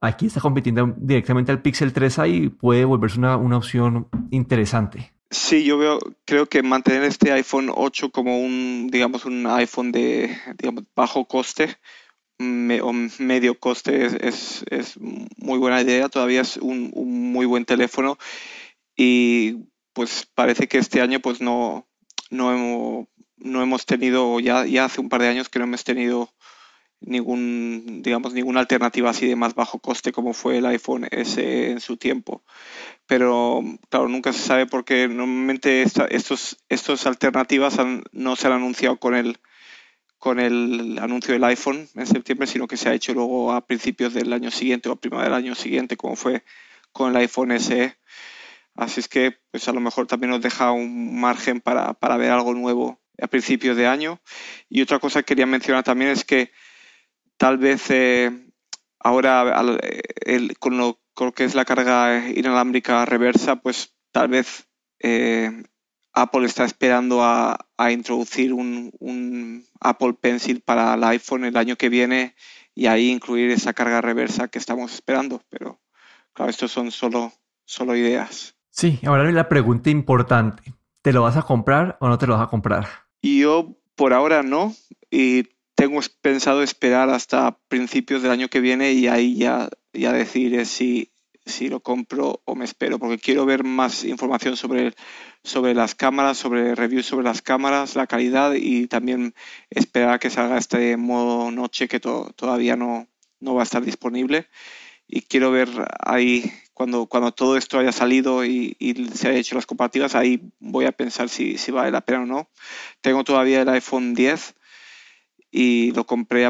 aquí 0.00 0.26
está 0.26 0.40
compitiendo 0.40 0.94
directamente 0.96 1.50
al 1.50 1.62
Pixel 1.62 1.92
3a 1.92 2.30
y 2.32 2.48
puede 2.48 2.84
volverse 2.84 3.18
una, 3.18 3.38
una 3.38 3.56
opción 3.56 4.06
interesante. 4.30 5.14
Sí, 5.32 5.64
yo 5.64 5.78
veo, 5.78 5.98
creo 6.24 6.46
que 6.46 6.62
mantener 6.62 7.02
este 7.02 7.32
iPhone 7.32 7.72
8 7.74 8.10
como 8.10 8.38
un, 8.38 8.86
digamos, 8.88 9.24
un 9.24 9.48
iPhone 9.48 9.90
de 9.90 10.30
bajo 10.94 11.24
coste 11.24 11.76
medio 13.18 13.58
coste 13.58 14.06
es, 14.06 14.64
es, 14.70 14.98
muy 14.98 15.58
buena 15.58 15.80
idea. 15.82 16.08
Todavía 16.08 16.42
es 16.42 16.56
un, 16.56 16.90
muy 16.94 17.46
buen 17.46 17.64
teléfono 17.64 18.18
y 18.96 19.56
pues 19.92 20.28
parece 20.34 20.68
que 20.68 20.78
este 20.78 21.00
año 21.00 21.20
pues 21.20 21.40
no, 21.40 21.86
no, 22.30 22.52
hemos, 22.52 23.08
no 23.36 23.62
hemos 23.62 23.86
tenido, 23.86 24.40
ya, 24.40 24.66
ya 24.66 24.86
hace 24.86 25.00
un 25.00 25.08
par 25.08 25.22
de 25.22 25.28
años 25.28 25.48
que 25.48 25.58
no 25.58 25.66
hemos 25.66 25.84
tenido 25.84 26.30
ningún, 27.00 28.02
digamos, 28.02 28.32
ninguna 28.32 28.60
alternativa 28.60 29.10
así 29.10 29.26
de 29.26 29.36
más 29.36 29.54
bajo 29.54 29.78
coste 29.78 30.12
como 30.12 30.32
fue 30.32 30.58
el 30.58 30.66
iPhone 30.66 31.06
S 31.10 31.70
en 31.70 31.80
su 31.80 31.96
tiempo. 31.96 32.42
Pero 33.06 33.62
claro, 33.90 34.08
nunca 34.08 34.32
se 34.32 34.40
sabe 34.40 34.66
porque 34.66 35.08
normalmente 35.08 35.82
estos, 35.82 36.56
estas 36.68 37.06
alternativas 37.06 37.76
no 38.12 38.36
se 38.36 38.46
han 38.46 38.52
anunciado 38.54 38.96
con 38.98 39.14
el, 39.14 39.38
con 40.24 40.40
el 40.40 40.98
anuncio 41.02 41.34
del 41.34 41.44
iPhone 41.44 41.86
en 41.94 42.06
septiembre, 42.06 42.46
sino 42.46 42.66
que 42.66 42.78
se 42.78 42.88
ha 42.88 42.94
hecho 42.94 43.12
luego 43.12 43.52
a 43.52 43.66
principios 43.66 44.14
del 44.14 44.32
año 44.32 44.50
siguiente 44.50 44.88
o 44.88 44.92
a 44.92 44.96
primavera 44.96 45.36
del 45.36 45.44
año 45.44 45.54
siguiente, 45.54 45.98
como 45.98 46.16
fue 46.16 46.42
con 46.92 47.10
el 47.10 47.16
iPhone 47.18 47.60
SE. 47.60 47.94
Así 48.74 49.00
es 49.00 49.08
que 49.08 49.36
pues 49.50 49.68
a 49.68 49.72
lo 49.74 49.80
mejor 49.80 50.06
también 50.06 50.30
nos 50.30 50.40
deja 50.40 50.72
un 50.72 51.20
margen 51.20 51.60
para, 51.60 51.92
para 51.92 52.16
ver 52.16 52.30
algo 52.30 52.54
nuevo 52.54 53.02
a 53.20 53.26
principios 53.26 53.76
de 53.76 53.86
año. 53.86 54.18
Y 54.70 54.80
otra 54.80 54.98
cosa 54.98 55.20
que 55.20 55.26
quería 55.26 55.44
mencionar 55.44 55.84
también 55.84 56.10
es 56.10 56.24
que 56.24 56.52
tal 57.36 57.58
vez 57.58 57.90
eh, 57.90 58.30
ahora 59.00 59.62
con 60.58 60.78
lo, 60.78 61.02
que 61.34 61.44
es 61.44 61.54
la 61.54 61.66
carga 61.66 62.30
inalámbrica 62.30 63.04
reversa, 63.04 63.56
pues 63.56 63.94
tal 64.10 64.28
vez 64.28 64.70
eh, 65.00 65.64
Apple 66.14 66.46
está 66.46 66.64
esperando 66.64 67.22
a, 67.22 67.58
introducir 67.90 68.52
un, 68.52 69.64
Apple 69.80 70.14
Pencil 70.14 70.60
para 70.60 70.94
el 70.94 71.04
iPhone 71.04 71.44
el 71.44 71.56
año 71.56 71.76
que 71.76 71.88
viene 71.88 72.34
y 72.74 72.86
ahí 72.86 73.10
incluir 73.10 73.50
esa 73.50 73.72
carga 73.72 74.00
reversa 74.00 74.48
que 74.48 74.58
estamos 74.58 74.94
esperando. 74.94 75.42
Pero 75.50 75.80
claro, 76.32 76.50
estos 76.50 76.70
son 76.70 76.90
solo, 76.90 77.32
solo 77.64 77.96
ideas. 77.96 78.56
Sí, 78.70 79.00
ahora 79.04 79.30
la 79.30 79.48
pregunta 79.48 79.90
importante. 79.90 80.74
¿Te 81.02 81.12
lo 81.12 81.22
vas 81.22 81.36
a 81.36 81.42
comprar 81.42 81.98
o 82.00 82.08
no 82.08 82.16
te 82.16 82.26
lo 82.26 82.34
vas 82.34 82.42
a 82.42 82.50
comprar? 82.50 82.88
Y 83.20 83.40
yo 83.40 83.76
por 83.96 84.12
ahora 84.12 84.42
no. 84.42 84.74
Y 85.10 85.48
tengo 85.74 86.00
pensado 86.20 86.62
esperar 86.62 87.10
hasta 87.10 87.58
principios 87.68 88.22
del 88.22 88.30
año 88.30 88.48
que 88.48 88.60
viene 88.60 88.92
y 88.92 89.08
ahí 89.08 89.36
ya, 89.36 89.68
ya 89.92 90.12
decidiré 90.12 90.64
si, 90.64 91.12
si 91.44 91.68
lo 91.68 91.80
compro 91.80 92.40
o 92.44 92.54
me 92.54 92.64
espero, 92.64 92.98
porque 92.98 93.18
quiero 93.18 93.44
ver 93.44 93.64
más 93.64 94.04
información 94.04 94.56
sobre, 94.56 94.94
sobre 95.44 95.74
las 95.74 95.94
cámaras, 95.94 96.38
sobre 96.38 96.74
reviews 96.74 97.06
sobre 97.06 97.24
las 97.24 97.42
cámaras, 97.42 97.94
la 97.94 98.06
calidad 98.06 98.54
y 98.54 98.86
también 98.88 99.34
esperar 99.70 100.14
a 100.14 100.18
que 100.18 100.30
salga 100.30 100.58
este 100.58 100.96
modo 100.96 101.50
noche 101.50 101.86
que 101.86 102.00
todavía 102.00 102.76
no, 102.76 103.06
no 103.40 103.54
va 103.54 103.60
a 103.62 103.64
estar 103.64 103.84
disponible. 103.84 104.48
Y 105.06 105.22
quiero 105.22 105.50
ver 105.50 105.68
ahí, 106.00 106.50
cuando, 106.72 107.06
cuando 107.06 107.32
todo 107.32 107.56
esto 107.58 107.78
haya 107.78 107.92
salido 107.92 108.44
y, 108.44 108.74
y 108.78 109.06
se 109.10 109.28
haya 109.28 109.38
hecho 109.38 109.54
las 109.54 109.66
comparativas, 109.66 110.14
ahí 110.14 110.50
voy 110.60 110.86
a 110.86 110.92
pensar 110.92 111.28
si, 111.28 111.58
si 111.58 111.70
vale 111.70 111.90
la 111.90 112.00
pena 112.00 112.22
o 112.22 112.26
no. 112.26 112.48
Tengo 113.02 113.22
todavía 113.22 113.62
el 113.62 113.68
iPhone 113.68 114.14
10 114.14 114.54
y 115.56 115.92
lo 115.92 116.04
compré 116.04 116.44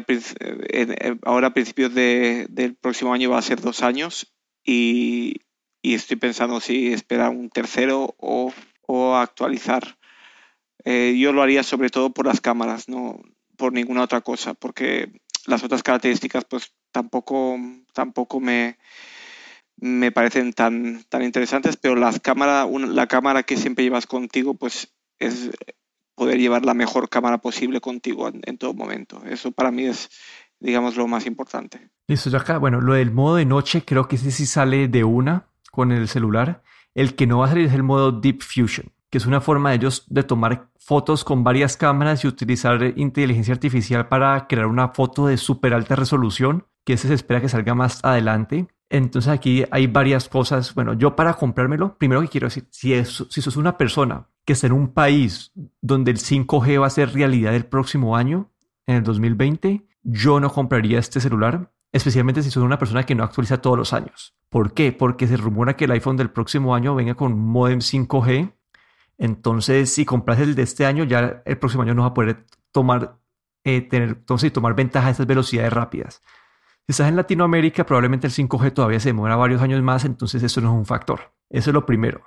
ahora 1.24 1.48
a 1.48 1.52
principios 1.52 1.92
del 1.94 2.74
próximo 2.80 3.12
año, 3.12 3.28
va 3.28 3.38
a 3.38 3.42
ser 3.42 3.60
dos 3.60 3.82
años 3.82 4.32
y, 4.64 5.42
estoy 5.82 6.16
pensando 6.16 6.58
si 6.60 6.90
esperar 6.90 7.28
un 7.28 7.50
tercero 7.50 8.14
o, 8.16 8.50
actualizar. 8.88 9.98
Eh, 10.84 11.16
yo 11.18 11.32
lo 11.32 11.42
haría 11.42 11.62
sobre 11.62 11.90
todo 11.90 12.10
por 12.10 12.26
las 12.26 12.40
cámaras, 12.40 12.88
no 12.88 13.20
por 13.56 13.72
ninguna 13.72 14.02
otra 14.02 14.20
cosa, 14.20 14.54
porque 14.54 15.12
las 15.46 15.62
otras 15.62 15.82
características 15.82 16.44
pues 16.44 16.74
tampoco, 16.90 17.58
tampoco 17.92 18.40
me, 18.40 18.78
me 19.76 20.12
parecen 20.12 20.52
tan, 20.52 21.04
tan 21.08 21.22
interesantes, 21.22 21.76
pero 21.76 21.94
las 21.96 22.20
cámara, 22.20 22.66
la 22.66 23.06
cámara 23.06 23.42
que 23.42 23.56
siempre 23.56 23.84
llevas 23.84 24.06
contigo 24.06 24.54
pues 24.54 24.92
es 25.18 25.50
poder 26.14 26.38
llevar 26.38 26.64
la 26.64 26.74
mejor 26.74 27.08
cámara 27.08 27.38
posible 27.38 27.80
contigo 27.80 28.28
en, 28.28 28.58
todo 28.58 28.74
momento. 28.74 29.22
Eso 29.24 29.52
para 29.52 29.70
mí 29.70 29.84
es, 29.84 30.10
digamos, 30.60 30.96
lo 30.96 31.08
más 31.08 31.26
importante. 31.26 31.90
Listo, 32.06 32.30
ya 32.30 32.38
acá, 32.38 32.58
bueno, 32.58 32.80
lo 32.80 32.94
del 32.94 33.10
modo 33.10 33.36
de 33.36 33.46
noche 33.46 33.84
creo 33.84 34.06
que 34.06 34.16
ese 34.16 34.30
sí 34.30 34.46
sale 34.46 34.88
de 34.88 35.04
una 35.04 35.48
con 35.70 35.90
el 35.90 36.08
celular. 36.08 36.62
El 36.94 37.14
que 37.16 37.26
no 37.26 37.38
va 37.38 37.46
a 37.46 37.48
salir 37.48 37.66
es 37.66 37.74
el 37.74 37.82
modo 37.82 38.12
Deep 38.12 38.42
Fusion, 38.42 38.92
que 39.10 39.18
es 39.18 39.26
una 39.26 39.40
forma 39.40 39.70
de 39.70 39.76
ellos 39.76 40.04
de 40.08 40.22
tomar 40.22 40.70
fotos 40.78 41.24
con 41.24 41.44
varias 41.44 41.76
cámaras 41.76 42.24
y 42.24 42.28
utilizar 42.28 42.92
inteligencia 42.96 43.54
artificial 43.54 44.08
para 44.08 44.46
crear 44.46 44.66
una 44.66 44.88
foto 44.88 45.26
de 45.26 45.36
súper 45.36 45.74
alta 45.74 45.96
resolución, 45.96 46.66
que 46.84 46.96
se 46.96 47.12
espera 47.12 47.40
que 47.40 47.48
salga 47.48 47.74
más 47.74 48.04
adelante. 48.04 48.68
Entonces 48.90 49.32
aquí 49.32 49.64
hay 49.70 49.86
varias 49.86 50.28
cosas. 50.28 50.74
Bueno, 50.74 50.92
yo 50.94 51.16
para 51.16 51.34
comprármelo, 51.34 51.96
primero 51.96 52.20
que 52.20 52.28
quiero 52.28 52.46
decir, 52.46 52.66
si, 52.70 52.94
es, 52.94 53.24
si 53.28 53.42
sos 53.42 53.56
una 53.56 53.76
persona 53.76 54.28
que 54.44 54.52
está 54.52 54.66
en 54.66 54.74
un 54.74 54.88
país 54.88 55.52
donde 55.80 56.10
el 56.10 56.18
5G 56.18 56.80
va 56.80 56.86
a 56.86 56.90
ser 56.90 57.12
realidad 57.14 57.54
el 57.54 57.64
próximo 57.64 58.16
año, 58.16 58.50
en 58.86 58.96
el 58.96 59.02
2020, 59.02 59.86
yo 60.02 60.38
no 60.40 60.50
compraría 60.50 60.98
este 60.98 61.20
celular, 61.20 61.72
especialmente 61.94 62.42
si 62.42 62.50
sos 62.50 62.64
una 62.64 62.76
persona 62.76 63.06
que 63.06 63.14
no 63.14 63.22
actualiza 63.22 63.62
todos 63.62 63.78
los 63.78 63.92
años. 63.92 64.34
¿Por 64.48 64.74
qué? 64.74 64.90
Porque 64.90 65.28
se 65.28 65.36
rumora 65.36 65.76
que 65.76 65.84
el 65.84 65.92
iPhone 65.92 66.16
del 66.16 66.28
próximo 66.28 66.74
año 66.74 66.92
venga 66.96 67.14
con 67.14 67.38
modem 67.38 67.78
5G. 67.78 68.52
Entonces, 69.16 69.94
si 69.94 70.04
compras 70.04 70.40
el 70.40 70.56
de 70.56 70.62
este 70.62 70.86
año, 70.86 71.04
ya 71.04 71.42
el 71.44 71.56
próximo 71.56 71.84
año 71.84 71.94
no 71.94 72.02
va 72.02 72.08
a 72.08 72.14
poder 72.14 72.46
tomar, 72.72 73.18
eh, 73.62 73.80
tener, 73.80 74.08
entonces, 74.08 74.52
tomar 74.52 74.74
ventaja 74.74 75.06
de 75.06 75.12
estas 75.12 75.26
velocidades 75.28 75.72
rápidas. 75.72 76.20
Si 76.84 76.90
estás 76.90 77.08
en 77.08 77.14
Latinoamérica, 77.14 77.86
probablemente 77.86 78.26
el 78.26 78.32
5G 78.32 78.72
todavía 78.72 78.98
se 78.98 79.10
demora 79.10 79.36
varios 79.36 79.62
años 79.62 79.80
más, 79.80 80.04
entonces 80.04 80.42
eso 80.42 80.60
no 80.60 80.72
es 80.72 80.74
un 80.74 80.86
factor. 80.86 81.32
Eso 81.48 81.70
es 81.70 81.74
lo 81.74 81.86
primero. 81.86 82.22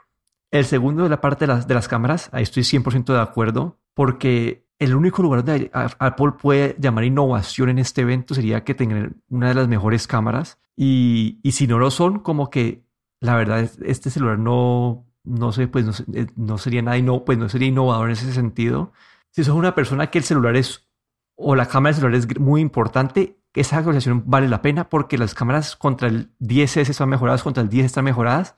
El 0.49 0.63
segundo 0.63 1.03
de 1.03 1.10
la 1.10 1.19
parte 1.19 1.45
de 1.45 1.53
las, 1.53 1.67
de 1.67 1.73
las 1.73 1.89
cámaras, 1.89 2.30
ahí 2.32 2.43
estoy 2.43 2.63
100% 2.63 3.13
de 3.13 3.19
acuerdo, 3.19 3.82
porque 3.93 4.65
el 4.79 4.95
único 4.95 5.21
lugar 5.21 5.43
donde 5.43 5.69
Apple 5.73 6.33
puede 6.39 6.75
llamar 6.79 7.03
innovación 7.03 7.69
en 7.69 7.79
este 7.79 8.01
evento 8.01 8.35
sería 8.35 8.63
que 8.63 8.75
tengan 8.75 9.21
una 9.29 9.49
de 9.49 9.55
las 9.55 9.67
mejores 9.67 10.07
cámaras. 10.07 10.59
Y, 10.75 11.39
y 11.43 11.53
si 11.53 11.67
no 11.67 11.79
lo 11.79 11.89
son, 11.89 12.19
como 12.19 12.49
que 12.49 12.87
la 13.19 13.35
verdad, 13.35 13.69
este 13.83 14.09
celular 14.09 14.39
no, 14.39 15.05
no 15.23 15.51
sé, 15.51 15.67
pues 15.67 15.85
no, 15.85 15.91
eh, 16.13 16.27
no 16.35 16.57
sería 16.57 16.81
nada, 16.81 16.99
no, 17.01 17.25
pues 17.25 17.37
no 17.37 17.49
sería 17.49 17.67
innovador 17.67 18.07
en 18.07 18.13
ese 18.13 18.33
sentido. 18.33 18.93
Si 19.31 19.43
sos 19.43 19.55
una 19.55 19.75
persona 19.75 20.07
que 20.07 20.19
el 20.19 20.23
celular 20.23 20.55
es, 20.55 20.87
o 21.35 21.55
la 21.55 21.67
cámara 21.67 21.93
del 21.93 22.01
celular 22.01 22.19
es 22.19 22.39
muy 22.39 22.61
importante, 22.61 23.39
esa 23.53 23.77
actualización 23.77 24.23
vale 24.27 24.47
la 24.47 24.61
pena 24.61 24.89
porque 24.89 25.17
las 25.17 25.33
cámaras 25.33 25.75
contra 25.75 26.07
el 26.07 26.31
10S 26.39 26.89
están 26.89 27.09
mejoradas, 27.09 27.43
contra 27.43 27.63
el 27.63 27.69
10 27.69 27.87
están 27.87 28.05
mejoradas. 28.05 28.55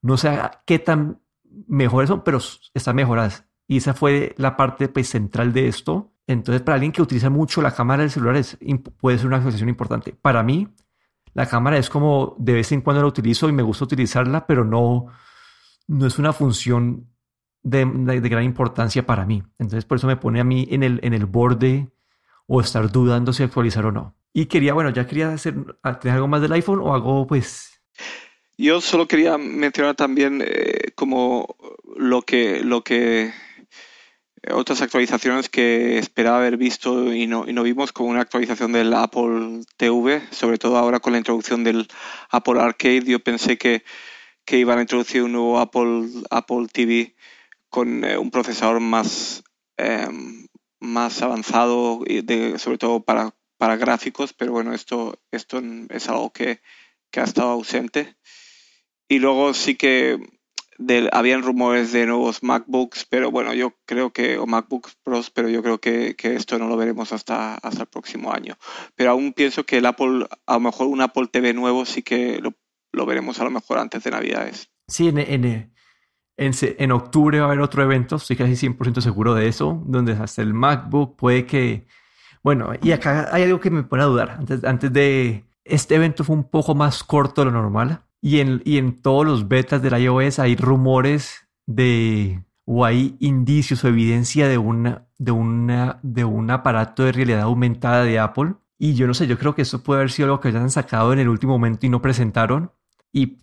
No 0.00 0.16
sé 0.16 0.36
qué 0.66 0.78
tan 0.80 1.20
mejores 1.68 2.08
son, 2.08 2.22
pero 2.24 2.38
están 2.74 2.96
mejoradas. 2.96 3.44
Y 3.72 3.78
esa 3.78 3.94
fue 3.94 4.34
la 4.36 4.54
parte 4.54 4.88
pues, 4.88 5.08
central 5.08 5.54
de 5.54 5.66
esto. 5.66 6.12
Entonces, 6.26 6.60
para 6.60 6.74
alguien 6.74 6.92
que 6.92 7.00
utiliza 7.00 7.30
mucho 7.30 7.62
la 7.62 7.74
cámara 7.74 8.02
del 8.02 8.10
celular, 8.10 8.36
es, 8.36 8.58
puede 9.00 9.16
ser 9.16 9.28
una 9.28 9.36
actualización 9.36 9.70
importante. 9.70 10.12
Para 10.12 10.42
mí, 10.42 10.68
la 11.32 11.46
cámara 11.46 11.78
es 11.78 11.88
como 11.88 12.36
de 12.38 12.52
vez 12.52 12.70
en 12.72 12.82
cuando 12.82 13.00
la 13.00 13.08
utilizo 13.08 13.48
y 13.48 13.52
me 13.52 13.62
gusta 13.62 13.86
utilizarla, 13.86 14.46
pero 14.46 14.66
no, 14.66 15.06
no 15.86 16.06
es 16.06 16.18
una 16.18 16.34
función 16.34 17.08
de, 17.62 17.86
de, 17.86 18.28
gran 18.28 18.44
importancia 18.44 19.06
para 19.06 19.24
mí. 19.24 19.42
Entonces, 19.58 19.86
por 19.86 19.96
eso 19.96 20.06
me 20.06 20.16
pone 20.18 20.38
a 20.38 20.44
mí 20.44 20.68
en 20.70 20.82
el, 20.82 21.00
en 21.02 21.14
el 21.14 21.24
borde 21.24 21.88
o 22.46 22.60
estar 22.60 22.92
dudando 22.92 23.32
si 23.32 23.42
actualizar 23.42 23.86
o 23.86 23.90
no. 23.90 24.14
Y 24.34 24.46
quería, 24.46 24.74
bueno, 24.74 24.90
ya 24.90 25.06
quería 25.06 25.32
hacer, 25.32 25.54
algo 25.82 26.28
más 26.28 26.42
del 26.42 26.52
iPhone 26.52 26.80
o 26.82 26.94
hago 26.94 27.26
pues 27.26 27.80
yo 28.58 28.80
solo 28.80 29.08
quería 29.08 29.38
mencionar 29.38 29.96
también 29.96 30.42
eh, 30.46 30.92
como 30.94 31.56
lo 31.96 32.22
que, 32.22 32.60
lo 32.62 32.84
que 32.84 33.32
otras 34.50 34.82
actualizaciones 34.82 35.48
que 35.48 35.98
esperaba 35.98 36.38
haber 36.38 36.56
visto 36.56 37.12
y 37.14 37.26
no, 37.26 37.48
y 37.48 37.52
no 37.52 37.62
vimos, 37.62 37.92
como 37.92 38.10
una 38.10 38.22
actualización 38.22 38.72
del 38.72 38.92
Apple 38.92 39.60
TV, 39.76 40.22
sobre 40.30 40.58
todo 40.58 40.76
ahora 40.76 41.00
con 41.00 41.12
la 41.12 41.18
introducción 41.18 41.62
del 41.62 41.88
Apple 42.30 42.60
Arcade. 42.60 43.04
Yo 43.04 43.20
pensé 43.20 43.56
que, 43.56 43.84
que 44.44 44.58
iban 44.58 44.78
a 44.78 44.82
introducir 44.82 45.22
un 45.22 45.32
nuevo 45.32 45.60
Apple, 45.60 46.08
Apple 46.30 46.66
TV 46.72 47.14
con 47.68 48.04
eh, 48.04 48.18
un 48.18 48.30
procesador 48.30 48.80
más, 48.80 49.44
em, 49.76 50.48
más 50.80 51.22
avanzado, 51.22 52.02
de, 52.04 52.58
sobre 52.58 52.78
todo 52.78 53.04
para, 53.04 53.34
para 53.58 53.76
gráficos, 53.76 54.32
pero 54.32 54.52
bueno, 54.52 54.74
esto, 54.74 55.20
esto 55.30 55.62
es 55.90 56.08
algo 56.08 56.32
que, 56.32 56.60
que 57.12 57.20
ha 57.20 57.24
estado 57.24 57.50
ausente. 57.50 58.16
Y 59.08 59.18
luego 59.20 59.54
sí 59.54 59.76
que 59.76 60.18
habían 61.12 61.42
rumores 61.42 61.92
de 61.92 62.06
nuevos 62.06 62.42
MacBooks, 62.42 63.06
pero 63.08 63.30
bueno, 63.30 63.54
yo 63.54 63.74
creo 63.84 64.12
que, 64.12 64.38
o 64.38 64.46
MacBooks 64.46 64.96
Pros, 65.02 65.30
pero 65.30 65.48
yo 65.48 65.62
creo 65.62 65.78
que, 65.78 66.16
esto 66.22 66.58
no 66.58 66.68
lo 66.68 66.76
veremos 66.76 67.12
hasta, 67.12 67.54
hasta 67.54 67.82
el 67.82 67.88
próximo 67.88 68.32
año. 68.32 68.56
Pero 68.96 69.10
aún 69.10 69.32
pienso 69.32 69.64
que 69.64 69.78
el 69.78 69.86
Apple, 69.86 70.26
a 70.46 70.54
lo 70.54 70.60
mejor 70.60 70.86
un 70.88 71.00
Apple 71.00 71.28
TV 71.30 71.54
nuevo 71.54 71.84
sí 71.84 72.02
que 72.02 72.40
lo, 72.40 73.06
veremos 73.06 73.40
a 73.40 73.44
lo 73.44 73.50
mejor 73.50 73.78
antes 73.78 74.04
de 74.04 74.10
Navidades. 74.10 74.70
Sí, 74.88 75.08
en, 75.08 75.18
en, 75.18 75.74
en, 76.36 76.92
octubre 76.92 77.38
va 77.38 77.44
a 77.44 77.48
haber 77.48 77.60
otro 77.60 77.82
evento, 77.82 78.16
estoy 78.16 78.36
casi 78.36 78.68
100% 78.68 79.00
seguro 79.00 79.34
de 79.34 79.48
eso, 79.48 79.82
donde 79.86 80.12
hasta 80.12 80.42
el 80.42 80.54
MacBook 80.54 81.16
puede 81.16 81.46
que... 81.46 81.86
Bueno, 82.42 82.72
y 82.82 82.90
acá 82.90 83.28
hay 83.32 83.44
algo 83.44 83.60
que 83.60 83.70
me 83.70 83.84
pone 83.84 84.02
a 84.02 84.06
dudar. 84.06 84.30
Antes, 84.30 84.64
antes 84.64 84.92
de... 84.92 85.44
Este 85.64 85.94
evento 85.94 86.24
fue 86.24 86.34
un 86.34 86.50
poco 86.50 86.74
más 86.74 87.04
corto 87.04 87.42
de 87.42 87.44
lo 87.44 87.52
normal 87.52 88.02
y 88.22 88.38
en, 88.38 88.62
y 88.64 88.78
en 88.78 89.02
todos 89.02 89.26
los 89.26 89.48
betas 89.48 89.82
del 89.82 90.00
iOS 90.00 90.38
hay 90.38 90.54
rumores 90.56 91.48
de 91.66 92.44
o 92.64 92.84
hay 92.84 93.16
indicios 93.18 93.82
o 93.84 93.88
evidencia 93.88 94.46
de 94.46 94.56
una, 94.56 95.08
de 95.18 95.32
una, 95.32 95.98
de 96.02 96.24
un 96.24 96.50
aparato 96.50 97.02
de 97.02 97.10
realidad 97.10 97.42
aumentada 97.42 98.04
de 98.04 98.20
Apple. 98.20 98.54
Y 98.78 98.94
yo 98.94 99.08
no 99.08 99.14
sé, 99.14 99.26
yo 99.26 99.38
creo 99.38 99.56
que 99.56 99.62
eso 99.62 99.82
puede 99.82 100.00
haber 100.00 100.12
sido 100.12 100.26
algo 100.26 100.40
que 100.40 100.48
hayan 100.48 100.70
sacado 100.70 101.12
en 101.12 101.18
el 101.18 101.28
último 101.28 101.54
momento 101.54 101.84
y 101.84 101.88
no 101.88 102.00
presentaron. 102.00 102.70
Y 103.12 103.38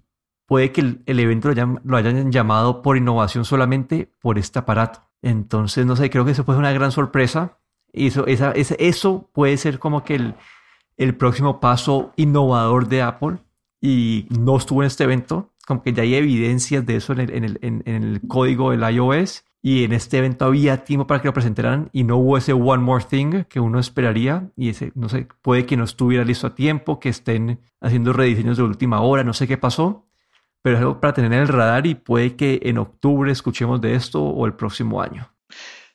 puede 0.46 0.72
que 0.72 0.82
el, 1.06 1.20
evento 1.20 1.52
lo 1.84 1.98
hayan, 1.98 2.32
llamado 2.32 2.82
por 2.82 2.96
innovación 2.96 3.44
solamente 3.44 4.10
por 4.22 4.38
este 4.40 4.60
aparato. 4.60 5.02
Entonces, 5.22 5.86
no 5.86 5.98
sé, 5.98 6.10
creo 6.10 6.24
que 6.24 6.32
eso 6.32 6.46
ser 6.46 6.56
una 6.56 6.72
gran 6.72 6.94
sorpresa. 6.94 7.58
Eso, 7.92 8.26
esa, 8.28 8.52
eso 8.52 9.30
puede 9.34 9.58
ser 9.58 9.80
como 9.80 10.06
que 10.06 10.16
el, 10.16 10.36
el 10.96 11.16
próximo 11.16 11.60
paso 11.60 12.14
innovador 12.16 12.88
de 12.88 13.02
Apple 13.02 13.40
y 13.82 14.28
no 14.30 14.58
estuvo 14.58 14.82
en 14.82 14.88
este 14.88 15.04
evento, 15.04 15.54
como 15.66 15.84
que 15.84 15.94
ya 15.94 16.04
hay 16.04 16.16
evidencias 16.16 16.86
de 16.86 16.96
eso 16.96 17.14
en 17.14 17.20
el, 17.20 17.60
en 17.62 17.84
el, 17.86 18.22
código 18.28 18.72
del 18.72 18.82
iOS 18.92 19.46
y 19.62 19.84
en 19.84 19.94
este 19.94 20.18
evento 20.18 20.46
había 20.46 20.84
tiempo 20.84 21.06
para 21.06 21.22
que 21.22 21.28
lo 21.28 21.34
presentaran 21.34 21.90
y 21.94 22.04
no 22.04 22.18
hubo 22.18 22.38
ese 22.38 22.54
one 22.54 22.82
more 22.82 23.04
thing 23.04 23.44
que 23.44 23.60
uno 23.60 23.80
esperaría 23.80 24.50
y 24.56 24.70
ese, 24.70 24.92
no 24.96 25.10
sé, 25.10 25.28
puede 25.42 25.66
que 25.66 25.78
no 25.78 25.84
estuviera 25.84 26.24
listo 26.24 26.48
a 26.48 26.56
tiempo, 26.56 27.00
que 27.00 27.10
estén 27.10 27.60
haciendo 27.82 28.14
rediseños 28.14 28.58
de 28.58 28.64
última 28.64 29.02
hora, 29.02 29.24
no 29.24 29.34
sé 29.34 29.48
qué 29.48 29.58
pasó, 29.58 30.08
pero 30.62 30.78
es 30.78 30.82
algo 30.82 31.00
para 31.00 31.14
tener 31.14 31.34
en 31.34 31.40
el 31.40 31.48
radar 31.48 31.86
y 31.88 31.96
puede 31.96 32.36
que 32.36 32.60
en 32.64 32.78
octubre 32.78 33.32
escuchemos 33.32 33.80
de 33.80 33.96
esto 33.96 34.24
o 34.24 34.46
el 34.46 34.54
próximo 34.54 35.02
año. 35.02 35.32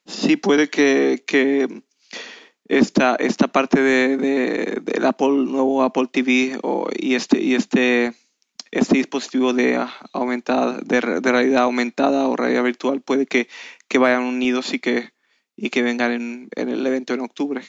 Sí, 0.06 0.36
puede 0.36 0.68
que, 0.68 1.24
que 1.26 1.82
esta, 2.66 3.16
esta 3.16 3.48
parte 3.48 3.80
de, 3.80 4.80
del 4.82 5.04
Apple, 5.04 5.46
nuevo 5.46 5.82
Apple 5.82 6.08
TV 6.10 6.58
y 6.98 7.14
este, 7.14 7.40
y 7.40 7.54
este, 7.54 8.14
este 8.70 8.96
dispositivo 8.96 9.52
de, 9.52 9.84
aumentada, 10.12 10.78
de, 10.82 11.00
realidad 11.00 11.64
aumentada 11.64 12.26
o 12.28 12.36
realidad 12.36 12.64
virtual 12.64 13.00
puede 13.00 13.26
que, 13.26 13.48
que 13.88 13.98
vayan 13.98 14.22
unidos 14.22 14.72
y 14.72 14.78
que, 14.78 15.10
y 15.56 15.70
que 15.70 15.82
vengan 15.82 16.12
en, 16.12 16.48
en, 16.56 16.68
el 16.68 16.86
evento 16.86 17.14
en 17.14 17.20
octubre. 17.20 17.62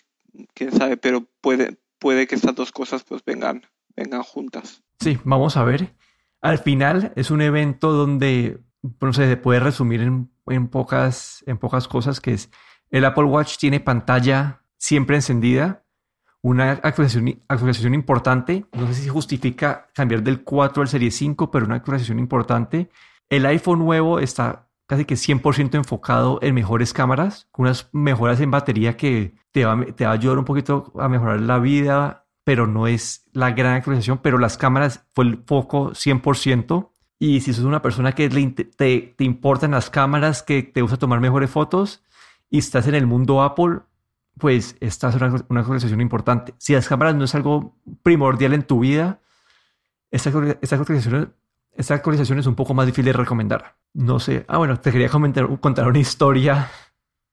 Quién 0.54 0.72
sabe, 0.72 0.98
pero 0.98 1.28
puede, 1.41 1.78
puede 2.00 2.28
que 2.28 2.36
estas 2.36 2.56
dos 2.56 2.72
cosas 2.72 3.04
pues 3.04 3.24
vengan, 3.26 3.64
vengan 3.96 4.24
juntas. 4.24 4.84
Sí, 5.00 5.18
vamos 5.24 5.58
a 5.58 5.64
ver. 5.64 5.93
Al 6.41 6.60
final 6.60 7.12
es 7.16 7.32
un 7.32 7.41
evento 7.41 7.91
donde 7.91 8.60
no 9.02 9.14
sé, 9.14 9.28
se 9.28 9.38
puede 9.38 9.60
resumir 9.60 10.02
en, 10.02 10.30
en, 10.48 10.68
pocas, 10.68 11.43
en 11.48 11.58
pocas 11.58 11.88
cosas 11.88 12.20
que 12.22 12.34
es 12.34 12.50
el 12.91 13.06
Apple 13.06 13.24
Watch 13.26 13.58
tiene 13.58 13.80
pantalla 13.80 14.62
siempre 14.78 15.16
encendida, 15.16 15.86
una 16.42 16.72
actualización, 16.72 17.42
actualización 17.48 17.96
importante, 17.96 18.66
no 18.74 18.86
sé 18.88 18.94
si 18.94 19.10
justifica 19.10 19.88
cambiar 19.96 20.22
del 20.22 20.44
4 20.44 20.84
al 20.84 20.88
Serie 20.88 21.10
5, 21.10 21.50
pero 21.50 21.66
una 21.66 21.76
actualización 21.76 22.20
importante. 22.20 22.92
El 23.30 23.48
iPhone 23.48 23.80
nuevo 23.80 24.20
está 24.20 24.68
casi 24.86 25.06
que 25.06 25.16
100% 25.16 25.74
enfocado 25.74 26.38
en 26.44 26.54
mejores 26.54 26.94
cámaras, 26.94 27.48
con 27.52 27.66
unas 27.66 27.90
mejoras 27.94 28.40
en 28.42 28.52
batería 28.52 28.96
que 28.96 29.34
te 29.52 29.66
va, 29.66 29.84
te 29.96 30.06
va 30.06 30.12
a 30.12 30.14
ayudar 30.14 30.38
un 30.38 30.46
poquito 30.46 30.94
a 31.00 31.10
mejorar 31.10 31.40
la 31.40 31.58
vida, 31.58 32.28
pero 32.44 32.68
no 32.68 32.86
es 32.86 33.26
la 33.34 33.52
gran 33.52 33.74
actualización, 33.74 34.20
pero 34.20 34.38
las 34.38 34.58
cámaras 34.58 35.08
fue 35.14 35.26
el 35.26 35.44
foco 35.48 35.92
100%. 35.92 36.92
Y 37.18 37.42
si 37.42 37.54
sos 37.54 37.66
una 37.66 37.82
persona 37.82 38.12
que 38.12 38.30
te, 38.30 39.16
te 39.18 39.24
importan 39.24 39.72
las 39.72 39.90
cámaras, 39.90 40.44
que 40.44 40.62
te 40.62 40.82
gusta 40.82 40.98
tomar 40.98 41.22
mejores 41.22 41.50
fotos 41.50 42.04
y 42.52 42.60
estás 42.60 42.88
en 42.88 42.94
el 42.94 43.08
mundo 43.08 43.42
Apple, 43.42 43.80
pues 44.38 44.76
esta 44.80 45.10
es 45.10 45.16
una, 45.16 45.46
una, 45.50 45.60
actualización 45.62 46.02
importante. 46.02 46.54
Si 46.58 46.74
las 46.74 46.88
cámaras 46.88 47.16
no 47.16 47.24
es 47.24 47.36
algo 47.36 47.78
primordial 48.04 48.54
en 48.54 48.64
tu 48.64 48.80
vida, 48.80 49.20
esta, 50.12 50.32
esta, 50.62 50.76
actualización, 50.76 51.34
esta 51.74 51.94
actualización 51.94 52.40
es 52.40 52.46
un 52.46 52.56
poco 52.56 52.74
más 52.74 52.86
difícil 52.86 53.06
de 53.06 53.14
recomendar. 53.14 53.76
No 53.94 54.20
sé. 54.20 54.46
Ah, 54.48 54.58
bueno, 54.58 54.80
te 54.80 54.92
quería 54.92 55.10
comentar, 55.10 55.48
contar 55.60 55.88
una 55.88 56.00
historia. 56.00 56.70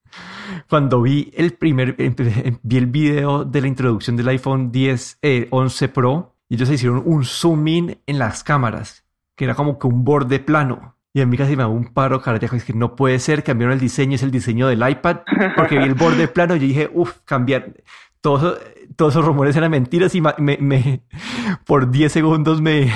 Cuando 0.69 1.03
vi 1.03 1.33
el 1.37 1.55
primer, 1.55 1.97
vi 1.97 2.77
el 2.77 2.87
video 2.87 3.45
de 3.45 3.61
la 3.61 3.67
introducción 3.69 4.17
del 4.17 4.29
iPhone 4.29 4.71
10, 4.71 5.19
11 5.51 5.85
eh, 5.85 5.89
Pro, 5.89 6.37
y 6.49 6.57
ellos 6.57 6.71
hicieron 6.71 7.03
un 7.05 7.25
zoom 7.25 7.69
in 7.69 7.99
en 8.07 8.19
las 8.19 8.45
cámaras, 8.45 9.05
que 9.37 9.45
era 9.45 9.55
como 9.55 9.79
que 9.79 9.87
un 9.87 10.05
borde 10.05 10.41
plano. 10.41 10.92
Y 11.15 11.21
a 11.21 11.27
mí 11.27 11.37
casi 11.37 11.57
me 11.57 11.63
da 11.63 11.69
un 11.69 11.93
paro 11.93 12.23
cardíaco. 12.23 12.57
Es 12.57 12.65
que 12.65 12.73
no 12.73 12.97
puede 12.97 13.19
ser, 13.19 13.45
cambiaron 13.45 13.75
el 13.75 13.81
diseño, 13.81 14.15
es 14.15 14.23
el 14.23 14.31
diseño 14.31 14.67
del 14.67 14.89
iPad, 14.89 15.21
porque 15.57 15.79
vi 15.79 15.85
el 15.85 15.95
borde 15.95 16.29
plano 16.29 16.57
y 16.57 16.61
yo 16.61 16.67
dije, 16.67 16.91
uff, 16.93 17.19
cambiar. 17.25 17.75
Todos, 18.23 18.61
todos 18.97 19.15
esos 19.15 19.25
rumores 19.25 19.57
eran 19.57 19.73
mentiras 19.73 20.15
y 20.15 20.21
me, 20.21 20.57
me, 20.59 21.03
por 21.67 21.91
10 21.91 22.13
segundos 22.13 22.63
me, 22.63 22.93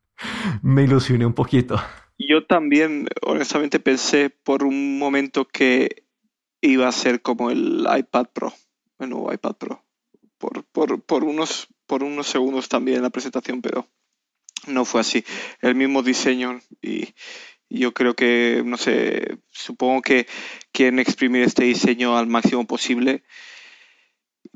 me 0.62 0.84
ilusioné 0.84 1.26
un 1.26 1.34
poquito. 1.34 1.80
Yo 2.18 2.46
también, 2.46 3.08
honestamente, 3.22 3.80
pensé 3.80 4.30
por 4.30 4.62
un 4.62 4.98
momento 4.98 5.46
que 5.46 6.04
iba 6.62 6.86
a 6.86 6.92
ser 6.92 7.20
como 7.20 7.50
el 7.50 7.86
iPad 7.96 8.26
Pro, 8.32 8.52
el 8.98 9.10
nuevo 9.10 9.32
iPad 9.32 9.56
Pro. 9.56 9.84
Por, 10.38 10.64
por, 10.64 11.02
por, 11.02 11.24
unos, 11.24 11.68
por 11.86 12.02
unos 12.02 12.26
segundos 12.26 12.68
también 12.68 12.98
en 12.98 13.02
la 13.02 13.10
presentación, 13.10 13.60
pero 13.60 13.86
no 14.66 14.84
fue 14.84 15.00
así. 15.00 15.24
El 15.60 15.74
mismo 15.74 16.02
diseño 16.02 16.60
y, 16.82 17.08
yo 17.70 17.94
creo 17.94 18.14
que, 18.14 18.62
no 18.66 18.76
sé, 18.76 19.38
supongo 19.48 20.02
que 20.02 20.26
quieren 20.72 20.98
exprimir 20.98 21.42
este 21.42 21.64
diseño 21.64 22.18
al 22.18 22.26
máximo 22.26 22.66
posible, 22.66 23.22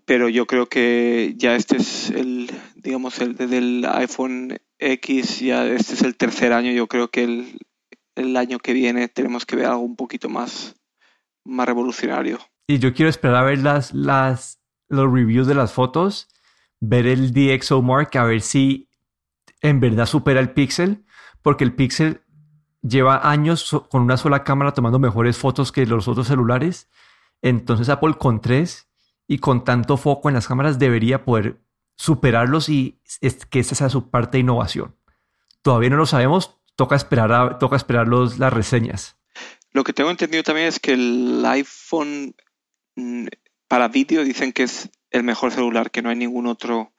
pero 0.04 0.28
yo 0.28 0.46
creo 0.46 0.68
que 0.68 1.34
ya 1.36 1.54
este 1.54 1.76
es 1.76 2.10
el, 2.10 2.50
digamos, 2.74 3.20
el 3.20 3.36
del 3.36 3.86
iPhone 3.88 4.58
X, 4.78 5.38
ya 5.38 5.64
este 5.66 5.94
es 5.94 6.02
el 6.02 6.16
tercer 6.16 6.52
año, 6.52 6.72
yo 6.72 6.88
creo 6.88 7.08
que 7.08 7.22
el, 7.22 7.58
el 8.16 8.36
año 8.36 8.58
que 8.58 8.72
viene 8.72 9.08
tenemos 9.08 9.46
que 9.46 9.56
ver 9.56 9.66
algo 9.66 9.82
un 9.82 9.96
poquito 9.96 10.28
más, 10.28 10.74
más 11.44 11.66
revolucionario. 11.66 12.40
Y 12.66 12.78
yo 12.78 12.94
quiero 12.94 13.10
esperar 13.10 13.36
a 13.36 13.42
ver 13.44 13.58
las, 13.58 13.94
las, 13.94 14.60
los 14.88 15.12
reviews 15.12 15.46
de 15.46 15.54
las 15.54 15.72
fotos, 15.72 16.28
ver 16.80 17.06
el 17.06 17.32
DxO 17.32 17.80
Mark, 17.80 18.10
a 18.14 18.24
ver 18.24 18.40
si 18.40 18.88
en 19.64 19.80
verdad 19.80 20.04
supera 20.04 20.40
el 20.40 20.50
Pixel, 20.50 21.06
porque 21.40 21.64
el 21.64 21.74
Pixel 21.74 22.20
lleva 22.82 23.30
años 23.30 23.70
con 23.90 24.02
una 24.02 24.18
sola 24.18 24.44
cámara 24.44 24.74
tomando 24.74 24.98
mejores 24.98 25.38
fotos 25.38 25.72
que 25.72 25.86
los 25.86 26.06
otros 26.06 26.28
celulares. 26.28 26.90
Entonces 27.40 27.88
Apple 27.88 28.16
con 28.18 28.42
tres 28.42 28.90
y 29.26 29.38
con 29.38 29.64
tanto 29.64 29.96
foco 29.96 30.28
en 30.28 30.34
las 30.34 30.46
cámaras 30.46 30.78
debería 30.78 31.24
poder 31.24 31.62
superarlos 31.96 32.68
y 32.68 33.00
que 33.48 33.58
esta 33.58 33.74
sea 33.74 33.88
su 33.88 34.10
parte 34.10 34.36
de 34.36 34.42
innovación. 34.42 34.96
Todavía 35.62 35.88
no 35.88 35.96
lo 35.96 36.04
sabemos, 36.04 36.58
toca 36.76 36.94
esperar, 36.94 37.58
toca 37.58 37.76
esperar 37.76 38.06
los, 38.06 38.38
las 38.38 38.52
reseñas. 38.52 39.16
Lo 39.72 39.82
que 39.82 39.94
tengo 39.94 40.10
entendido 40.10 40.42
también 40.42 40.66
es 40.66 40.78
que 40.78 40.92
el 40.92 41.42
iPhone 41.46 42.34
mm, 42.96 43.28
para 43.66 43.88
vídeo 43.88 44.24
dicen 44.24 44.52
que 44.52 44.64
es 44.64 44.90
el 45.10 45.22
mejor 45.22 45.52
celular, 45.52 45.90
que 45.90 46.02
no 46.02 46.10
hay 46.10 46.16
ningún 46.16 46.48
otro 46.48 46.93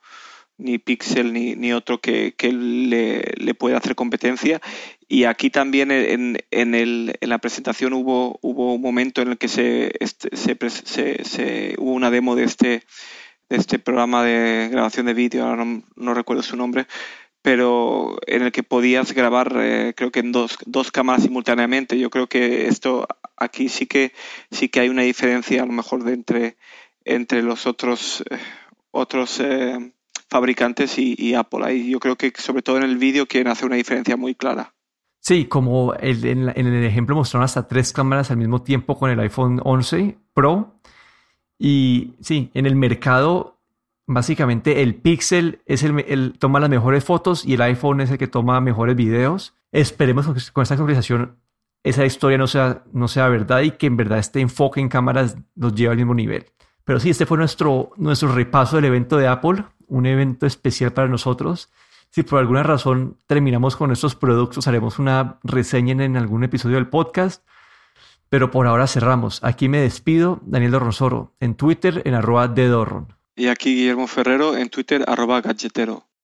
ni 0.57 0.77
Pixel 0.77 1.33
ni, 1.33 1.55
ni 1.55 1.73
otro 1.73 1.99
que, 1.99 2.33
que 2.35 2.51
le, 2.51 3.33
le, 3.37 3.53
pueda 3.53 3.77
hacer 3.77 3.95
competencia. 3.95 4.61
Y 5.07 5.25
aquí 5.25 5.49
también 5.49 5.91
en, 5.91 6.37
en, 6.51 6.75
el, 6.75 7.17
en, 7.19 7.29
la 7.29 7.39
presentación 7.39 7.93
hubo, 7.93 8.39
hubo 8.41 8.73
un 8.73 8.81
momento 8.81 9.21
en 9.21 9.29
el 9.29 9.37
que 9.37 9.47
se, 9.47 9.91
este, 9.99 10.35
se, 10.35 11.23
se, 11.23 11.75
hubo 11.77 11.91
una 11.91 12.11
demo 12.11 12.35
de 12.35 12.45
este, 12.45 12.83
de 13.49 13.57
este 13.57 13.79
programa 13.79 14.23
de 14.23 14.69
grabación 14.71 15.05
de 15.05 15.13
vídeo, 15.13 15.45
ahora 15.45 15.65
no, 15.95 16.13
recuerdo 16.13 16.41
su 16.43 16.55
nombre, 16.55 16.87
pero 17.41 18.17
en 18.25 18.41
el 18.43 18.51
que 18.51 18.63
podías 18.63 19.13
grabar 19.13 19.53
eh, 19.57 19.93
creo 19.95 20.11
que 20.11 20.21
en 20.21 20.31
dos, 20.31 20.57
dos 20.65 20.91
cámaras 20.91 21.23
simultáneamente. 21.23 21.99
Yo 21.99 22.09
creo 22.09 22.27
que 22.27 22.67
esto 22.67 23.07
aquí 23.37 23.69
sí 23.69 23.85
que 23.85 24.13
sí 24.51 24.69
que 24.69 24.79
hay 24.79 24.89
una 24.89 25.03
diferencia 25.03 25.61
a 25.61 25.65
lo 25.65 25.73
mejor 25.73 26.03
de 26.03 26.13
entre, 26.13 26.57
entre 27.03 27.43
los 27.43 27.67
otros, 27.67 28.23
eh, 28.31 28.39
otros 28.91 29.39
eh, 29.41 29.91
fabricantes 30.29 30.97
y, 30.97 31.33
Apple. 31.33 31.65
Ahí 31.65 31.89
yo 31.89 31.99
creo 31.99 32.15
que 32.15 32.31
sobre 32.37 32.61
todo 32.61 32.77
en 32.77 32.83
el 32.83 32.97
vídeo 32.97 33.25
quieren 33.25 33.51
hacer 33.51 33.65
una 33.65 33.75
diferencia 33.75 34.17
muy 34.17 34.35
clara. 34.35 34.73
Sí, 35.19 35.45
como 35.45 35.93
en, 35.99 36.49
el 36.49 36.83
ejemplo 36.83 37.15
mostraron 37.15 37.45
hasta 37.45 37.67
tres 37.67 37.93
cámaras 37.93 38.29
al 38.29 38.37
mismo 38.37 38.61
tiempo 38.61 38.97
con 38.97 39.09
el 39.09 39.19
iPhone 39.19 39.59
11 39.63 40.17
Pro. 40.33 40.79
Y 41.57 42.13
sí, 42.21 42.51
en 42.53 42.65
el 42.65 42.75
mercado, 42.75 43.59
básicamente 44.05 44.83
el 44.83 44.95
Pixel 44.95 45.61
es 45.65 45.83
el, 45.83 45.99
el, 46.07 46.33
toma 46.37 46.59
las 46.59 46.69
mejores 46.69 47.03
fotos 47.03 47.45
y 47.45 47.53
el 47.55 47.61
iPhone 47.61 48.01
es 48.01 48.11
el 48.11 48.17
que 48.17 48.27
toma 48.27 48.61
mejores 48.61 48.95
videos. 48.95 49.55
Esperemos 49.71 50.27
que 50.27 50.51
con 50.53 50.63
esta 50.63 50.77
conversación 50.77 51.37
esa 51.85 52.03
historia 52.03 52.37
no 52.37 52.47
sea, 52.47 52.83
no 52.93 53.07
sea 53.07 53.27
verdad 53.29 53.61
y 53.61 53.71
que 53.71 53.85
en 53.85 53.95
verdad 53.95 54.17
este 54.17 54.41
enfoque 54.41 54.81
en 54.81 54.89
cámaras 54.89 55.37
nos 55.53 55.75
lleve 55.75 55.91
al 55.91 55.97
mismo 55.97 56.15
nivel. 56.15 56.45
Pero 56.85 56.99
sí, 56.99 57.09
este 57.09 57.25
fue 57.25 57.37
nuestro, 57.37 57.91
nuestro 57.97 58.31
repaso 58.31 58.77
del 58.77 58.85
evento 58.85 59.17
de 59.17 59.27
Apple, 59.27 59.65
un 59.87 60.05
evento 60.05 60.45
especial 60.45 60.93
para 60.93 61.07
nosotros. 61.07 61.71
Si 62.11 62.23
por 62.23 62.39
alguna 62.39 62.63
razón 62.63 63.17
terminamos 63.27 63.75
con 63.75 63.91
estos 63.91 64.15
productos, 64.15 64.67
haremos 64.67 64.99
una 64.99 65.39
reseña 65.43 66.01
en 66.03 66.15
algún 66.15 66.43
episodio 66.43 66.75
del 66.75 66.87
podcast. 66.87 67.43
Pero 68.29 68.51
por 68.51 68.67
ahora 68.67 68.87
cerramos. 68.87 69.43
Aquí 69.43 69.67
me 69.67 69.79
despido, 69.79 70.39
Daniel 70.45 70.71
Dorronsoro, 70.71 71.33
en 71.39 71.55
Twitter 71.55 72.01
en 72.05 72.13
arroba 72.13 72.47
de 72.47 72.67
Dorron. 72.67 73.13
Y 73.35 73.47
aquí 73.47 73.75
Guillermo 73.75 74.07
Ferrero 74.07 74.55
en 74.55 74.69
Twitter 74.69 75.03
arroba 75.07 75.41
galletero. 75.41 76.05